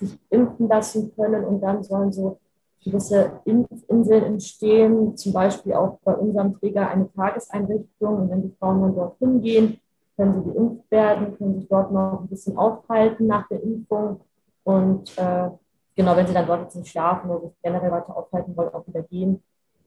sich 0.00 0.18
impfen 0.30 0.68
lassen 0.68 1.12
können 1.14 1.44
und 1.44 1.60
dann 1.60 1.82
sollen 1.82 2.12
so 2.12 2.38
gewisse 2.84 3.40
Impfinseln 3.44 4.24
entstehen, 4.24 5.16
zum 5.16 5.32
Beispiel 5.32 5.74
auch 5.74 5.98
bei 6.04 6.14
unserem 6.14 6.58
Träger 6.58 6.88
eine 6.88 7.12
Tageseinrichtung. 7.12 8.22
Und 8.22 8.30
wenn 8.30 8.42
die 8.42 8.54
Frauen 8.58 8.82
dann 8.82 8.94
dort 8.94 9.18
hingehen, 9.18 9.80
können 10.16 10.44
sie 10.44 10.52
geimpft 10.52 10.90
werden, 10.90 11.36
können 11.36 11.60
sich 11.60 11.68
dort 11.68 11.92
noch 11.92 12.20
ein 12.20 12.28
bisschen 12.28 12.56
aufhalten 12.56 13.26
nach 13.26 13.46
der 13.48 13.62
Impfung. 13.62 14.20
Und 14.64 15.16
äh, 15.16 15.50
genau, 15.94 16.16
wenn 16.16 16.26
sie 16.26 16.34
dann 16.34 16.46
dort 16.46 16.62
jetzt 16.62 16.76
nicht 16.76 16.90
schlafen 16.90 17.30
oder 17.30 17.48
sich 17.48 17.62
generell 17.62 17.90
weiter 17.90 18.16
aufhalten 18.16 18.56
wollen, 18.56 18.74
auch 18.74 18.86
wieder 18.86 19.02
gehen. 19.02 19.42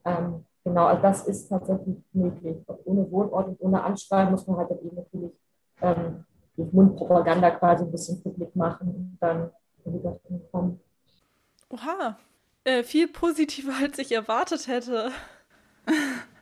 Ähm, 0.06 0.46
genau, 0.64 0.86
also 0.86 1.02
das 1.02 1.28
ist 1.28 1.50
tatsächlich 1.50 1.98
möglich. 2.14 2.58
Ohne 2.86 3.12
Wohnort 3.12 3.48
und 3.48 3.62
ohne 3.62 3.84
Anschreiben 3.84 4.32
muss 4.32 4.48
man 4.48 4.58
halt 4.58 4.72
dann 4.72 4.80
eben 4.80 4.96
natürlich 4.96 5.32
ähm, 5.82 6.26
durch 6.56 6.72
Mundpropaganda 6.72 7.52
quasi 7.52 7.84
ein 7.84 7.92
bisschen 7.92 8.22
publik 8.22 8.56
machen 8.56 8.88
und 8.88 9.18
dann 9.20 9.52
wieder 9.86 10.20
kommen. 10.52 10.80
Oha, 11.70 12.18
äh, 12.64 12.84
viel 12.84 13.08
positiver, 13.08 13.74
als 13.82 13.98
ich 14.00 14.12
erwartet 14.12 14.68
hätte. 14.68 15.12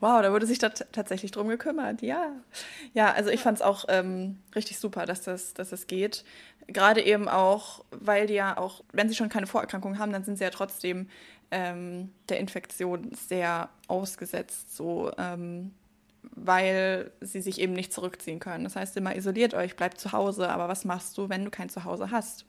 Wow, 0.00 0.20
da 0.20 0.32
wurde 0.32 0.46
sich 0.46 0.58
da 0.58 0.68
tatsächlich 0.68 1.30
drum 1.30 1.48
gekümmert. 1.48 2.02
Ja. 2.02 2.32
Ja, 2.92 3.12
also 3.12 3.30
ich 3.30 3.40
fand 3.40 3.58
es 3.58 3.62
auch 3.62 3.84
ähm, 3.88 4.38
richtig 4.54 4.78
super, 4.78 5.06
dass 5.06 5.22
das, 5.22 5.54
dass 5.54 5.70
das 5.70 5.86
geht. 5.86 6.24
Gerade 6.66 7.02
eben 7.02 7.28
auch, 7.28 7.84
weil 7.90 8.26
die 8.26 8.34
ja 8.34 8.56
auch, 8.58 8.82
wenn 8.92 9.08
sie 9.08 9.14
schon 9.14 9.28
keine 9.28 9.46
Vorerkrankungen 9.46 9.98
haben, 9.98 10.12
dann 10.12 10.24
sind 10.24 10.36
sie 10.36 10.44
ja 10.44 10.50
trotzdem 10.50 11.08
ähm, 11.50 12.12
der 12.28 12.40
Infektion 12.40 13.12
sehr 13.14 13.68
ausgesetzt, 13.88 14.74
so 14.74 15.12
ähm, 15.18 15.72
weil 16.34 17.10
sie 17.20 17.40
sich 17.40 17.60
eben 17.60 17.74
nicht 17.74 17.92
zurückziehen 17.92 18.40
können. 18.40 18.64
Das 18.64 18.76
heißt 18.76 18.96
immer, 18.96 19.14
isoliert 19.14 19.54
euch, 19.54 19.76
bleibt 19.76 20.00
zu 20.00 20.12
Hause, 20.12 20.48
aber 20.48 20.68
was 20.68 20.84
machst 20.84 21.18
du, 21.18 21.28
wenn 21.28 21.44
du 21.44 21.50
kein 21.50 21.68
Zuhause 21.68 22.10
hast? 22.10 22.46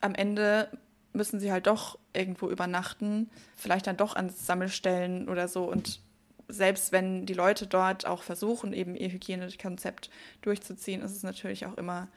Am 0.00 0.14
Ende 0.14 0.68
müssen 1.12 1.40
sie 1.40 1.52
halt 1.52 1.66
doch 1.66 1.98
irgendwo 2.12 2.48
übernachten, 2.48 3.30
vielleicht 3.56 3.86
dann 3.86 3.96
doch 3.96 4.16
an 4.16 4.30
Sammelstellen 4.30 5.28
oder 5.28 5.46
so. 5.48 5.64
Und 5.64 6.00
selbst 6.48 6.92
wenn 6.92 7.26
die 7.26 7.34
Leute 7.34 7.66
dort 7.66 8.06
auch 8.06 8.22
versuchen, 8.22 8.72
eben 8.72 8.96
ihr 8.96 9.10
Hygienekonzept 9.10 10.10
durchzuziehen, 10.42 11.02
ist 11.02 11.16
es 11.16 11.22
natürlich 11.22 11.66
auch 11.66 11.76
immer 11.76 12.08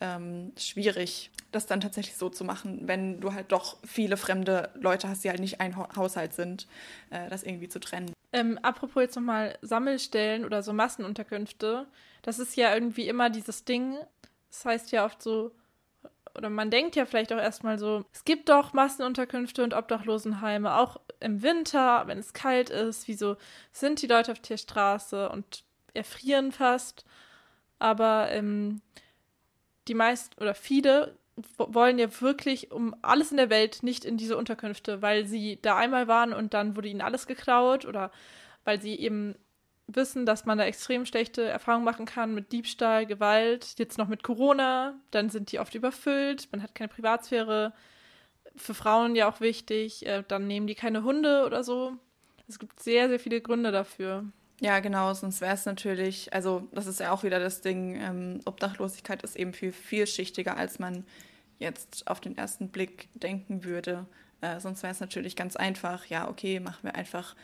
ähm, 0.00 0.52
schwierig, 0.56 1.30
das 1.52 1.66
dann 1.66 1.80
tatsächlich 1.80 2.16
so 2.16 2.28
zu 2.28 2.44
machen, 2.44 2.88
wenn 2.88 3.20
du 3.20 3.32
halt 3.34 3.52
doch 3.52 3.76
viele 3.84 4.16
fremde 4.16 4.70
Leute 4.74 5.08
hast, 5.08 5.24
die 5.24 5.30
halt 5.30 5.40
nicht 5.40 5.60
ein 5.60 5.76
Haushalt 5.76 6.32
sind, 6.32 6.66
äh, 7.10 7.28
das 7.28 7.42
irgendwie 7.42 7.68
zu 7.68 7.80
trennen. 7.80 8.12
Ähm, 8.32 8.58
apropos 8.62 9.02
jetzt 9.02 9.16
nochmal 9.16 9.58
Sammelstellen 9.60 10.44
oder 10.44 10.62
so 10.62 10.72
Massenunterkünfte, 10.72 11.86
das 12.22 12.38
ist 12.38 12.56
ja 12.56 12.72
irgendwie 12.72 13.08
immer 13.08 13.30
dieses 13.30 13.64
Ding, 13.64 13.98
das 14.50 14.64
heißt 14.64 14.92
ja 14.92 15.04
oft 15.04 15.20
so, 15.22 15.52
oder 16.36 16.48
man 16.48 16.70
denkt 16.70 16.94
ja 16.94 17.06
vielleicht 17.06 17.32
auch 17.32 17.38
erstmal 17.38 17.78
so, 17.78 18.04
es 18.12 18.24
gibt 18.24 18.48
doch 18.48 18.72
Massenunterkünfte 18.72 19.64
und 19.64 19.74
Obdachlosenheime, 19.74 20.76
auch 20.76 21.00
im 21.18 21.42
Winter, 21.42 22.04
wenn 22.06 22.18
es 22.18 22.32
kalt 22.32 22.70
ist, 22.70 23.08
wieso 23.08 23.36
sind 23.72 24.00
die 24.00 24.06
Leute 24.06 24.32
auf 24.32 24.40
der 24.40 24.56
Straße 24.56 25.28
und 25.28 25.64
erfrieren 25.92 26.52
fast. 26.52 27.04
Aber 27.78 28.30
ähm, 28.30 28.80
die 29.88 29.94
meisten 29.94 30.40
oder 30.40 30.54
viele 30.54 31.18
wollen 31.56 31.98
ja 31.98 32.20
wirklich 32.20 32.70
um 32.70 32.94
alles 33.02 33.30
in 33.30 33.38
der 33.38 33.50
Welt 33.50 33.82
nicht 33.82 34.04
in 34.04 34.16
diese 34.16 34.36
Unterkünfte, 34.36 35.00
weil 35.02 35.26
sie 35.26 35.58
da 35.62 35.76
einmal 35.76 36.06
waren 36.08 36.32
und 36.32 36.54
dann 36.54 36.76
wurde 36.76 36.88
ihnen 36.88 37.00
alles 37.00 37.26
geklaut 37.26 37.86
oder 37.86 38.10
weil 38.64 38.80
sie 38.80 38.94
eben 38.96 39.36
wissen, 39.86 40.26
dass 40.26 40.44
man 40.44 40.58
da 40.58 40.64
extrem 40.64 41.06
schlechte 41.06 41.42
Erfahrungen 41.42 41.84
machen 41.84 42.06
kann 42.06 42.34
mit 42.34 42.52
Diebstahl, 42.52 43.06
Gewalt, 43.06 43.74
jetzt 43.78 43.98
noch 43.98 44.08
mit 44.08 44.22
Corona, 44.22 44.94
dann 45.10 45.30
sind 45.30 45.50
die 45.50 45.58
oft 45.58 45.74
überfüllt, 45.74 46.48
man 46.52 46.62
hat 46.62 46.74
keine 46.74 46.88
Privatsphäre, 46.88 47.72
für 48.56 48.74
Frauen 48.74 49.14
ja 49.14 49.28
auch 49.28 49.40
wichtig, 49.40 50.06
äh, 50.06 50.24
dann 50.26 50.46
nehmen 50.46 50.66
die 50.66 50.74
keine 50.74 51.04
Hunde 51.04 51.44
oder 51.46 51.64
so. 51.64 51.96
Es 52.48 52.58
gibt 52.58 52.80
sehr, 52.80 53.08
sehr 53.08 53.20
viele 53.20 53.40
Gründe 53.40 53.70
dafür. 53.70 54.24
Ja, 54.60 54.80
genau, 54.80 55.14
sonst 55.14 55.40
wäre 55.40 55.54
es 55.54 55.64
natürlich, 55.64 56.32
also 56.34 56.68
das 56.72 56.86
ist 56.86 57.00
ja 57.00 57.12
auch 57.12 57.22
wieder 57.22 57.40
das 57.40 57.62
Ding, 57.62 57.96
ähm, 57.96 58.40
Obdachlosigkeit 58.44 59.22
ist 59.22 59.36
eben 59.36 59.54
viel 59.54 59.72
vielschichtiger, 59.72 60.56
als 60.56 60.78
man 60.78 61.04
jetzt 61.58 62.06
auf 62.06 62.20
den 62.20 62.36
ersten 62.36 62.68
Blick 62.68 63.08
denken 63.14 63.64
würde. 63.64 64.06
Äh, 64.42 64.60
sonst 64.60 64.82
wäre 64.82 64.92
es 64.92 65.00
natürlich 65.00 65.34
ganz 65.34 65.56
einfach, 65.56 66.04
ja, 66.06 66.28
okay, 66.28 66.60
machen 66.60 66.82
wir 66.82 66.94
einfach 66.94 67.34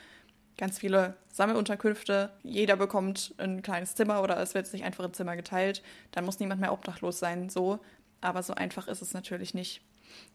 ganz 0.58 0.78
viele 0.78 1.16
Sammelunterkünfte. 1.32 2.32
Jeder 2.42 2.76
bekommt 2.76 3.34
ein 3.38 3.62
kleines 3.62 3.94
Zimmer 3.94 4.22
oder 4.22 4.38
es 4.38 4.54
wird 4.54 4.66
sich 4.66 4.84
einfach 4.84 5.04
ein 5.04 5.14
Zimmer 5.14 5.36
geteilt. 5.36 5.82
Dann 6.12 6.24
muss 6.24 6.38
niemand 6.38 6.60
mehr 6.60 6.72
obdachlos 6.72 7.18
sein, 7.18 7.48
so. 7.48 7.78
Aber 8.20 8.42
so 8.42 8.54
einfach 8.54 8.88
ist 8.88 9.02
es 9.02 9.14
natürlich 9.14 9.54
nicht. 9.54 9.82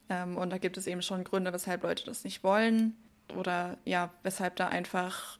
Ähm, 0.09 0.37
und 0.37 0.49
da 0.51 0.57
gibt 0.57 0.77
es 0.77 0.87
eben 0.87 1.01
schon 1.01 1.23
Gründe, 1.23 1.53
weshalb 1.53 1.83
Leute 1.83 2.05
das 2.05 2.23
nicht 2.23 2.43
wollen 2.43 2.95
oder 3.35 3.77
ja, 3.85 4.11
weshalb 4.23 4.55
da 4.55 4.67
einfach 4.67 5.39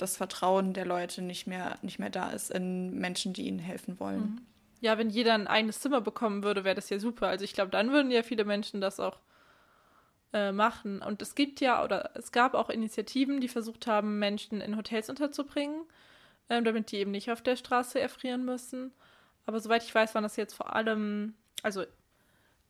das 0.00 0.16
Vertrauen 0.16 0.72
der 0.72 0.86
Leute 0.86 1.22
nicht 1.22 1.46
mehr, 1.46 1.78
nicht 1.82 1.98
mehr 1.98 2.10
da 2.10 2.30
ist 2.30 2.50
in 2.50 2.98
Menschen, 2.98 3.32
die 3.32 3.46
ihnen 3.46 3.58
helfen 3.58 4.00
wollen. 4.00 4.20
Mhm. 4.20 4.40
Ja, 4.80 4.96
wenn 4.96 5.10
jeder 5.10 5.34
ein 5.34 5.46
eigenes 5.46 5.80
Zimmer 5.80 6.00
bekommen 6.00 6.42
würde, 6.42 6.64
wäre 6.64 6.74
das 6.74 6.88
ja 6.88 6.98
super. 6.98 7.28
Also 7.28 7.44
ich 7.44 7.52
glaube, 7.52 7.70
dann 7.70 7.90
würden 7.90 8.10
ja 8.10 8.22
viele 8.22 8.44
Menschen 8.44 8.80
das 8.80 8.98
auch 8.98 9.18
äh, 10.32 10.52
machen. 10.52 11.02
Und 11.02 11.20
es 11.20 11.34
gibt 11.34 11.60
ja, 11.60 11.84
oder 11.84 12.10
es 12.14 12.32
gab 12.32 12.54
auch 12.54 12.70
Initiativen, 12.70 13.40
die 13.40 13.48
versucht 13.48 13.86
haben, 13.86 14.18
Menschen 14.18 14.60
in 14.60 14.76
Hotels 14.76 15.10
unterzubringen, 15.10 15.82
äh, 16.48 16.62
damit 16.62 16.92
die 16.92 16.96
eben 16.96 17.10
nicht 17.10 17.30
auf 17.30 17.42
der 17.42 17.56
Straße 17.56 18.00
erfrieren 18.00 18.44
müssen. 18.44 18.92
Aber 19.44 19.60
soweit 19.60 19.82
ich 19.82 19.94
weiß, 19.94 20.14
waren 20.14 20.22
das 20.22 20.36
jetzt 20.36 20.54
vor 20.54 20.74
allem, 20.74 21.34
also 21.62 21.84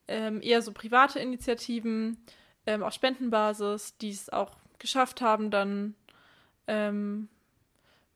ähm, 0.08 0.42
eher 0.42 0.62
so 0.62 0.72
private 0.72 1.20
Initiativen 1.20 2.16
ähm, 2.66 2.82
auf 2.82 2.92
Spendenbasis, 2.92 3.96
die 3.98 4.10
es 4.10 4.30
auch 4.30 4.56
geschafft 4.78 5.20
haben, 5.20 5.50
dann 5.50 5.94
ähm, 6.70 7.28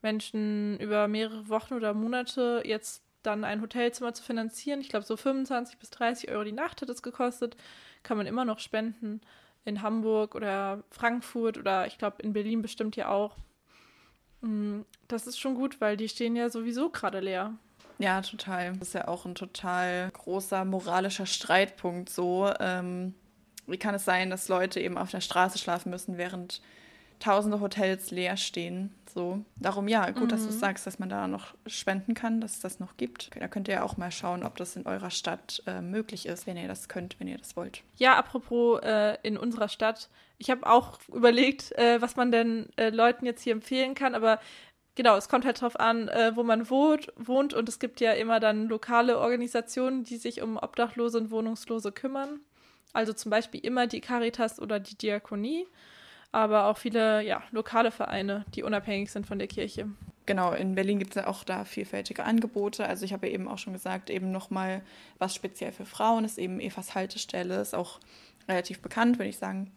Menschen 0.00 0.78
über 0.78 1.08
mehrere 1.08 1.48
Wochen 1.48 1.74
oder 1.74 1.92
Monate 1.92 2.62
jetzt 2.64 3.02
dann 3.24 3.42
ein 3.42 3.60
Hotelzimmer 3.60 4.14
zu 4.14 4.22
finanzieren. 4.22 4.80
Ich 4.80 4.90
glaube, 4.90 5.04
so 5.04 5.16
25 5.16 5.78
bis 5.78 5.90
30 5.90 6.30
Euro 6.30 6.44
die 6.44 6.52
Nacht 6.52 6.82
hat 6.82 6.88
es 6.88 7.02
gekostet. 7.02 7.56
Kann 8.02 8.16
man 8.16 8.26
immer 8.26 8.44
noch 8.44 8.60
spenden. 8.60 9.20
In 9.64 9.80
Hamburg 9.80 10.34
oder 10.34 10.84
Frankfurt 10.90 11.56
oder 11.56 11.86
ich 11.86 11.96
glaube 11.96 12.22
in 12.22 12.34
Berlin 12.34 12.60
bestimmt 12.60 12.96
ja 12.96 13.08
auch. 13.08 13.36
Mm, 14.42 14.82
das 15.08 15.26
ist 15.26 15.40
schon 15.40 15.54
gut, 15.54 15.80
weil 15.80 15.96
die 15.96 16.08
stehen 16.08 16.36
ja 16.36 16.50
sowieso 16.50 16.90
gerade 16.90 17.20
leer. 17.20 17.54
Ja, 17.98 18.20
total. 18.20 18.74
Das 18.74 18.88
ist 18.88 18.94
ja 18.94 19.08
auch 19.08 19.24
ein 19.24 19.34
total 19.34 20.10
großer 20.10 20.66
moralischer 20.66 21.26
Streitpunkt 21.26 22.10
so. 22.10 22.52
Ähm, 22.60 23.14
wie 23.66 23.78
kann 23.78 23.94
es 23.94 24.04
sein, 24.04 24.28
dass 24.28 24.48
Leute 24.48 24.80
eben 24.80 24.98
auf 24.98 25.10
der 25.10 25.22
Straße 25.22 25.56
schlafen 25.56 25.88
müssen, 25.88 26.18
während 26.18 26.60
tausende 27.18 27.60
Hotels 27.60 28.10
leer 28.10 28.36
stehen? 28.36 28.94
So. 29.06 29.44
Darum 29.56 29.86
ja, 29.86 30.10
gut, 30.10 30.24
mhm. 30.24 30.28
dass 30.28 30.46
du 30.46 30.52
mhm. 30.52 30.58
sagst, 30.58 30.86
dass 30.86 30.98
man 30.98 31.08
da 31.08 31.28
noch 31.28 31.54
spenden 31.66 32.14
kann, 32.14 32.40
dass 32.40 32.54
es 32.54 32.60
das 32.60 32.80
noch 32.80 32.96
gibt. 32.96 33.30
Da 33.38 33.46
könnt 33.46 33.68
ihr 33.68 33.74
ja 33.74 33.82
auch 33.82 33.96
mal 33.96 34.10
schauen, 34.10 34.42
ob 34.42 34.56
das 34.56 34.74
in 34.74 34.86
eurer 34.86 35.10
Stadt 35.10 35.62
äh, 35.66 35.80
möglich 35.80 36.26
ist, 36.26 36.46
wenn 36.46 36.56
ihr 36.56 36.66
das 36.66 36.88
könnt, 36.88 37.18
wenn 37.20 37.28
ihr 37.28 37.38
das 37.38 37.56
wollt. 37.56 37.82
Ja, 37.96 38.16
apropos 38.16 38.80
äh, 38.82 39.16
in 39.22 39.36
unserer 39.36 39.68
Stadt. 39.68 40.08
Ich 40.38 40.50
habe 40.50 40.66
auch 40.66 40.98
überlegt, 41.12 41.72
äh, 41.78 42.02
was 42.02 42.16
man 42.16 42.32
denn 42.32 42.68
äh, 42.76 42.90
Leuten 42.90 43.24
jetzt 43.24 43.42
hier 43.42 43.52
empfehlen 43.52 43.94
kann, 43.94 44.16
aber 44.16 44.40
genau, 44.96 45.16
es 45.16 45.28
kommt 45.28 45.44
halt 45.44 45.60
drauf 45.60 45.78
an, 45.78 46.08
äh, 46.08 46.32
wo 46.34 46.42
man 46.42 46.68
wohnt, 46.68 47.12
wohnt 47.16 47.54
und 47.54 47.68
es 47.68 47.78
gibt 47.78 48.00
ja 48.00 48.12
immer 48.12 48.40
dann 48.40 48.68
lokale 48.68 49.18
Organisationen, 49.18 50.02
die 50.02 50.16
sich 50.16 50.42
um 50.42 50.56
Obdachlose 50.56 51.18
und 51.18 51.30
Wohnungslose 51.30 51.92
kümmern. 51.92 52.40
Also 52.92 53.12
zum 53.12 53.30
Beispiel 53.30 53.60
immer 53.60 53.86
die 53.86 54.00
Caritas 54.00 54.60
oder 54.60 54.78
die 54.80 54.96
Diakonie, 54.96 55.66
aber 56.34 56.66
auch 56.66 56.76
viele 56.76 57.22
ja, 57.22 57.42
lokale 57.52 57.90
Vereine, 57.90 58.44
die 58.54 58.64
unabhängig 58.64 59.10
sind 59.10 59.26
von 59.26 59.38
der 59.38 59.48
Kirche. 59.48 59.88
Genau, 60.26 60.52
in 60.52 60.74
Berlin 60.74 60.98
gibt 60.98 61.14
es 61.14 61.22
ja 61.22 61.28
auch 61.28 61.44
da 61.44 61.64
vielfältige 61.64 62.24
Angebote. 62.24 62.86
Also 62.86 63.04
ich 63.04 63.12
habe 63.12 63.28
ja 63.28 63.34
eben 63.34 63.46
auch 63.46 63.58
schon 63.58 63.72
gesagt, 63.72 64.10
eben 64.10 64.32
nochmal 64.32 64.82
was 65.18 65.34
speziell 65.34 65.70
für 65.70 65.84
Frauen 65.84 66.24
ist 66.24 66.38
eben 66.38 66.60
Evas 66.60 66.94
Haltestelle, 66.94 67.60
ist 67.60 67.74
auch 67.74 68.00
relativ 68.48 68.80
bekannt, 68.80 69.18
würde 69.18 69.28
ich 69.28 69.38
sagen. 69.38 69.70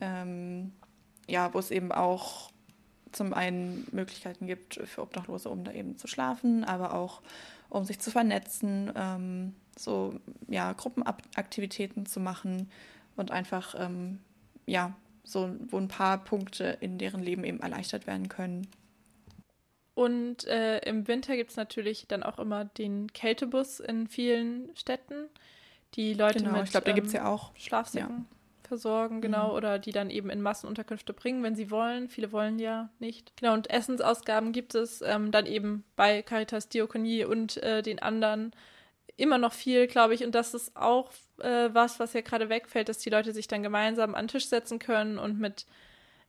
Ähm, 0.00 0.72
ja, 1.28 1.54
wo 1.54 1.58
es 1.58 1.70
eben 1.70 1.92
auch 1.92 2.50
zum 3.12 3.32
einen 3.32 3.86
Möglichkeiten 3.92 4.46
gibt 4.46 4.80
für 4.84 5.02
Obdachlose, 5.02 5.50
um 5.50 5.62
da 5.62 5.72
eben 5.72 5.98
zu 5.98 6.08
schlafen, 6.08 6.64
aber 6.64 6.94
auch 6.94 7.20
um 7.68 7.84
sich 7.84 8.00
zu 8.00 8.10
vernetzen, 8.10 8.90
ähm, 8.96 9.54
so 9.78 10.14
ja, 10.48 10.72
Gruppenaktivitäten 10.72 12.06
zu 12.06 12.18
machen 12.18 12.70
und 13.16 13.30
einfach 13.30 13.74
ähm, 13.78 14.18
ja, 14.66 14.94
so 15.24 15.54
wo 15.68 15.78
ein 15.78 15.88
paar 15.88 16.22
Punkte 16.24 16.76
in 16.80 16.98
deren 16.98 17.22
Leben 17.22 17.44
eben 17.44 17.60
erleichtert 17.60 18.06
werden 18.06 18.28
können. 18.28 18.68
Und 19.94 20.46
äh, 20.46 20.78
im 20.80 21.06
Winter 21.06 21.36
gibt 21.36 21.50
es 21.50 21.56
natürlich 21.56 22.06
dann 22.08 22.22
auch 22.22 22.38
immer 22.38 22.64
den 22.64 23.12
Kältebus 23.12 23.78
in 23.78 24.08
vielen 24.08 24.74
Städten. 24.74 25.28
Die 25.94 26.14
Leute 26.14 26.38
genau, 26.38 26.52
mit 26.52 26.64
ich 26.64 26.70
glaube, 26.70 26.84
den 26.84 26.92
ähm, 26.92 26.96
gibt 26.96 27.08
es 27.08 27.12
ja 27.12 27.26
auch. 27.26 27.54
Schlafsäcken 27.56 28.26
ja. 28.30 28.66
versorgen, 28.66 29.20
genau, 29.20 29.48
mhm. 29.48 29.54
oder 29.54 29.78
die 29.78 29.92
dann 29.92 30.08
eben 30.08 30.30
in 30.30 30.40
Massenunterkünfte 30.40 31.12
bringen, 31.12 31.42
wenn 31.42 31.54
sie 31.54 31.70
wollen. 31.70 32.08
Viele 32.08 32.32
wollen 32.32 32.58
ja 32.58 32.88
nicht. 33.00 33.36
Genau, 33.36 33.52
und 33.52 33.68
Essensausgaben 33.68 34.52
gibt 34.52 34.74
es 34.74 35.02
ähm, 35.02 35.30
dann 35.30 35.44
eben 35.44 35.84
bei 35.94 36.22
Caritas 36.22 36.70
Diakonie 36.70 37.24
und 37.26 37.58
äh, 37.58 37.82
den 37.82 37.98
anderen 37.98 38.52
immer 39.16 39.38
noch 39.38 39.52
viel, 39.52 39.86
glaube 39.86 40.14
ich. 40.14 40.24
Und 40.24 40.34
das 40.34 40.54
ist 40.54 40.76
auch 40.76 41.10
äh, 41.38 41.68
was, 41.72 42.00
was 42.00 42.12
ja 42.12 42.20
gerade 42.20 42.48
wegfällt, 42.48 42.88
dass 42.88 42.98
die 42.98 43.10
Leute 43.10 43.32
sich 43.32 43.48
dann 43.48 43.62
gemeinsam 43.62 44.14
an 44.14 44.24
den 44.24 44.28
Tisch 44.28 44.46
setzen 44.46 44.78
können 44.78 45.18
und 45.18 45.38
mit 45.38 45.66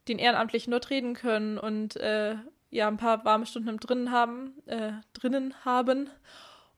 den 0.07 0.19
Ehrenamtlichen 0.19 0.71
dort 0.71 0.89
reden 0.89 1.13
können 1.13 1.57
und 1.57 1.95
äh, 1.97 2.35
ja 2.69 2.87
ein 2.87 2.97
paar 2.97 3.23
warme 3.23 3.45
Stunden 3.45 3.77
drinnen 3.77 4.11
haben, 4.11 4.53
äh, 4.65 4.91
drinnen 5.13 5.53
haben. 5.63 6.09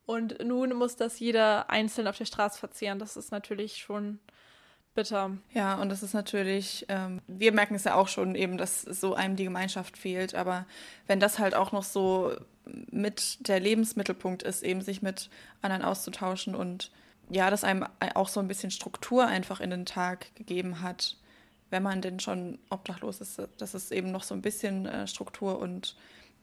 Und 0.06 0.44
nun 0.44 0.74
muss 0.74 0.96
das 0.96 1.20
jeder 1.20 1.70
einzeln 1.70 2.08
auf 2.08 2.18
der 2.18 2.26
Straße 2.26 2.60
verzehren. 2.60 3.00
Das 3.00 3.18
ist 3.18 3.32
natürlich 3.32 3.78
schon 3.78 4.20
bitter. 4.94 5.38
Ja, 5.52 5.76
und 5.76 5.90
das 5.90 6.04
ist 6.04 6.14
natürlich, 6.14 6.86
ähm, 6.90 7.22
wir 7.28 7.52
merken 7.52 7.76
es 7.76 7.86
ja 7.86 7.96
auch 7.96 8.08
schon 8.08 8.36
eben, 8.36 8.58
dass 8.58 8.82
so 8.82 9.16
einem 9.16 9.36
die 9.36 9.44
Gemeinschaft 9.44 9.98
fehlt. 9.98 10.36
Aber 10.36 10.66
wenn 11.08 11.20
das 11.20 11.40
halt 11.40 11.56
auch 11.56 11.72
noch 11.72 11.84
so 11.84 12.36
mit 12.92 13.48
der 13.48 13.60
Lebensmittelpunkt 13.60 14.44
ist, 14.44 14.64
eben 14.64 14.82
sich 14.82 15.02
mit 15.02 15.30
anderen 15.62 15.84
auszutauschen 15.84 16.56
und 16.56 16.92
ja, 17.30 17.50
dass 17.50 17.64
einem 17.64 17.86
auch 18.14 18.28
so 18.28 18.40
ein 18.40 18.48
bisschen 18.48 18.72
Struktur 18.72 19.26
einfach 19.26 19.60
in 19.60 19.72
den 19.72 19.86
Tag 19.86 20.34
gegeben 20.36 20.82
hat, 20.82 21.18
wenn 21.70 21.84
man 21.84 22.02
denn 22.02 22.20
schon 22.20 22.60
obdachlos 22.70 23.22
ist, 23.22 23.42
dass 23.58 23.74
es 23.74 23.92
eben 23.92 24.12
noch 24.12 24.24
so 24.24 24.36
ein 24.36 24.42
bisschen 24.42 24.86
äh, 24.86 25.08
Struktur 25.08 25.60
und 25.60 25.96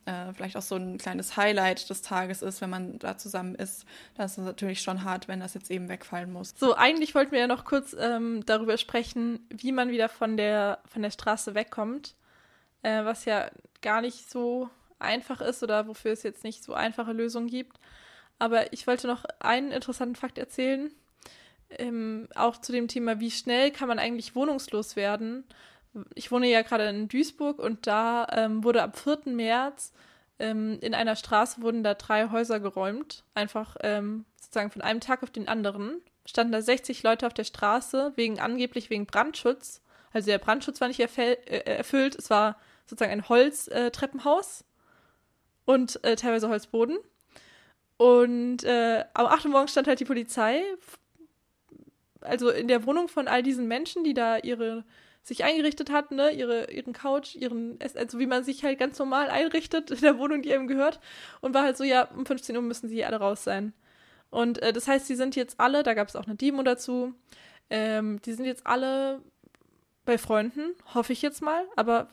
äh, 0.05 0.33
vielleicht 0.33 0.57
auch 0.57 0.63
so 0.63 0.75
ein 0.75 0.99
kleines 0.99 1.37
Highlight 1.37 1.89
des 1.89 2.03
Tages 2.03 2.43
ist, 2.43 2.61
wenn 2.61 2.71
man 2.71 2.99
da 2.99 3.17
zusammen 3.17 3.55
ist. 3.55 3.85
Das 4.17 4.37
ist 4.37 4.45
natürlich 4.45 4.83
schon 4.83 5.05
hart, 5.05 5.29
wenn 5.29 5.41
das 5.41 5.55
jetzt 5.55 5.71
eben 5.71 5.89
wegfallen 5.89 6.33
muss. 6.33 6.55
So, 6.57 6.75
eigentlich 6.75 7.15
wollten 7.15 7.33
wir 7.33 7.39
ja 7.39 7.47
noch 7.47 7.65
kurz 7.65 7.95
ähm, 7.99 8.45
darüber 8.45 8.79
sprechen, 8.79 9.47
wie 9.49 9.71
man 9.71 9.91
wieder 9.91 10.09
von 10.09 10.37
der, 10.37 10.81
von 10.87 11.03
der 11.03 11.11
Straße 11.11 11.55
wegkommt, 11.55 12.17
äh, 12.83 13.05
was 13.05 13.25
ja 13.25 13.49
gar 13.81 14.01
nicht 14.01 14.29
so 14.29 14.69
einfach 15.03 15.41
ist 15.41 15.63
oder 15.63 15.87
wofür 15.89 16.13
es 16.13 16.23
jetzt 16.23 16.45
nicht 16.45 16.63
so 16.65 16.75
einfache 16.75 17.13
Lösungen 17.13 17.49
gibt. 17.49 17.79
Aber 18.39 18.73
ich 18.73 18.87
wollte 18.87 19.07
noch 19.07 19.25
einen 19.41 19.71
interessanten 19.71 20.17
Fakt 20.17 20.39
erzählen, 20.39 20.91
ähm, 21.71 22.29
auch 22.35 22.57
zu 22.59 22.73
dem 22.73 22.89
Thema, 22.89 23.21
wie 23.21 23.31
schnell 23.31 23.71
kann 23.71 23.89
man 23.89 23.99
eigentlich 23.99 24.35
wohnungslos 24.35 24.97
werden. 24.97 25.45
Ich 26.15 26.31
wohne 26.33 26.49
ja 26.49 26.63
gerade 26.63 26.89
in 26.89 27.09
Duisburg 27.09 27.59
und 27.59 27.87
da 27.87 28.27
ähm, 28.33 28.65
wurde 28.65 28.83
am 28.83 28.93
4. 28.93 29.21
März 29.27 29.93
ähm, 30.39 30.79
in 30.81 30.95
einer 30.95 31.17
Straße 31.17 31.63
wurden 31.63 31.85
da 31.85 31.95
drei 31.95 32.31
Häuser 32.31 32.59
geräumt, 32.59 33.25
einfach 33.35 33.77
ähm, 33.81 34.25
sozusagen 34.41 34.71
von 34.71 34.83
einem 34.83 35.01
Tag 35.01 35.23
auf 35.23 35.31
den 35.31 35.49
anderen. 35.49 36.01
Standen 36.27 36.53
da 36.53 36.61
60 36.61 37.03
Leute 37.03 37.27
auf 37.27 37.35
der 37.35 37.45
Straße, 37.45 38.13
wegen 38.17 38.41
angeblich 38.41 38.91
wegen 38.91 39.07
Brandschutz. 39.07 39.83
Also 40.13 40.27
der 40.27 40.39
Brandschutz 40.39 40.81
war 40.81 40.89
nicht 40.89 41.01
äh, 41.01 41.37
erfüllt, 41.65 42.17
es 42.17 42.29
war 42.29 42.59
sozusagen 42.87 43.13
ein 43.13 43.29
Holztreppenhaus 43.29 44.61
äh, 44.63 44.65
und 45.65 46.03
äh, 46.05 46.17
teilweise 46.17 46.49
Holzboden. 46.49 46.99
Und 47.97 48.65
äh, 48.65 49.05
am 49.15 49.27
8. 49.27 49.47
Morgen 49.47 49.69
stand 49.69 49.87
halt 49.87 50.01
die 50.01 50.05
Polizei, 50.05 50.63
also 52.21 52.51
in 52.51 52.69
der 52.69 52.87
Wohnung 52.87 53.09
von 53.09 53.29
all 53.29 53.43
diesen 53.43 53.69
Menschen, 53.69 54.05
die 54.05 54.15
da 54.15 54.39
ihre 54.39 54.85
sich 55.23 55.45
eingerichtet 55.45 55.91
hatten, 55.91 56.17
ne, 56.17 56.33
ihre, 56.33 56.71
ihren 56.73 56.93
Couch, 56.93 57.37
ihren, 57.37 57.79
also 57.95 58.19
wie 58.19 58.27
man 58.27 58.43
sich 58.43 58.65
halt 58.65 58.79
ganz 58.79 58.99
normal 58.99 59.31
einrichtet 59.31 59.91
in 59.93 60.01
der 60.01 60.19
Wohnung, 60.19 60.43
die 60.43 60.53
einem 60.53 60.67
gehört. 60.67 60.99
Und 61.41 61.55
war 61.55 61.63
halt 61.63 61.77
so, 61.77 61.85
ja, 61.85 62.09
um 62.09 62.27
15 62.27 62.57
Uhr 62.57 62.63
müssen 62.63 62.89
sie 62.89 63.05
alle 63.05 63.19
raus 63.19 63.45
sein. 63.45 63.73
Und 64.31 64.61
äh, 64.63 64.73
das 64.73 64.89
heißt, 64.89 65.07
sie 65.07 65.15
sind 65.15 65.37
jetzt 65.37 65.61
alle, 65.61 65.83
da 65.85 65.95
gab 65.95 66.09
es 66.09 66.17
auch 66.17 66.27
eine 66.27 66.35
Demo 66.35 66.63
dazu, 66.63 67.15
ähm, 67.71 68.21
die 68.23 68.33
sind 68.33 68.47
jetzt 68.47 68.67
alle 68.67 69.23
bei 70.05 70.19
Freunden, 70.19 70.75
hoffe 70.95 71.13
ich 71.13 71.23
jetzt 71.23 71.41
mal. 71.41 71.65
Aber 71.77 72.09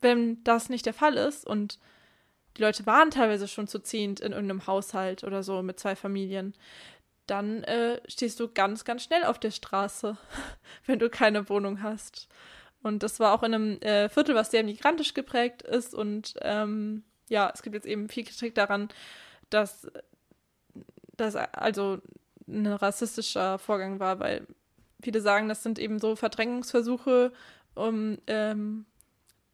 wenn 0.00 0.42
das 0.44 0.68
nicht 0.68 0.86
der 0.86 0.94
Fall 0.94 1.16
ist 1.16 1.46
und 1.46 1.78
die 2.60 2.64
Leute 2.64 2.84
waren 2.84 3.10
teilweise 3.10 3.48
schon 3.48 3.68
zu 3.68 3.78
zehnt 3.78 4.20
in 4.20 4.32
irgendeinem 4.32 4.66
Haushalt 4.66 5.24
oder 5.24 5.42
so 5.42 5.62
mit 5.62 5.80
zwei 5.80 5.96
Familien, 5.96 6.54
dann 7.26 7.64
äh, 7.64 8.02
stehst 8.06 8.38
du 8.38 8.48
ganz, 8.52 8.84
ganz 8.84 9.02
schnell 9.02 9.24
auf 9.24 9.38
der 9.38 9.50
Straße, 9.50 10.18
wenn 10.86 10.98
du 10.98 11.08
keine 11.08 11.48
Wohnung 11.48 11.82
hast. 11.82 12.28
Und 12.82 13.02
das 13.02 13.18
war 13.18 13.32
auch 13.32 13.42
in 13.42 13.54
einem 13.54 13.80
äh, 13.80 14.10
Viertel, 14.10 14.34
was 14.34 14.50
sehr 14.50 14.62
migrantisch 14.62 15.14
geprägt 15.14 15.62
ist. 15.62 15.94
Und 15.94 16.34
ähm, 16.42 17.02
ja, 17.30 17.50
es 17.54 17.62
gibt 17.62 17.74
jetzt 17.74 17.86
eben 17.86 18.10
viel 18.10 18.24
Kritik 18.24 18.54
daran, 18.54 18.90
dass 19.48 19.90
das 21.16 21.36
also 21.36 22.02
ein 22.46 22.66
rassistischer 22.66 23.58
Vorgang 23.58 24.00
war, 24.00 24.20
weil 24.20 24.46
viele 25.00 25.22
sagen, 25.22 25.48
das 25.48 25.62
sind 25.62 25.78
eben 25.78 25.98
so 25.98 26.14
Verdrängungsversuche, 26.14 27.32
um 27.74 28.18
ähm, 28.26 28.84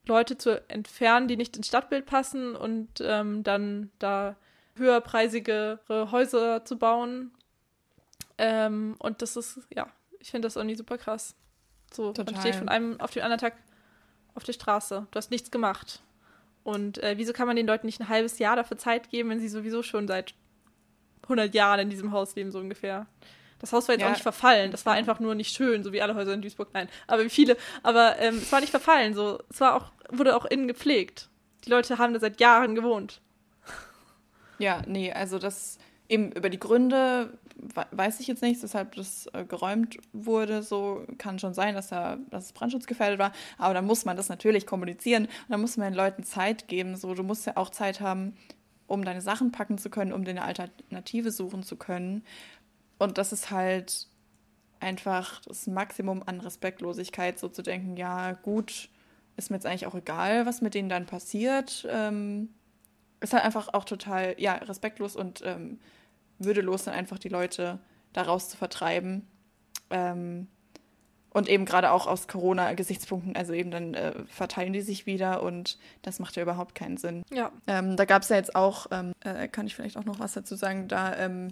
Leute 0.09 0.39
zu 0.39 0.63
entfernen, 0.69 1.29
die 1.29 1.37
nicht 1.37 1.57
ins 1.57 1.69
Stadtbild 1.69 2.07
passen 2.07 2.55
und 2.57 2.89
ähm, 3.01 3.43
dann 3.43 3.91
da 3.99 4.37
höherpreisigere 4.77 6.09
Häuser 6.11 6.65
zu 6.65 6.79
bauen. 6.79 7.33
Ähm, 8.39 8.95
und 8.99 9.23
das 9.23 9.37
ist, 9.37 9.61
ja, 9.75 9.89
ich 10.21 10.31
finde 10.31 10.47
das 10.47 10.57
irgendwie 10.57 10.77
super 10.77 10.99
krass. 10.99 11.35
So, 11.93 12.13
Total. 12.13 12.35
man 12.35 12.41
steht 12.41 12.57
von 12.57 12.69
einem 12.69 13.01
auf 13.01 13.11
den 13.11 13.23
anderen 13.23 13.41
Tag 13.41 13.55
auf 14.35 14.45
der 14.45 14.53
Straße. 14.53 15.07
Du 15.11 15.17
hast 15.17 15.31
nichts 15.31 15.51
gemacht. 15.51 16.03
Und 16.63 16.99
äh, 16.99 17.15
wieso 17.17 17.33
kann 17.33 17.47
man 17.47 17.57
den 17.57 17.67
Leuten 17.67 17.87
nicht 17.87 18.01
ein 18.01 18.09
halbes 18.09 18.39
Jahr 18.39 18.57
dafür 18.57 18.77
Zeit 18.77 19.09
geben, 19.09 19.31
wenn 19.31 19.41
sie 19.41 19.49
sowieso 19.49 19.83
schon 19.83 20.09
seit 20.09 20.35
100 21.23 21.55
Jahren 21.55 21.81
in 21.81 21.91
diesem 21.91 22.13
Haus 22.13 22.35
leben, 22.35 22.51
so 22.51 22.59
ungefähr? 22.59 23.07
Das 23.59 23.73
Haus 23.73 23.89
war 23.89 23.95
jetzt 23.95 24.03
ja. 24.03 24.09
auch 24.09 24.13
nicht 24.13 24.23
verfallen. 24.23 24.71
Das 24.71 24.87
war 24.87 24.95
einfach 24.95 25.21
nur 25.21 25.35
nicht 25.35 25.55
schön, 25.55 25.83
so 25.83 25.93
wie 25.93 26.03
alle 26.03 26.15
Häuser 26.15 26.35
in 26.35 26.43
Duisburg. 26.43 26.69
Nein, 26.73 26.89
aber 27.07 27.25
wie 27.25 27.31
viele. 27.31 27.57
Aber 27.83 28.19
ähm, 28.19 28.37
es 28.37 28.53
war 28.53 28.61
nicht 28.61 28.71
verfallen. 28.71 29.15
So, 29.15 29.41
es 29.51 29.61
war 29.61 29.75
auch, 29.75 29.93
wurde 30.11 30.37
auch 30.37 30.45
innen 30.45 30.69
gepflegt. 30.69 31.29
Die 31.65 31.71
Leute 31.71 31.99
haben 31.99 32.13
da 32.13 32.21
seit 32.21 32.41
Jahren 32.41 32.75
gewohnt. 32.75 33.21
Ja, 34.59 34.83
nee, 34.87 35.13
also 35.13 35.39
das 35.39 35.79
eben 36.09 36.33
über 36.33 36.51
die 36.51 36.61
Gründe 36.61 37.37
weiß 37.91 38.21
ich 38.21 38.27
jetzt 38.27 38.43
nicht, 38.43 38.63
weshalb 38.63 38.95
das 38.97 39.29
äh, 39.33 39.45
geräumt 39.45 39.99
wurde. 40.13 40.63
So 40.63 41.05
kann 41.19 41.39
schon 41.39 41.55
sein, 41.55 41.75
dass, 41.75 41.89
da, 41.89 42.19
dass 42.31 42.47
es 42.47 42.53
brandschutzgefährdet 42.53 43.19
war. 43.19 43.33
Aber 43.59 43.75
da 43.75 43.83
muss 43.83 44.05
man 44.05 44.17
das 44.17 44.29
natürlich 44.29 44.67
kommunizieren. 44.67 45.25
Und 45.25 45.51
da 45.51 45.57
muss 45.57 45.77
man 45.77 45.93
den 45.93 45.97
Leuten 45.97 46.23
Zeit 46.23 46.69
geben. 46.69 46.97
So, 46.97 47.15
du 47.15 47.23
musst 47.23 47.47
ja 47.47 47.57
auch 47.57 47.71
Zeit 47.71 48.01
haben, 48.01 48.37
um 48.87 49.05
deine 49.05 49.21
Sachen 49.21 49.53
packen 49.53 49.79
zu 49.79 49.91
können, 49.91 50.13
um 50.13 50.25
dir 50.25 50.31
eine 50.33 50.43
Alternative 50.43 51.31
suchen 51.31 51.63
zu 51.63 51.77
können. 51.77 52.25
Und 52.99 53.19
das 53.19 53.33
ist 53.33 53.51
halt 53.51 54.09
einfach 54.81 55.41
das 55.43 55.67
Maximum 55.67 56.23
an 56.27 56.41
Respektlosigkeit, 56.41 57.39
so 57.39 57.49
zu 57.49 57.63
denken, 57.63 57.97
ja, 57.97 58.33
gut, 58.33 58.89
ist 59.37 59.51
mir 59.51 59.57
jetzt 59.57 59.67
eigentlich 59.67 59.87
auch 59.87 59.95
egal, 59.95 60.47
was 60.47 60.63
mit 60.63 60.75
denen 60.75 60.89
dann 60.89 61.07
passiert. 61.07 61.87
Ähm, 61.91 62.51
ist 63.21 63.33
halt 63.33 63.45
einfach 63.45 63.73
auch 63.73 63.85
total, 63.85 64.35
ja, 64.39 64.55
respektlos 64.55 65.17
und 65.17 65.43
ähm, 65.45 65.79
würdelos, 66.39 66.85
dann 66.85 66.95
einfach 66.95 67.19
die 67.19 67.29
Leute 67.29 67.79
daraus 68.13 68.49
zu 68.49 68.57
vertreiben. 68.57 69.27
Ähm, 69.91 70.49
und 71.37 71.51
eben 71.51 71.67
gerade 71.67 71.91
auch 71.91 72.07
aus 72.07 72.29
Corona-Gesichtspunkten, 72.29 73.37
also 73.37 73.53
eben 73.53 73.71
dann 73.71 73.93
äh, 73.93 74.15
verteilen 74.27 74.73
die 74.73 74.81
sich 74.81 75.05
wieder 75.05 75.43
und 75.43 75.77
das 76.01 76.19
macht 76.19 76.35
ja 76.37 76.43
überhaupt 76.43 76.75
keinen 76.75 76.97
Sinn. 76.97 77.25
Ja. 77.31 77.53
Ähm, 77.67 77.95
da 77.95 78.07
gab 78.07 78.23
es 78.23 78.31
ja 78.31 78.37
jetzt 78.37 78.57
auch, 78.57 78.87
ähm, 78.91 79.13
äh, 79.23 79.47
kann 79.47 79.67
ich 79.67 79.75
vielleicht 79.75 79.99
auch 79.99 80.07
noch 80.07 80.19
was 80.19 80.33
dazu 80.33 80.55
sagen, 80.55 80.89
da 80.89 81.15
ähm, 81.15 81.49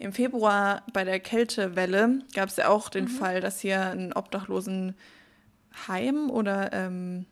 im 0.00 0.12
Februar 0.12 0.82
bei 0.92 1.04
der 1.04 1.20
Kältewelle 1.20 2.18
gab 2.34 2.48
es 2.48 2.56
ja 2.56 2.66
auch 2.66 2.88
den 2.88 3.04
mhm. 3.04 3.10
Fall, 3.10 3.40
dass 3.40 3.60
hier 3.60 3.80
ein 3.80 4.12
Obdachlosenheim 4.12 4.96
oder 6.30 6.72
ähm, 6.72 7.26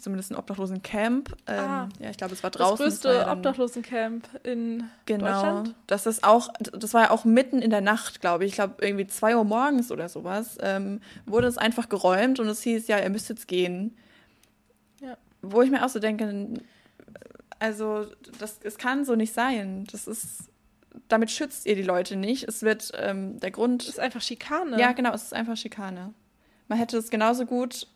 zumindest 0.00 0.30
ein 0.30 0.36
Obdachlosencamp. 0.36 1.34
Ähm, 1.46 1.58
ah, 1.58 1.88
ja, 2.00 2.10
ich 2.10 2.16
glaube, 2.16 2.32
es 2.32 2.42
war 2.42 2.50
draußen. 2.50 2.84
Das 2.84 2.94
größte 2.94 3.14
ja 3.14 3.32
Obdachlosencamp 3.32 4.28
in 4.42 4.84
genau, 5.06 5.26
Deutschland. 5.26 5.74
Das 5.86 6.06
ist 6.06 6.24
auch, 6.24 6.48
das 6.58 6.94
war 6.94 7.02
ja 7.02 7.10
auch 7.10 7.24
mitten 7.24 7.60
in 7.60 7.70
der 7.70 7.80
Nacht, 7.80 8.20
glaube 8.20 8.44
ich. 8.44 8.50
Ich 8.50 8.54
glaube, 8.54 8.76
irgendwie 8.80 9.06
zwei 9.06 9.36
Uhr 9.36 9.44
morgens 9.44 9.92
oder 9.92 10.08
sowas, 10.08 10.56
ähm, 10.60 11.00
wurde 11.26 11.46
es 11.46 11.58
einfach 11.58 11.88
geräumt 11.88 12.40
und 12.40 12.48
es 12.48 12.62
hieß, 12.62 12.88
ja, 12.88 12.98
ihr 12.98 13.10
müsst 13.10 13.28
jetzt 13.28 13.48
gehen. 13.48 13.96
Ja. 15.00 15.16
Wo 15.42 15.62
ich 15.62 15.70
mir 15.70 15.84
auch 15.84 15.90
so 15.90 15.98
denke, 15.98 16.54
also, 17.58 18.06
das, 18.38 18.60
es 18.62 18.78
kann 18.78 19.04
so 19.04 19.14
nicht 19.14 19.34
sein. 19.34 19.86
Das 19.92 20.06
ist, 20.08 20.50
damit 21.08 21.30
schützt 21.30 21.66
ihr 21.66 21.76
die 21.76 21.82
Leute 21.82 22.16
nicht. 22.16 22.48
Es 22.48 22.62
wird, 22.62 22.92
ähm, 22.96 23.38
der 23.40 23.50
Grund. 23.50 23.82
Es 23.82 23.90
ist 23.90 24.00
einfach 24.00 24.22
Schikane. 24.22 24.80
Ja, 24.80 24.92
genau, 24.92 25.12
es 25.12 25.24
ist 25.24 25.34
einfach 25.34 25.56
Schikane. 25.56 26.14
Man 26.68 26.78
hätte 26.78 26.96
es 26.96 27.10
genauso 27.10 27.44
gut 27.44 27.86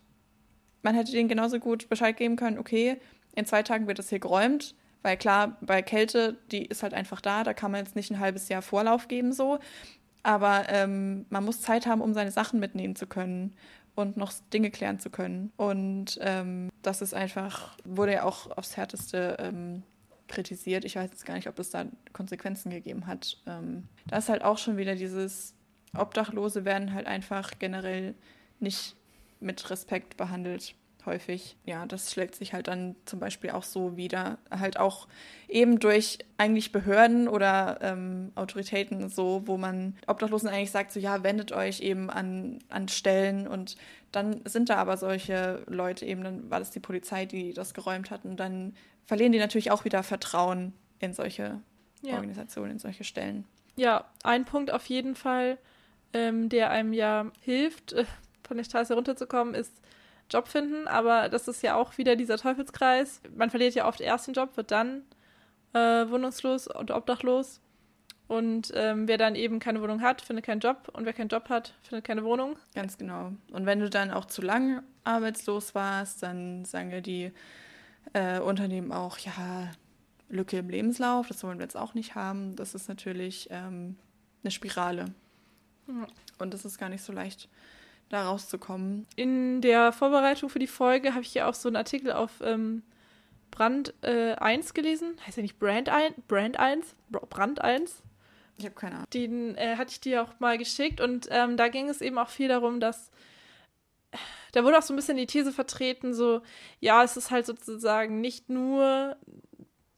man 0.87 0.95
hätte 0.95 1.11
denen 1.11 1.29
genauso 1.29 1.59
gut 1.59 1.89
Bescheid 1.89 2.17
geben 2.17 2.37
können, 2.37 2.59
okay, 2.59 2.97
in 3.35 3.45
zwei 3.45 3.65
Tagen 3.65 3.89
wird 3.89 3.99
das 3.99 4.09
hier 4.09 4.21
geräumt, 4.21 4.77
weil 5.03 5.17
klar, 5.17 5.57
bei 5.61 5.83
Kälte, 5.83 6.39
die 6.53 6.65
ist 6.65 6.85
halt 6.85 6.95
einfach 6.95 7.21
da, 7.21 7.43
da 7.43 7.55
kann 7.55 7.73
man 7.73 7.85
jetzt 7.85 7.97
nicht 7.97 8.13
ein 8.13 8.21
halbes 8.21 8.49
Jahr 8.49 8.63
Vorlauf 8.63 9.09
geben 9.09 9.33
so. 9.33 9.59
Aber 10.23 10.69
ähm, 10.69 11.27
man 11.29 11.45
muss 11.45 11.61
Zeit 11.61 11.87
haben, 11.87 12.01
um 12.01 12.15
seine 12.15 12.31
Sachen 12.31 12.61
mitnehmen 12.61 12.95
zu 12.95 13.09
können 13.09 13.55
und 13.97 14.17
noch 14.17 14.33
Dinge 14.53 14.71
klären 14.71 15.01
zu 15.01 15.11
können. 15.11 15.53
Und 15.57 16.21
ähm, 16.23 16.71
das 16.83 17.03
ist 17.03 17.13
einfach, 17.13 17.77
wurde 17.85 18.13
ja 18.13 18.23
auch 18.23 18.57
aufs 18.57 18.77
Härteste 18.77 19.37
ähm, 19.41 19.83
kritisiert. 20.29 20.85
Ich 20.85 20.95
weiß 20.95 21.11
jetzt 21.11 21.27
gar 21.27 21.35
nicht, 21.35 21.49
ob 21.49 21.59
es 21.59 21.71
da 21.71 21.87
Konsequenzen 22.13 22.71
gegeben 22.71 23.09
hat. 23.09 23.39
Ähm, 23.47 23.89
da 24.07 24.19
ist 24.19 24.29
halt 24.29 24.43
auch 24.43 24.59
schon 24.59 24.77
wieder 24.77 24.95
dieses, 24.95 25.57
Obdachlose 25.99 26.65
werden 26.65 26.93
halt 26.93 27.07
einfach 27.07 27.53
generell 27.59 28.15
nicht 28.61 28.97
mit 29.41 29.71
Respekt 29.71 30.17
behandelt 30.17 30.75
häufig. 31.07 31.57
Ja, 31.65 31.87
das 31.87 32.13
schlägt 32.13 32.35
sich 32.35 32.53
halt 32.53 32.69
dann 32.69 32.97
zum 33.05 33.21
Beispiel 33.21 33.51
auch 33.51 33.63
so 33.63 33.97
wieder, 33.97 34.39
halt 34.51 34.79
auch 34.79 35.07
eben 35.49 35.79
durch 35.79 36.19
eigentlich 36.37 36.73
Behörden 36.73 37.29
oder 37.29 37.79
ähm, 37.81 38.33
Autoritäten 38.35 39.09
so, 39.09 39.43
wo 39.47 39.57
man 39.57 39.97
Obdachlosen 40.07 40.49
eigentlich 40.49 40.73
sagt, 40.73 40.93
so 40.93 41.01
ja, 41.01 41.23
wendet 41.23 41.53
euch 41.53 41.81
eben 41.81 42.11
an, 42.11 42.59
an 42.69 42.89
Stellen 42.89 43.47
und 43.47 43.77
dann 44.13 44.41
sind 44.45 44.69
da 44.69 44.77
aber 44.77 44.97
solche 44.97 45.63
Leute 45.67 46.05
eben, 46.05 46.23
dann 46.23 46.51
war 46.51 46.59
das 46.59 46.73
die 46.73 46.81
Polizei, 46.81 47.25
die 47.25 47.53
das 47.53 47.73
geräumt 47.73 48.11
hat 48.11 48.25
und 48.25 48.39
dann 48.39 48.75
verlieren 49.07 49.33
die 49.33 49.39
natürlich 49.39 49.71
auch 49.71 49.85
wieder 49.85 50.03
Vertrauen 50.03 50.73
in 50.99 51.15
solche 51.15 51.61
ja. 52.03 52.15
Organisationen, 52.15 52.73
in 52.73 52.79
solche 52.79 53.05
Stellen. 53.05 53.45
Ja, 53.77 54.05
ein 54.25 54.45
Punkt 54.45 54.73
auf 54.73 54.87
jeden 54.87 55.15
Fall, 55.15 55.59
ähm, 56.13 56.49
der 56.49 56.71
einem 56.71 56.93
ja 56.93 57.31
hilft, 57.41 57.93
äh, 57.93 58.05
von 58.47 58.57
der 58.57 58.65
Straße 58.65 58.95
runterzukommen, 58.95 59.55
ist 59.55 59.81
Job 60.31 60.49
finden, 60.49 60.89
aber 60.89 61.29
das 61.29 61.49
ist 61.49 61.63
ja 61.63 61.77
auch 61.77 61.99
wieder 61.99 62.17
dieser 62.17 62.37
Teufelskreis. 62.37 63.21
Man 63.37 63.51
verliert 63.51 63.75
ja 63.75 63.87
oft 63.87 64.01
erst 64.01 64.27
den 64.27 64.35
Job, 64.35 64.57
wird 64.57 64.71
dann 64.71 65.03
äh, 65.73 66.09
wohnungslos 66.09 66.67
und 66.67 66.91
obdachlos. 66.91 67.61
Und 68.29 68.73
ähm, 68.75 69.07
wer 69.07 69.19
dann 69.19 69.37
eben 69.37 69.61
keine 69.61 69.81
Wohnung 69.81 70.03
hat, 70.03 70.21
findet 70.21 70.45
keinen 70.45 70.59
Job. 70.59 70.91
Und 70.93 71.05
wer 71.05 71.13
keinen 71.13 71.29
Job 71.29 71.49
hat, 71.49 71.75
findet 71.83 72.05
keine 72.05 72.25
Wohnung. 72.25 72.57
Ganz 72.75 72.99
genau. 72.99 73.33
Und 73.53 73.67
wenn 73.67 73.79
du 73.79 73.89
dann 73.89 74.11
auch 74.11 74.25
zu 74.25 74.43
lang 74.43 74.83
arbeitslos 75.05 75.77
warst, 75.77 76.25
dann 76.25 76.65
sagen 76.65 76.91
ja 76.91 77.01
die 77.01 77.31
äh, 78.15 78.41
Unternehmen 78.41 78.91
auch, 78.91 79.19
ja, 79.19 79.71
Lücke 80.29 80.59
im 80.59 80.69
Lebenslauf, 80.69 81.29
das 81.29 81.45
wollen 81.45 81.59
wir 81.59 81.65
jetzt 81.65 81.77
auch 81.77 81.95
nicht 81.95 82.17
haben. 82.17 82.57
Das 82.57 82.75
ist 82.75 82.89
natürlich 82.89 83.49
ähm, 83.51 83.97
eine 84.43 84.51
Spirale. 84.51 85.07
Ja. 85.87 86.09
Und 86.39 86.53
das 86.53 86.65
ist 86.65 86.79
gar 86.79 86.89
nicht 86.89 87.03
so 87.03 87.13
leicht 87.13 87.49
da 88.09 88.29
rauszukommen. 88.29 89.07
In 89.17 89.61
der 89.61 89.93
Vorbereitung 89.93 90.49
für 90.49 90.59
die 90.59 90.67
Folge 90.67 91.15
habe 91.15 91.23
ich 91.23 91.35
ja 91.35 91.49
auch 91.49 91.55
so 91.55 91.69
einen 91.69 91.77
Artikel 91.77 92.13
auf 92.13 92.31
ähm, 92.43 92.83
Brand 93.51 93.95
äh, 94.03 94.35
1 94.35 94.75
gelesen. 94.75 95.17
Heißt 95.27 95.37
ja 95.37 95.43
nicht 95.43 95.59
Brand 95.59 95.89
1? 95.89 96.15
Brand 96.29 96.59
1? 96.59 96.95
Brand 97.11 97.61
1? 97.61 98.03
Ich 98.59 98.65
habe 98.65 98.75
keine 98.75 98.95
Ahnung. 98.97 99.07
Den 99.13 99.55
äh, 99.57 99.77
hatte 99.77 99.91
ich 99.91 100.01
dir 100.01 100.23
auch 100.23 100.41
mal 100.41 100.59
geschickt 100.59 101.01
und 101.01 101.29
ähm, 101.31 101.57
da 101.57 101.69
ging 101.69 101.89
es 101.89 102.01
eben 102.01 102.19
auch 102.19 102.29
viel 102.29 102.49
darum, 102.49 102.81
dass 102.81 103.11
da 104.53 104.65
wurde 104.65 104.79
auch 104.79 104.83
so 104.83 104.95
ein 104.95 104.97
bisschen 104.97 105.19
die 105.19 105.27
These 105.27 105.53
vertreten, 105.53 106.15
so, 106.15 106.41
ja, 106.81 107.05
es 107.05 107.17
ist 107.19 107.31
halt 107.31 107.45
sozusagen 107.45 108.23
nicht 108.23 108.49
nur 108.49 109.17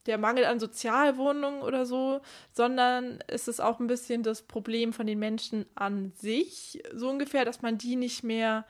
der 0.08 0.18
Mangel 0.18 0.46
an 0.46 0.58
Sozialwohnungen 0.58 1.60
oder 1.60 1.86
so, 1.86 2.20
sondern 2.52 3.22
es 3.26 3.46
ist 3.46 3.60
auch 3.60 3.78
ein 3.78 3.86
bisschen 3.86 4.22
das 4.22 4.42
Problem 4.42 4.92
von 4.92 5.06
den 5.06 5.18
Menschen 5.18 5.66
an 5.74 6.12
sich, 6.16 6.82
so 6.94 7.10
ungefähr, 7.10 7.44
dass 7.44 7.62
man 7.62 7.76
die 7.78 7.94
nicht 7.94 8.24
mehr 8.24 8.64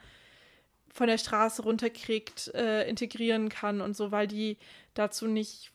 von 0.93 1.07
der 1.07 1.17
Straße 1.17 1.63
runterkriegt, 1.63 2.53
äh, 2.53 2.87
integrieren 2.89 3.47
kann 3.47 3.79
und 3.79 3.95
so, 3.95 4.11
weil 4.11 4.27
die 4.27 4.57
dazu 4.95 5.27
nicht 5.27 5.71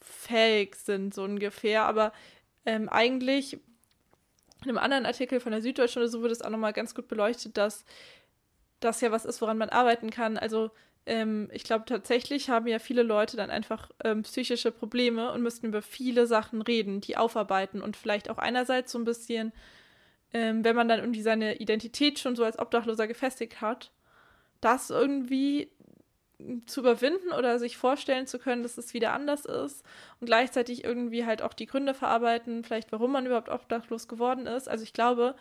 fähig 0.00 0.76
sind, 0.76 1.14
so 1.14 1.22
ungefähr. 1.22 1.84
Aber 1.84 2.12
ähm, 2.66 2.90
eigentlich 2.90 3.54
in 3.54 4.70
einem 4.70 4.78
anderen 4.78 5.06
Artikel 5.06 5.40
von 5.40 5.52
der 5.52 5.62
Süddeutschen 5.62 6.02
oder 6.02 6.10
so 6.10 6.20
wurde 6.20 6.32
es 6.32 6.42
auch 6.42 6.50
nochmal 6.50 6.74
ganz 6.74 6.94
gut 6.94 7.08
beleuchtet, 7.08 7.56
dass 7.56 7.86
das 8.80 9.00
ja 9.00 9.10
was 9.10 9.24
ist, 9.24 9.40
woran 9.40 9.56
man 9.56 9.70
arbeiten 9.70 10.10
kann. 10.10 10.36
Also 10.36 10.70
ähm, 11.08 11.48
ich 11.52 11.64
glaube 11.64 11.86
tatsächlich 11.86 12.50
haben 12.50 12.66
ja 12.66 12.78
viele 12.78 13.02
Leute 13.02 13.36
dann 13.36 13.50
einfach 13.50 13.90
ähm, 14.04 14.22
psychische 14.22 14.70
Probleme 14.70 15.32
und 15.32 15.42
müssten 15.42 15.66
über 15.66 15.82
viele 15.82 16.26
Sachen 16.26 16.62
reden, 16.62 17.00
die 17.00 17.16
aufarbeiten 17.16 17.82
und 17.82 17.96
vielleicht 17.96 18.30
auch 18.30 18.38
einerseits 18.38 18.92
so 18.92 18.98
ein 18.98 19.04
bisschen, 19.04 19.52
ähm, 20.32 20.64
wenn 20.64 20.76
man 20.76 20.88
dann 20.88 21.00
irgendwie 21.00 21.22
seine 21.22 21.56
Identität 21.56 22.18
schon 22.18 22.36
so 22.36 22.44
als 22.44 22.58
Obdachloser 22.58 23.08
gefestigt 23.08 23.60
hat, 23.60 23.90
das 24.60 24.90
irgendwie 24.90 25.70
zu 26.66 26.80
überwinden 26.80 27.32
oder 27.32 27.58
sich 27.58 27.76
vorstellen 27.76 28.26
zu 28.26 28.38
können, 28.38 28.62
dass 28.62 28.78
es 28.78 28.94
wieder 28.94 29.12
anders 29.12 29.44
ist 29.44 29.84
und 30.20 30.26
gleichzeitig 30.26 30.84
irgendwie 30.84 31.24
halt 31.24 31.42
auch 31.42 31.52
die 31.52 31.66
Gründe 31.66 31.94
verarbeiten, 31.94 32.62
vielleicht 32.62 32.92
warum 32.92 33.12
man 33.12 33.26
überhaupt 33.26 33.48
obdachlos 33.48 34.06
geworden 34.06 34.46
ist. 34.46 34.68
Also 34.68 34.84
ich 34.84 34.92
glaube, 34.92 35.34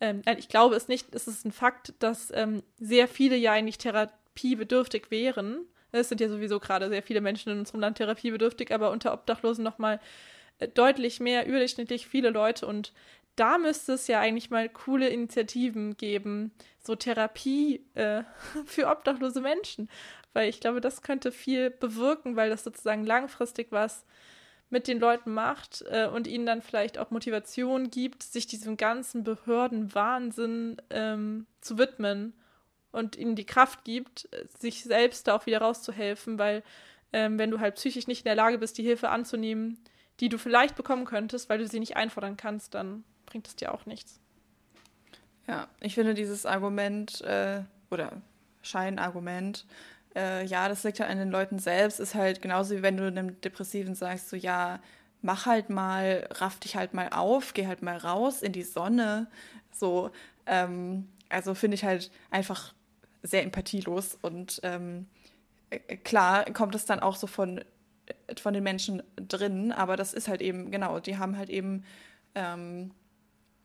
ähm, 0.00 0.22
ich 0.38 0.48
glaube 0.48 0.76
es 0.76 0.88
nicht, 0.88 1.14
es 1.14 1.26
ist 1.26 1.44
ein 1.44 1.52
Fakt, 1.52 1.92
dass 1.98 2.30
ähm, 2.34 2.62
sehr 2.78 3.08
viele 3.08 3.36
ja 3.36 3.52
eigentlich 3.52 3.78
Thera 3.78 4.10
therapiebedürftig 4.38 5.10
wären. 5.10 5.66
Es 5.90 6.08
sind 6.08 6.20
ja 6.20 6.28
sowieso 6.28 6.60
gerade 6.60 6.88
sehr 6.88 7.02
viele 7.02 7.20
Menschen 7.20 7.50
in 7.50 7.58
unserem 7.60 7.80
Land 7.80 7.98
therapiebedürftig, 7.98 8.72
aber 8.72 8.90
unter 8.90 9.12
Obdachlosen 9.12 9.64
nochmal 9.64 10.00
äh, 10.58 10.68
deutlich 10.68 11.20
mehr, 11.20 11.46
überdurchschnittlich 11.46 12.06
viele 12.06 12.30
Leute. 12.30 12.66
Und 12.66 12.92
da 13.36 13.58
müsste 13.58 13.94
es 13.94 14.06
ja 14.06 14.20
eigentlich 14.20 14.50
mal 14.50 14.68
coole 14.68 15.08
Initiativen 15.08 15.96
geben, 15.96 16.52
so 16.78 16.94
Therapie 16.94 17.84
äh, 17.94 18.22
für 18.66 18.88
obdachlose 18.88 19.40
Menschen. 19.40 19.88
Weil 20.34 20.48
ich 20.48 20.60
glaube, 20.60 20.80
das 20.80 21.02
könnte 21.02 21.32
viel 21.32 21.70
bewirken, 21.70 22.36
weil 22.36 22.50
das 22.50 22.64
sozusagen 22.64 23.04
langfristig 23.04 23.68
was 23.70 24.04
mit 24.70 24.86
den 24.86 25.00
Leuten 25.00 25.32
macht 25.32 25.82
äh, 25.88 26.06
und 26.06 26.26
ihnen 26.26 26.44
dann 26.44 26.60
vielleicht 26.60 26.98
auch 26.98 27.10
Motivation 27.10 27.90
gibt, 27.90 28.22
sich 28.22 28.46
diesem 28.46 28.76
ganzen 28.76 29.24
Behördenwahnsinn 29.24 30.76
ähm, 30.90 31.46
zu 31.62 31.78
widmen 31.78 32.34
und 32.92 33.16
ihnen 33.16 33.36
die 33.36 33.46
Kraft 33.46 33.84
gibt, 33.84 34.28
sich 34.58 34.84
selbst 34.84 35.26
da 35.26 35.36
auch 35.36 35.46
wieder 35.46 35.60
rauszuhelfen, 35.60 36.38
weil 36.38 36.62
ähm, 37.12 37.38
wenn 37.38 37.50
du 37.50 37.60
halt 37.60 37.76
psychisch 37.76 38.06
nicht 38.06 38.20
in 38.20 38.28
der 38.28 38.34
Lage 38.34 38.58
bist, 38.58 38.78
die 38.78 38.82
Hilfe 38.82 39.10
anzunehmen, 39.10 39.78
die 40.20 40.28
du 40.28 40.38
vielleicht 40.38 40.76
bekommen 40.76 41.04
könntest, 41.04 41.48
weil 41.48 41.58
du 41.58 41.66
sie 41.66 41.80
nicht 41.80 41.96
einfordern 41.96 42.36
kannst, 42.36 42.74
dann 42.74 43.04
bringt 43.26 43.46
es 43.46 43.56
dir 43.56 43.72
auch 43.72 43.86
nichts. 43.86 44.20
Ja, 45.46 45.68
ich 45.80 45.94
finde 45.94 46.14
dieses 46.14 46.44
Argument 46.44 47.20
äh, 47.22 47.62
oder 47.90 48.20
Scheinargument, 48.62 49.66
äh, 50.14 50.44
ja, 50.44 50.68
das 50.68 50.84
liegt 50.84 51.00
halt 51.00 51.10
an 51.10 51.18
den 51.18 51.30
Leuten 51.30 51.58
selbst, 51.58 52.00
ist 52.00 52.14
halt 52.14 52.42
genauso 52.42 52.76
wie 52.76 52.82
wenn 52.82 52.96
du 52.96 53.06
einem 53.06 53.40
Depressiven 53.40 53.94
sagst, 53.94 54.28
so 54.28 54.36
ja, 54.36 54.80
mach 55.22 55.46
halt 55.46 55.70
mal, 55.70 56.28
raff 56.32 56.58
dich 56.60 56.76
halt 56.76 56.94
mal 56.94 57.08
auf, 57.10 57.54
geh 57.54 57.66
halt 57.66 57.82
mal 57.82 57.96
raus 57.96 58.42
in 58.42 58.52
die 58.52 58.62
Sonne, 58.62 59.28
so. 59.72 60.10
Ähm, 60.46 61.08
also 61.28 61.54
finde 61.54 61.74
ich 61.74 61.84
halt 61.84 62.10
einfach 62.30 62.74
sehr 63.22 63.42
empathielos 63.42 64.18
und 64.20 64.60
ähm, 64.62 65.06
äh, 65.70 65.96
klar 65.96 66.44
kommt 66.52 66.74
es 66.74 66.84
dann 66.84 67.00
auch 67.00 67.16
so 67.16 67.26
von, 67.26 67.58
äh, 67.58 68.36
von 68.40 68.54
den 68.54 68.62
Menschen 68.62 69.02
drin, 69.16 69.72
aber 69.72 69.96
das 69.96 70.14
ist 70.14 70.28
halt 70.28 70.42
eben, 70.42 70.70
genau, 70.70 71.00
die 71.00 71.18
haben 71.18 71.36
halt 71.36 71.50
eben 71.50 71.84
ähm, 72.34 72.92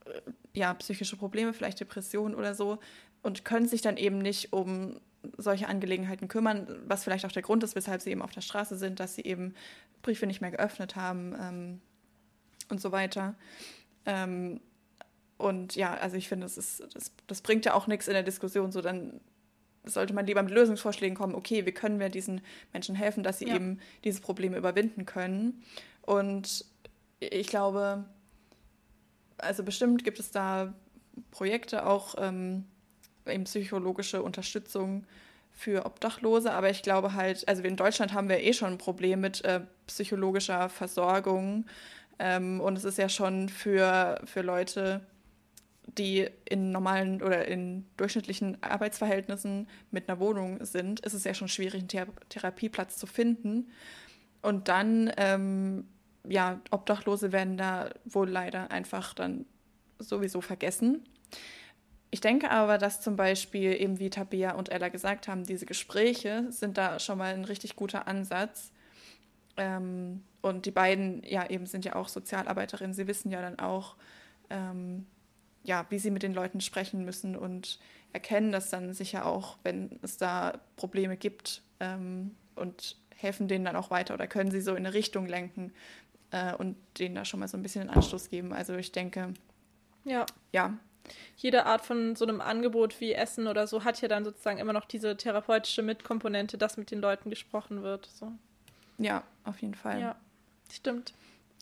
äh, 0.06 0.22
ja, 0.54 0.74
psychische 0.76 1.18
Probleme, 1.18 1.54
vielleicht 1.54 1.80
Depressionen 1.80 2.36
oder 2.36 2.56
so 2.56 2.80
und 3.22 3.46
können 3.46 3.68
sich 3.68 3.82
dann 3.82 3.98
eben 3.98 4.20
nicht 4.20 4.54
um 4.54 5.00
solche 5.38 5.68
Angelegenheiten 5.68 6.28
kümmern, 6.28 6.68
was 6.86 7.04
vielleicht 7.04 7.26
auch 7.26 7.32
der 7.32 7.42
Grund 7.42 7.64
ist, 7.64 7.76
weshalb 7.76 8.02
sie 8.02 8.12
eben 8.12 8.22
auf 8.22 8.32
der 8.32 8.42
Straße 8.42 8.78
sind, 8.78 9.00
dass 9.00 9.16
sie 9.16 9.24
eben 9.24 9.56
Briefe 10.02 10.28
nicht 10.28 10.42
mehr 10.42 10.52
geöffnet 10.52 10.96
haben 10.96 11.34
ähm, 11.40 11.82
und 12.70 12.82
so 12.82 12.92
weiter. 12.92 13.36
Ähm, 14.06 14.60
und 15.38 15.76
ja, 15.76 15.94
also 15.94 16.18
ich 16.18 16.28
finde, 16.28 16.46
das, 16.46 16.58
ist, 16.58 16.84
das, 16.94 17.12
das 17.28 17.42
bringt 17.42 17.66
ja 17.66 17.74
auch 17.74 17.88
nichts 17.88 18.08
in 18.08 18.14
der 18.14 18.24
Diskussion, 18.24 18.72
so 18.72 18.82
dann 18.82 19.22
sollte 19.86 20.14
man 20.14 20.26
lieber 20.26 20.44
mit 20.44 20.54
Lösungsvorschlägen 20.54 21.18
kommen, 21.18 21.36
okay, 21.36 21.66
wie 21.66 21.72
können 21.72 22.00
wir 22.00 22.10
diesen 22.10 22.42
Menschen 22.72 22.96
helfen, 22.96 23.24
dass 23.24 23.40
sie 23.40 23.48
ja. 23.48 23.56
eben 23.56 23.80
diese 24.04 24.22
Probleme 24.22 24.58
überwinden 24.58 25.06
können. 25.06 25.64
Und 26.02 26.66
ich 27.20 27.48
glaube, 27.48 28.06
also 29.38 29.64
bestimmt 29.64 30.04
gibt 30.04 30.20
es 30.20 30.32
da 30.32 30.74
Projekte, 31.32 31.86
auch 31.86 32.16
ähm, 32.18 32.66
eben 33.28 33.44
psychologische 33.44 34.22
Unterstützung 34.24 35.06
für 35.52 35.86
Obdachlose, 35.86 36.52
aber 36.52 36.70
ich 36.70 36.82
glaube 36.82 37.14
halt, 37.14 37.48
also 37.48 37.62
in 37.62 37.76
Deutschland 37.76 38.14
haben 38.14 38.30
wir 38.30 38.40
eh 38.40 38.54
schon 38.54 38.74
ein 38.74 38.78
Problem 38.78 39.22
mit 39.22 39.44
äh, 39.46 39.62
psychologischer 39.86 40.70
Versorgung 40.70 41.66
ähm, 42.20 42.60
und 42.60 42.78
es 42.78 42.86
ist 42.86 42.98
ja 42.98 43.08
schon 43.08 43.50
für, 43.50 44.20
für 44.26 44.42
Leute, 44.42 45.02
die 45.98 46.28
in 46.46 46.72
normalen 46.72 47.22
oder 47.22 47.48
in 47.48 47.86
durchschnittlichen 47.98 48.62
Arbeitsverhältnissen 48.62 49.68
mit 49.92 50.10
einer 50.10 50.20
Wohnung 50.20 50.64
sind, 50.66 51.00
ist 51.02 51.14
es 51.14 51.24
ja 51.24 51.34
schon 51.34 51.48
schwierig, 51.48 51.82
einen 51.82 51.88
Thera 51.88 52.08
Therapieplatz 52.30 52.98
zu 52.98 53.08
finden. 53.08 53.70
Und 54.42 54.68
dann, 54.68 55.12
ähm, 55.18 55.88
ja, 56.28 56.60
Obdachlose 56.72 57.32
werden 57.32 57.58
da 57.58 57.90
wohl 58.06 58.30
leider 58.30 58.72
einfach 58.72 59.14
dann 59.14 59.46
sowieso 60.00 60.42
vergessen. 60.42 61.04
Ich 62.12 62.22
denke 62.22 62.52
aber, 62.52 62.78
dass 62.78 63.02
zum 63.02 63.16
Beispiel 63.16 63.74
eben 63.74 64.00
wie 64.00 64.10
Tabea 64.10 64.54
und 64.54 64.70
Ella 64.70 64.90
gesagt 64.90 65.28
haben, 65.28 65.46
diese 65.46 65.66
Gespräche 65.66 66.46
sind 66.50 66.78
da 66.78 67.00
schon 67.00 67.18
mal 67.18 67.34
ein 67.34 67.46
richtig 67.46 67.76
guter 67.76 68.08
Ansatz. 68.08 68.72
Ähm, 69.58 70.24
und 70.42 70.66
die 70.66 70.72
beiden, 70.72 71.24
ja, 71.24 71.50
eben 71.50 71.66
sind 71.66 71.86
ja 71.86 71.96
auch 71.96 72.10
Sozialarbeiterinnen. 72.10 72.94
Sie 72.94 73.08
wissen 73.08 73.32
ja 73.32 73.42
dann 73.42 73.60
auch, 73.60 73.96
ähm, 74.50 75.08
ja, 75.64 75.86
wie 75.90 76.00
sie 76.00 76.12
mit 76.12 76.24
den 76.24 76.34
Leuten 76.34 76.62
sprechen 76.62 77.06
müssen 77.06 77.36
und 77.36 77.80
erkennen 78.12 78.52
das 78.52 78.70
dann 78.70 78.94
sicher 78.94 79.26
auch, 79.26 79.58
wenn 79.64 80.00
es 80.02 80.18
da 80.18 80.60
Probleme 80.76 81.18
gibt 81.18 81.62
ähm, 81.80 82.36
und 82.56 82.98
helfen 83.16 83.48
denen 83.48 83.66
dann 83.66 83.76
auch 83.76 83.90
weiter 83.90 84.14
oder 84.14 84.28
können 84.28 84.52
sie 84.52 84.62
so 84.62 84.72
in 84.72 84.86
eine 84.86 84.94
Richtung 84.94 85.26
lenken 85.26 85.74
äh, 86.32 86.54
und 86.54 86.76
denen 87.00 87.16
da 87.16 87.26
schon 87.26 87.40
mal 87.40 87.48
so 87.48 87.58
ein 87.58 87.64
bisschen 87.64 87.82
einen 87.82 87.98
Anstoß 87.98 88.30
geben. 88.30 88.54
Also 88.54 88.76
ich 88.76 88.92
denke, 88.92 89.34
ja. 90.06 90.26
Ja, 90.52 90.78
jede 91.36 91.66
Art 91.66 91.86
von 91.86 92.16
so 92.16 92.26
einem 92.26 92.42
Angebot 92.42 93.00
wie 93.02 93.14
Essen 93.14 93.48
oder 93.48 93.68
so 93.68 93.84
hat 93.84 94.02
ja 94.02 94.08
dann 94.08 94.24
sozusagen 94.24 94.60
immer 94.60 94.74
noch 94.74 94.86
diese 94.86 95.18
therapeutische 95.18 95.82
Mitkomponente, 95.82 96.58
dass 96.58 96.78
mit 96.78 96.92
den 96.92 97.00
Leuten 97.00 97.30
gesprochen 97.30 97.84
wird. 97.84 98.10
So. 98.14 98.32
Ja, 98.98 99.24
auf 99.44 99.62
jeden 99.62 99.76
Fall. 99.76 100.00
Ja, 100.00 100.16
stimmt. 100.72 101.14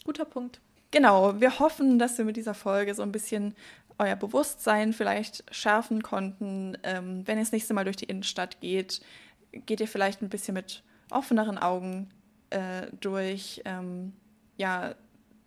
Guter 0.03 0.25
Punkt. 0.25 0.59
Genau, 0.91 1.39
wir 1.39 1.59
hoffen, 1.59 1.99
dass 1.99 2.17
wir 2.17 2.25
mit 2.25 2.35
dieser 2.35 2.53
Folge 2.53 2.93
so 2.93 3.01
ein 3.01 3.13
bisschen 3.13 3.55
euer 4.01 4.15
Bewusstsein 4.15 4.93
vielleicht 4.93 5.43
schärfen 5.53 6.01
konnten. 6.01 6.75
Ähm, 6.83 7.25
wenn 7.27 7.37
ihr 7.37 7.43
das 7.43 7.51
nächste 7.51 7.73
Mal 7.75 7.85
durch 7.85 7.97
die 7.97 8.05
Innenstadt 8.05 8.59
geht, 8.59 9.01
geht 9.51 9.79
ihr 9.79 9.87
vielleicht 9.87 10.21
ein 10.21 10.29
bisschen 10.29 10.55
mit 10.55 10.83
offeneren 11.11 11.57
Augen 11.59 12.09
äh, 12.49 12.87
durch. 12.99 13.61
Ähm, 13.65 14.13
ja, 14.57 14.95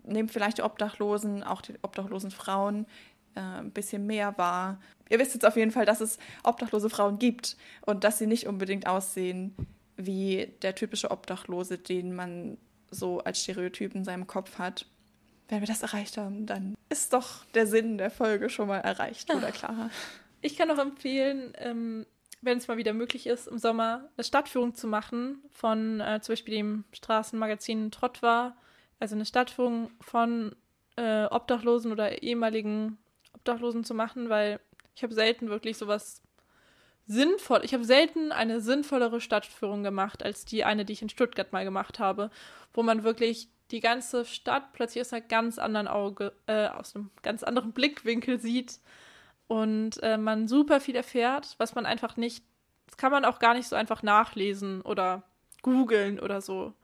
nehmt 0.05 0.31
vielleicht 0.31 0.59
die 0.59 0.63
Obdachlosen, 0.63 1.43
auch 1.43 1.63
die 1.63 1.75
obdachlosen 1.83 2.31
Frauen 2.31 2.87
äh, 3.35 3.41
ein 3.41 3.73
bisschen 3.73 4.07
mehr 4.07 4.39
wahr. 4.39 4.81
Ihr 5.09 5.19
wisst 5.19 5.35
jetzt 5.35 5.45
auf 5.45 5.57
jeden 5.57 5.73
Fall, 5.73 5.85
dass 5.85 6.01
es 6.01 6.19
obdachlose 6.45 6.91
Frauen 6.91 7.19
gibt 7.19 7.57
und 7.85 8.05
dass 8.05 8.19
sie 8.19 8.27
nicht 8.27 8.47
unbedingt 8.47 8.87
aussehen 8.87 9.55
wie 9.97 10.53
der 10.63 10.75
typische 10.75 11.11
Obdachlose, 11.11 11.79
den 11.79 12.15
man 12.15 12.57
so 12.91 13.19
als 13.21 13.43
Stereotyp 13.43 13.95
in 13.95 14.05
seinem 14.05 14.27
Kopf 14.27 14.59
hat. 14.59 14.87
Wenn 15.49 15.61
wir 15.61 15.67
das 15.67 15.83
erreicht 15.83 16.17
haben, 16.17 16.47
dann 16.47 16.75
ist 16.89 17.13
doch 17.13 17.45
der 17.55 17.67
Sinn 17.67 17.99
der 17.99 18.11
Folge 18.11 18.49
schon 18.49 18.69
mal 18.69 18.79
erreicht, 18.79 19.33
oder 19.35 19.53
Clara? 19.53 19.91
Ich 20.41 20.57
kann 20.57 20.71
auch 20.71 20.79
empfehlen, 20.79 21.53
ähm, 21.59 22.07
wenn 22.41 22.59
es 22.59 22.69
mal 22.69 22.77
wieder 22.77 22.93
möglich 22.93 23.27
ist, 23.27 23.47
im 23.47 23.59
Sommer 23.59 24.09
eine 24.17 24.25
Stadtführung 24.25 24.75
zu 24.75 24.87
machen 24.87 25.43
von 25.51 26.01
äh, 26.01 26.21
zum 26.21 26.35
Beispiel 26.35 26.55
dem 26.55 26.85
Straßenmagazin 26.93 27.91
Trottwar. 27.91 28.57
Also 29.01 29.15
eine 29.15 29.27
Stadtführung 29.27 29.91
von 30.01 30.55
äh, 30.97 31.25
Obdachlosen 31.25 31.93
oder 31.93 32.23
ehemaligen 32.23 32.99
Obdachlosen 33.35 33.85
zu 33.85 33.95
machen, 33.95 34.29
weil 34.29 34.61
ich 34.95 35.03
habe 35.03 35.15
selten 35.15 35.49
wirklich 35.49 35.77
sowas 35.77 36.23
sinnvoll. 37.07 37.63
Ich 37.65 37.75
habe 37.75 37.85
selten 37.85 38.33
eine 38.33 38.61
sinnvollere 38.61 39.21
Stadtführung 39.21 39.83
gemacht 39.83 40.23
als 40.23 40.45
die 40.45 40.65
eine, 40.65 40.85
die 40.85 40.95
ich 40.95 41.03
in 41.03 41.09
Stuttgart 41.09 41.53
mal 41.53 41.65
gemacht 41.65 41.99
habe, 41.99 42.31
wo 42.73 42.83
man 42.83 43.05
wirklich 43.05 43.49
die 43.71 43.81
ganze 43.81 44.25
Stadt 44.25 44.73
plötzlich 44.73 45.01
aus 45.01 45.13
einem 45.13 45.29
ganz 45.29 45.59
anderen 45.59 45.89
Auge, 45.89 46.33
äh, 46.47 46.69
aus 46.69 46.95
einem 46.95 47.11
ganz 47.23 47.43
anderen 47.43 47.73
Blickwinkel 47.73 48.39
sieht 48.39 48.81
und 49.47 50.03
äh, 50.03 50.17
man 50.17 50.49
super 50.49 50.81
viel 50.81 50.97
erfährt, 50.97 51.55
was 51.59 51.75
man 51.75 51.87
einfach 51.87 52.17
nicht, 52.17 52.45
das 52.87 52.97
kann 52.97 53.13
man 53.13 53.25
auch 53.25 53.39
gar 53.39 53.55
nicht 53.55 53.69
so 53.69 53.77
einfach 53.77 54.03
nachlesen 54.03 54.83
oder 54.83 55.23
googeln 55.63 56.21
oder 56.21 56.41
so, 56.41 56.75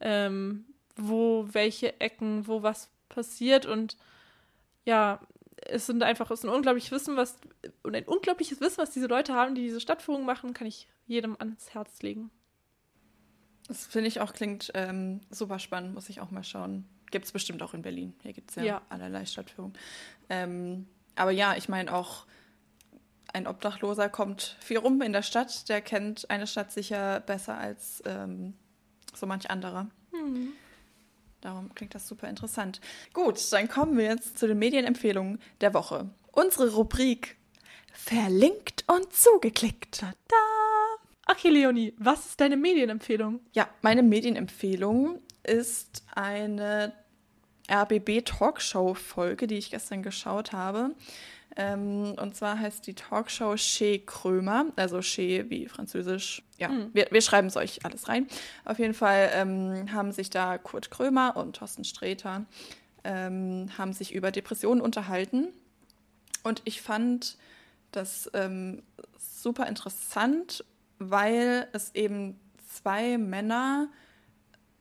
ähm, 0.00 0.64
wo 0.96 1.46
welche 1.52 2.00
Ecken, 2.00 2.46
wo 2.46 2.62
was 2.62 2.90
passiert 3.08 3.66
und 3.66 3.96
ja, 4.84 5.20
es 5.66 5.86
sind 5.86 6.02
einfach, 6.02 6.30
es 6.30 6.40
ist 6.40 6.44
ein 6.44 6.54
unglaubliches 6.54 6.90
Wissen, 6.90 7.16
was, 7.16 7.36
und 7.82 7.94
ein 7.94 8.04
unglaubliches 8.04 8.60
Wissen, 8.60 8.78
was 8.78 8.90
diese 8.90 9.06
Leute 9.06 9.34
haben, 9.34 9.54
die 9.54 9.62
diese 9.62 9.80
Stadtführung 9.80 10.24
machen, 10.24 10.54
kann 10.54 10.66
ich 10.66 10.88
jedem 11.06 11.36
ans 11.38 11.72
Herz 11.74 12.02
legen. 12.02 12.30
Das 13.68 13.86
finde 13.86 14.08
ich 14.08 14.20
auch, 14.20 14.32
klingt 14.32 14.70
ähm, 14.74 15.20
super 15.30 15.58
spannend, 15.58 15.94
muss 15.94 16.08
ich 16.08 16.20
auch 16.20 16.30
mal 16.30 16.44
schauen. 16.44 16.84
Gibt 17.10 17.26
es 17.26 17.32
bestimmt 17.32 17.62
auch 17.62 17.74
in 17.74 17.82
Berlin. 17.82 18.14
Hier 18.22 18.32
gibt 18.32 18.50
es 18.50 18.56
ja, 18.56 18.64
ja, 18.64 18.82
allerlei 18.88 19.24
Stadtführungen. 19.26 19.76
Ähm, 20.28 20.86
aber 21.14 21.30
ja, 21.30 21.56
ich 21.56 21.68
meine 21.68 21.92
auch, 21.94 22.26
ein 23.32 23.46
Obdachloser 23.46 24.08
kommt 24.08 24.56
viel 24.60 24.78
rum 24.78 25.00
in 25.00 25.12
der 25.12 25.22
Stadt, 25.22 25.68
der 25.68 25.80
kennt 25.80 26.28
eine 26.30 26.46
Stadt 26.46 26.72
sicher 26.72 27.20
besser 27.20 27.56
als 27.56 28.02
ähm, 28.04 28.54
so 29.14 29.26
manch 29.26 29.50
anderer. 29.50 29.88
Mhm. 30.12 30.52
Darum 31.40 31.74
klingt 31.74 31.94
das 31.94 32.06
super 32.06 32.28
interessant. 32.28 32.80
Gut, 33.12 33.52
dann 33.52 33.68
kommen 33.68 33.96
wir 33.96 34.04
jetzt 34.04 34.38
zu 34.38 34.46
den 34.46 34.58
Medienempfehlungen 34.58 35.40
der 35.60 35.74
Woche. 35.74 36.10
Unsere 36.30 36.72
Rubrik 36.72 37.36
Verlinkt 37.92 38.84
und 38.88 39.12
zugeklickt. 39.12 40.00
Tada! 40.00 40.51
Okay, 41.32 41.48
Leonie, 41.48 41.94
was 41.96 42.26
ist 42.26 42.40
deine 42.42 42.58
Medienempfehlung? 42.58 43.40
Ja, 43.54 43.66
meine 43.80 44.02
Medienempfehlung 44.02 45.18
ist 45.42 46.04
eine 46.14 46.92
RBB-Talkshow-Folge, 47.70 49.46
die 49.46 49.56
ich 49.56 49.70
gestern 49.70 50.02
geschaut 50.02 50.52
habe. 50.52 50.94
Ähm, 51.56 52.14
und 52.20 52.36
zwar 52.36 52.58
heißt 52.58 52.86
die 52.86 52.92
Talkshow 52.92 53.56
Chez 53.56 54.04
Krömer, 54.04 54.66
also 54.76 55.00
Chez 55.00 55.48
wie 55.48 55.68
französisch. 55.68 56.42
Ja, 56.58 56.68
mhm. 56.68 56.90
wir, 56.92 57.08
wir 57.10 57.22
schreiben 57.22 57.46
es 57.48 57.56
euch 57.56 57.82
alles 57.86 58.08
rein. 58.08 58.26
Auf 58.66 58.78
jeden 58.78 58.94
Fall 58.94 59.30
ähm, 59.32 59.90
haben 59.90 60.12
sich 60.12 60.28
da 60.28 60.58
Kurt 60.58 60.90
Krömer 60.90 61.38
und 61.38 61.56
Thorsten 61.56 61.84
Sträter 61.84 62.44
ähm, 63.04 63.70
haben 63.78 63.94
sich 63.94 64.12
über 64.14 64.30
Depressionen 64.32 64.82
unterhalten. 64.82 65.48
Und 66.42 66.60
ich 66.66 66.82
fand 66.82 67.38
das 67.90 68.30
ähm, 68.34 68.82
super 69.18 69.66
interessant, 69.66 70.62
weil 71.10 71.68
es 71.72 71.94
eben 71.94 72.38
zwei 72.68 73.18
Männer 73.18 73.88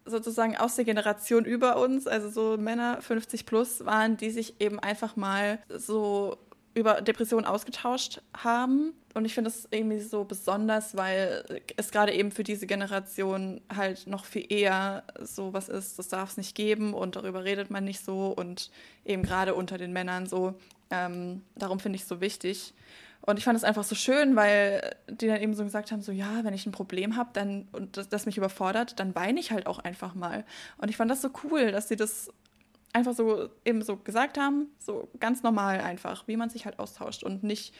sozusagen 0.05 0.57
aus 0.57 0.75
der 0.75 0.85
Generation 0.85 1.45
über 1.45 1.77
uns, 1.77 2.07
also 2.07 2.29
so 2.29 2.57
Männer 2.57 3.01
50 3.01 3.45
plus 3.45 3.85
waren, 3.85 4.17
die 4.17 4.31
sich 4.31 4.59
eben 4.59 4.79
einfach 4.79 5.15
mal 5.15 5.59
so 5.69 6.37
über 6.73 7.01
Depressionen 7.01 7.45
ausgetauscht 7.45 8.21
haben. 8.35 8.93
Und 9.13 9.25
ich 9.25 9.33
finde 9.33 9.49
das 9.49 9.67
irgendwie 9.71 9.99
so 9.99 10.23
besonders, 10.23 10.95
weil 10.95 11.61
es 11.75 11.91
gerade 11.91 12.13
eben 12.13 12.31
für 12.31 12.43
diese 12.43 12.65
Generation 12.65 13.59
halt 13.73 14.07
noch 14.07 14.23
viel 14.23 14.45
eher 14.47 15.03
so 15.19 15.53
was 15.53 15.67
ist, 15.67 15.99
das 15.99 16.07
darf 16.07 16.31
es 16.31 16.37
nicht 16.37 16.55
geben 16.55 16.93
und 16.93 17.17
darüber 17.17 17.43
redet 17.43 17.69
man 17.69 17.83
nicht 17.83 18.03
so 18.05 18.27
und 18.27 18.71
eben 19.03 19.23
gerade 19.23 19.53
unter 19.53 19.77
den 19.77 19.91
Männern 19.91 20.27
so. 20.27 20.55
Ähm, 20.89 21.41
darum 21.55 21.79
finde 21.79 21.97
ich 21.97 22.03
es 22.03 22.07
so 22.07 22.21
wichtig. 22.21 22.73
Und 23.21 23.37
ich 23.37 23.45
fand 23.45 23.57
es 23.57 23.63
einfach 23.63 23.83
so 23.83 23.95
schön, 23.95 24.35
weil 24.35 24.95
die 25.09 25.27
dann 25.27 25.41
eben 25.41 25.53
so 25.53 25.63
gesagt 25.63 25.91
haben, 25.91 26.01
so 26.01 26.11
ja, 26.11 26.43
wenn 26.43 26.53
ich 26.53 26.65
ein 26.65 26.71
Problem 26.71 27.15
habe 27.15 27.29
dann 27.33 27.67
und 27.71 27.97
das, 27.97 28.09
das, 28.09 28.25
mich 28.25 28.37
überfordert, 28.37 28.99
dann 28.99 29.13
weine 29.13 29.39
ich 29.39 29.51
halt 29.51 29.67
auch 29.67 29.79
einfach 29.79 30.15
mal. 30.15 30.43
Und 30.77 30.89
ich 30.89 30.97
fand 30.97 31.11
das 31.11 31.21
so 31.21 31.29
cool, 31.43 31.71
dass 31.71 31.87
sie 31.87 31.95
das 31.95 32.29
einfach 32.93 33.13
so 33.13 33.49
eben 33.63 33.83
so 33.83 33.97
gesagt 33.97 34.37
haben, 34.37 34.67
so 34.79 35.09
ganz 35.19 35.43
normal 35.43 35.81
einfach, 35.81 36.27
wie 36.27 36.35
man 36.35 36.49
sich 36.49 36.65
halt 36.65 36.79
austauscht 36.79 37.23
und 37.23 37.43
nicht 37.43 37.73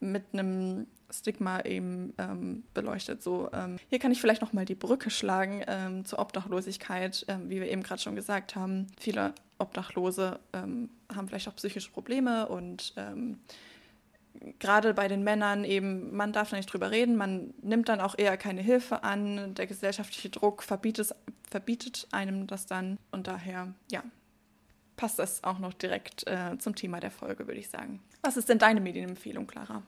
mit 0.00 0.24
einem 0.32 0.86
Stigma 1.10 1.60
eben 1.60 2.12
ähm, 2.18 2.64
beleuchtet. 2.74 3.22
So, 3.22 3.48
ähm, 3.52 3.78
hier 3.88 3.98
kann 3.98 4.12
ich 4.12 4.20
vielleicht 4.20 4.42
noch 4.42 4.52
mal 4.52 4.64
die 4.64 4.74
Brücke 4.74 5.10
schlagen 5.10 5.64
ähm, 5.66 6.04
zur 6.04 6.18
Obdachlosigkeit, 6.18 7.24
ähm, 7.28 7.48
wie 7.48 7.60
wir 7.60 7.70
eben 7.70 7.82
gerade 7.82 8.00
schon 8.00 8.14
gesagt 8.14 8.54
haben. 8.56 8.88
Viele 8.98 9.32
Obdachlose 9.58 10.38
ähm, 10.52 10.90
haben 11.14 11.28
vielleicht 11.28 11.48
auch 11.48 11.56
psychische 11.56 11.90
Probleme 11.90 12.48
und 12.48 12.92
ähm, 12.96 13.38
gerade 14.58 14.94
bei 14.94 15.08
den 15.08 15.24
Männern 15.24 15.64
eben, 15.64 16.14
man 16.14 16.32
darf 16.32 16.50
da 16.50 16.56
nicht 16.56 16.72
drüber 16.72 16.90
reden, 16.90 17.16
man 17.16 17.54
nimmt 17.62 17.88
dann 17.88 18.00
auch 18.00 18.16
eher 18.16 18.36
keine 18.36 18.62
Hilfe 18.62 19.02
an, 19.02 19.54
der 19.54 19.66
gesellschaftliche 19.66 20.30
Druck 20.30 20.62
verbietet, 20.62 21.14
verbietet 21.48 22.06
einem 22.12 22.46
das 22.46 22.66
dann 22.66 22.98
und 23.10 23.26
daher, 23.26 23.74
ja, 23.90 24.02
passt 24.96 25.18
das 25.18 25.44
auch 25.44 25.58
noch 25.58 25.72
direkt 25.72 26.26
äh, 26.26 26.58
zum 26.58 26.74
Thema 26.74 27.00
der 27.00 27.10
Folge, 27.10 27.46
würde 27.46 27.60
ich 27.60 27.68
sagen. 27.68 28.00
Was 28.22 28.36
ist 28.36 28.48
denn 28.48 28.58
deine 28.58 28.80
Medienempfehlung, 28.80 29.46
Clara? 29.46 29.82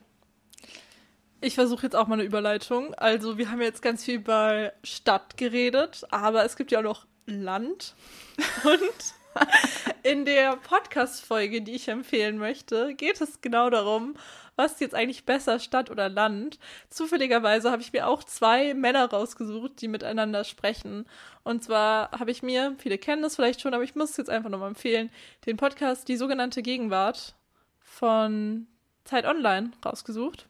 Ich 1.43 1.55
versuche 1.55 1.85
jetzt 1.85 1.97
auch 1.97 2.07
mal 2.07 2.15
eine 2.15 2.25
Überleitung. 2.25 2.95
Also, 2.95 3.39
wir 3.39 3.51
haben 3.51 3.63
jetzt 3.63 3.83
ganz 3.83 4.05
viel 4.05 4.17
über 4.17 4.73
Stadt 4.85 5.37
geredet, 5.37 6.07
aber 6.11 6.45
es 6.45 6.55
gibt 6.55 6.71
ja 6.71 6.81
auch 6.81 6.85
noch 6.85 7.07
Land. 7.27 7.95
Und 8.65 9.20
in 10.03 10.25
der 10.25 10.57
Podcast-Folge, 10.57 11.63
die 11.63 11.75
ich 11.75 11.89
empfehlen 11.89 12.39
möchte, 12.39 12.95
geht 12.95 13.21
es 13.21 13.41
genau 13.41 13.71
darum, 13.71 14.15
was 14.57 14.81
jetzt 14.81 14.95
eigentlich 14.95 15.25
besser, 15.25 15.59
Stadt 15.59 15.91
oder 15.91 16.09
Land? 16.09 16.59
Zufälligerweise 16.91 17.71
habe 17.71 17.83
ich 17.83 17.93
mir 17.93 18.07
auch 18.07 18.23
zwei 18.25 18.75
Männer 18.75 19.09
rausgesucht, 19.09 19.81
die 19.81 19.89
miteinander 19.89 20.45
sprechen. 20.45 21.07
Und 21.45 21.65
zwar 21.65 22.11
habe 22.13 22.31
ich 22.31 22.43
mir, 22.43 22.75
viele 22.79 22.99
kennen 22.99 23.23
das 23.23 23.37
vielleicht 23.37 23.61
schon, 23.61 23.73
aber 23.73 23.85
ich 23.85 23.95
muss 23.95 24.11
es 24.11 24.17
jetzt 24.19 24.31
einfach 24.31 24.51
nochmal 24.51 24.69
empfehlen, 24.69 25.11
den 25.47 25.57
Podcast 25.57 26.09
Die 26.09 26.17
sogenannte 26.17 26.63
Gegenwart 26.63 27.35
von 27.81 28.67
Zeit 29.05 29.25
Online 29.25 29.71
rausgesucht. 29.85 30.47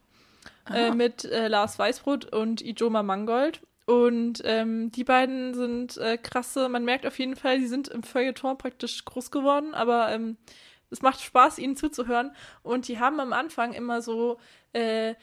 Äh, 0.72 0.93
mit 0.93 1.24
äh, 1.24 1.49
Lars 1.49 1.78
Weißbrot 1.78 2.33
und 2.33 2.62
Ijoma 2.62 3.03
Mangold. 3.03 3.61
Und 3.91 4.41
ähm, 4.45 4.93
die 4.93 5.03
beiden 5.03 5.53
sind 5.53 5.97
äh, 5.97 6.16
krasse, 6.16 6.68
man 6.68 6.84
merkt 6.84 7.07
auf 7.07 7.18
jeden 7.18 7.34
Fall, 7.34 7.59
die 7.59 7.66
sind 7.66 7.88
im 7.88 8.05
Feuilleton 8.05 8.57
praktisch 8.57 9.05
groß 9.05 9.32
geworden, 9.32 9.74
aber 9.74 10.12
ähm, 10.12 10.36
es 10.91 11.03
macht 11.03 11.20
Spaß, 11.20 11.59
ihnen 11.59 11.74
zuzuhören. 11.74 12.30
Und 12.62 12.86
die 12.86 13.01
haben 13.01 13.18
am 13.18 13.32
Anfang 13.32 13.72
immer 13.72 14.01
so 14.01 14.38
äh, 14.74 15.16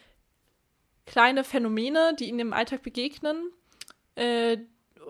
kleine 1.05 1.45
Phänomene, 1.45 2.13
die 2.20 2.28
ihnen 2.28 2.39
im 2.39 2.51
Alltag 2.51 2.84
begegnen, 2.84 3.51
äh, 4.15 4.57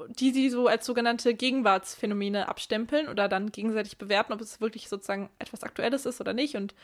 die 0.10 0.30
sie 0.30 0.52
so 0.52 0.68
als 0.68 0.86
sogenannte 0.86 1.34
Gegenwartsphänomene 1.34 2.50
abstempeln 2.50 3.08
oder 3.08 3.28
dann 3.28 3.52
gegenseitig 3.52 3.98
bewerten, 3.98 4.34
ob 4.34 4.42
es 4.42 4.62
wirklich 4.62 4.88
sozusagen 4.88 5.32
etwas 5.40 5.64
Aktuelles 5.64 6.06
ist 6.06 6.22
oder 6.22 6.34
nicht. 6.34 6.56
Und 6.56 6.76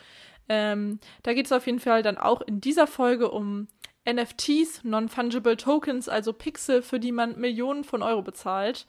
ähm, 0.48 0.98
da 1.22 1.34
geht 1.34 1.46
es 1.46 1.52
auf 1.52 1.66
jeden 1.66 1.78
Fall 1.78 2.02
dann 2.02 2.18
auch 2.18 2.40
in 2.40 2.60
dieser 2.60 2.88
Folge 2.88 3.30
um 3.30 3.68
NFTs, 4.06 4.84
Non-Fungible 4.84 5.56
Tokens, 5.56 6.08
also 6.08 6.32
Pixel, 6.32 6.82
für 6.82 7.00
die 7.00 7.12
man 7.12 7.38
Millionen 7.38 7.84
von 7.84 8.02
Euro 8.02 8.22
bezahlt. 8.22 8.86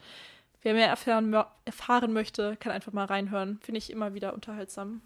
Wer 0.62 0.74
mehr 0.74 0.88
erfahren, 0.88 1.34
erfahren 1.64 2.12
möchte, 2.12 2.56
kann 2.56 2.72
einfach 2.72 2.92
mal 2.92 3.04
reinhören. 3.04 3.58
Finde 3.62 3.78
ich 3.78 3.90
immer 3.90 4.14
wieder 4.14 4.34
unterhaltsam. 4.34 5.00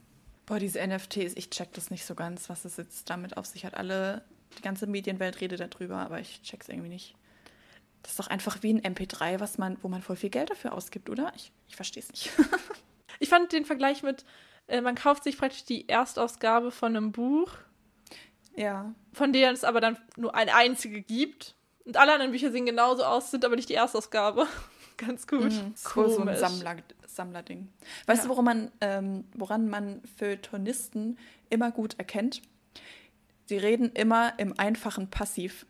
Boah, 0.47 0.59
diese 0.59 0.85
NFTs, 0.85 1.37
ich 1.37 1.51
check 1.51 1.73
das 1.75 1.91
nicht 1.91 2.05
so 2.05 2.15
ganz, 2.15 2.49
was 2.49 2.65
es 2.65 2.77
jetzt 2.77 3.09
damit 3.11 3.37
auf 3.37 3.47
sich 3.47 3.65
hat. 3.65 3.75
Alle, 3.75 4.25
die 4.59 4.63
ganze 4.63 4.87
Medienwelt 4.87 5.41
redet 5.41 5.61
darüber, 5.61 5.99
aber 5.99 6.19
ich 6.19 6.43
check's 6.43 6.69
irgendwie 6.69 6.89
nicht. 6.89 7.15
Das 8.03 8.13
ist 8.13 8.21
doch 8.21 8.29
einfach 8.29 8.63
wie 8.63 8.73
ein 8.73 8.81
MP3, 8.81 9.39
was 9.39 9.59
man, 9.59 9.77
wo 9.83 9.89
man 9.89 10.03
voll 10.03 10.17
viel 10.17 10.31
Geld 10.31 10.51
dafür 10.51 10.73
ausgibt, 10.73 11.11
oder? 11.11 11.33
Ich, 11.37 11.53
ich 11.69 11.77
verstehe 11.77 12.03
es 12.03 12.11
nicht. 12.11 12.31
ich 13.21 13.29
fand 13.29 13.53
den 13.53 13.65
Vergleich 13.65 14.03
mit, 14.03 14.25
äh, 14.67 14.81
man 14.81 14.95
kauft 14.95 15.25
sich 15.25 15.37
praktisch 15.37 15.65
die 15.65 15.89
Erstausgabe 15.89 16.71
von 16.71 16.97
einem 16.97 17.13
Buch. 17.13 17.53
Ja. 18.61 18.95
Von 19.13 19.33
der 19.33 19.51
es 19.53 19.65
aber 19.65 19.81
dann 19.81 19.97
nur 20.17 20.35
eine 20.35 20.55
einzige 20.55 21.01
gibt. 21.01 21.55
Und 21.87 21.97
alle 21.97 22.13
anderen 22.13 22.31
Bücher 22.31 22.53
sehen 22.53 22.67
genauso 22.67 23.05
aus, 23.05 23.31
sind 23.31 23.45
aber 23.45 23.57
nicht 23.57 23.71
die 23.71 23.75
Erstausgabe. 23.75 24.47
Ganz 24.99 25.27
gut. 25.27 25.51
Mhm, 25.51 25.75
cool, 25.97 26.11
so 26.11 26.21
ein 26.21 26.37
Sammler, 26.37 26.77
Sammlerding. 27.07 27.69
Weißt 28.07 28.23
ja. 28.23 28.25
du, 28.25 28.29
woran 28.29 28.45
man, 28.45 28.73
ähm, 28.83 29.25
woran 29.35 29.69
man 29.69 30.03
Feuilletonisten 30.19 31.19
immer 31.49 31.71
gut 31.71 31.99
erkennt? 31.99 32.43
Sie 33.47 33.57
reden 33.57 33.91
immer 33.93 34.39
im 34.39 34.57
einfachen 34.59 35.09
Passiv. 35.09 35.65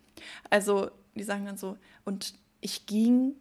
Also, 0.50 0.90
die 1.14 1.22
sagen 1.22 1.46
dann 1.46 1.56
so, 1.56 1.78
und 2.04 2.34
ich 2.60 2.86
ging 2.86 3.36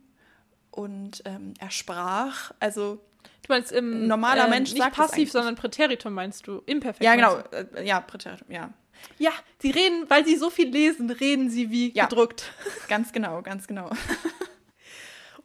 und 0.70 1.24
ähm, 1.26 1.56
er 1.60 1.72
sprach. 1.72 2.52
Also, 2.60 3.02
Du 3.42 3.54
meinst 3.54 3.72
im 3.72 4.08
normaler 4.08 4.46
äh, 4.46 4.50
Mensch 4.50 4.74
nicht 4.74 4.92
passiv, 4.92 5.32
sondern 5.32 5.56
Präteritum 5.56 6.14
meinst 6.14 6.46
du, 6.46 6.62
imperfekt. 6.68 7.04
Ja, 7.04 7.16
genau, 7.16 7.40
äh, 7.52 7.86
ja, 7.86 8.00
Präteritum, 8.00 8.52
ja. 8.52 8.70
Ja, 9.18 9.32
sie 9.60 9.72
reden, 9.72 10.10
weil 10.10 10.26
sie 10.26 10.36
so 10.36 10.50
viel 10.50 10.70
lesen, 10.70 11.10
reden 11.10 11.50
sie 11.50 11.70
wie 11.70 11.94
ja. 11.94 12.06
gedruckt. 12.06 12.54
Ganz 12.88 13.12
genau, 13.12 13.42
ganz 13.42 13.68
genau. 13.68 13.90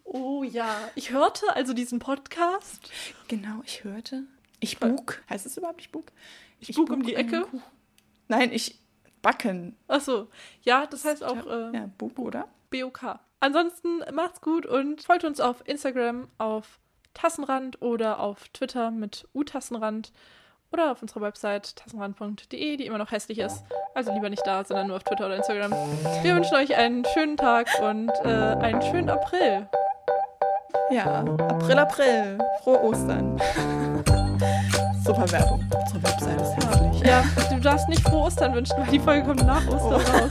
Oh 0.05 0.45
ja, 0.45 0.77
ich 0.95 1.11
hörte 1.11 1.45
also 1.57 1.73
diesen 1.73 1.99
Podcast. 1.99 2.89
Genau, 3.27 3.63
ich 3.65 3.83
hörte. 3.83 4.23
Ich 4.61 4.79
bug. 4.79 5.21
Heißt 5.29 5.45
es 5.45 5.57
überhaupt 5.57 5.79
nicht 5.79 5.91
bug? 5.91 6.13
Ich, 6.61 6.69
ich 6.69 6.77
bug, 6.77 6.87
bug 6.87 6.97
um 6.99 7.03
die 7.03 7.17
Ecke. 7.17 7.47
Nein, 8.29 8.53
ich 8.53 8.79
backen. 9.23 9.77
Ach 9.89 10.01
so. 10.01 10.29
Ja, 10.63 10.87
das 10.87 11.05
heißt 11.05 11.25
auch 11.25 11.47
äh, 11.47 11.77
ja, 11.77 11.91
bug, 11.99 12.19
oder? 12.21 12.49
BOK. 12.71 13.19
Ansonsten 13.41 14.03
macht's 14.13 14.41
gut 14.41 14.67
und 14.67 15.03
folgt 15.03 15.25
uns 15.25 15.41
auf 15.41 15.67
Instagram 15.67 16.29
auf 16.39 16.79
Tassenrand 17.13 17.83
oder 17.83 18.21
auf 18.21 18.49
Twitter 18.51 18.91
mit 18.91 19.27
utassenrand 19.35 20.13
oder 20.75 20.91
auf 20.91 21.01
unserer 21.01 21.23
Website 21.23 21.77
tassenrand.de, 21.77 22.77
die 22.77 22.85
immer 22.85 22.99
noch 22.99 23.13
hässlich 23.13 23.39
ist. 23.39 23.65
Also 23.95 24.13
lieber 24.13 24.29
nicht 24.29 24.45
da, 24.45 24.65
sondern 24.65 24.89
nur 24.89 24.97
auf 24.97 25.05
Twitter 25.05 25.27
oder 25.27 25.37
Instagram. 25.37 25.71
Wir 26.23 26.35
wünschen 26.35 26.57
euch 26.57 26.77
einen 26.77 27.05
schönen 27.15 27.37
Tag 27.37 27.69
und 27.81 28.11
äh, 28.25 28.29
einen 28.29 28.83
schönen 28.83 29.09
April. 29.09 29.69
Ja, 30.91 31.21
April, 31.21 31.79
April. 31.79 32.39
Frohe 32.63 32.83
Ostern. 32.83 33.41
Super 35.05 35.31
Werbung. 35.31 35.65
Unsere 35.79 36.03
Website 36.03 36.41
ist 36.41 36.57
hässlich. 36.57 37.01
Ja, 37.07 37.25
du 37.51 37.61
darfst 37.61 37.89
nicht 37.89 38.03
frohe 38.03 38.25
Ostern 38.25 38.55
wünschen, 38.55 38.77
weil 38.77 38.91
die 38.91 38.99
Folge 38.99 39.25
kommt 39.25 39.47
nach 39.47 39.67
Ostern 39.69 40.03
oh. 40.03 40.13
raus. 40.13 40.31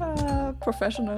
ah, 0.28 0.52
professional. 0.60 1.16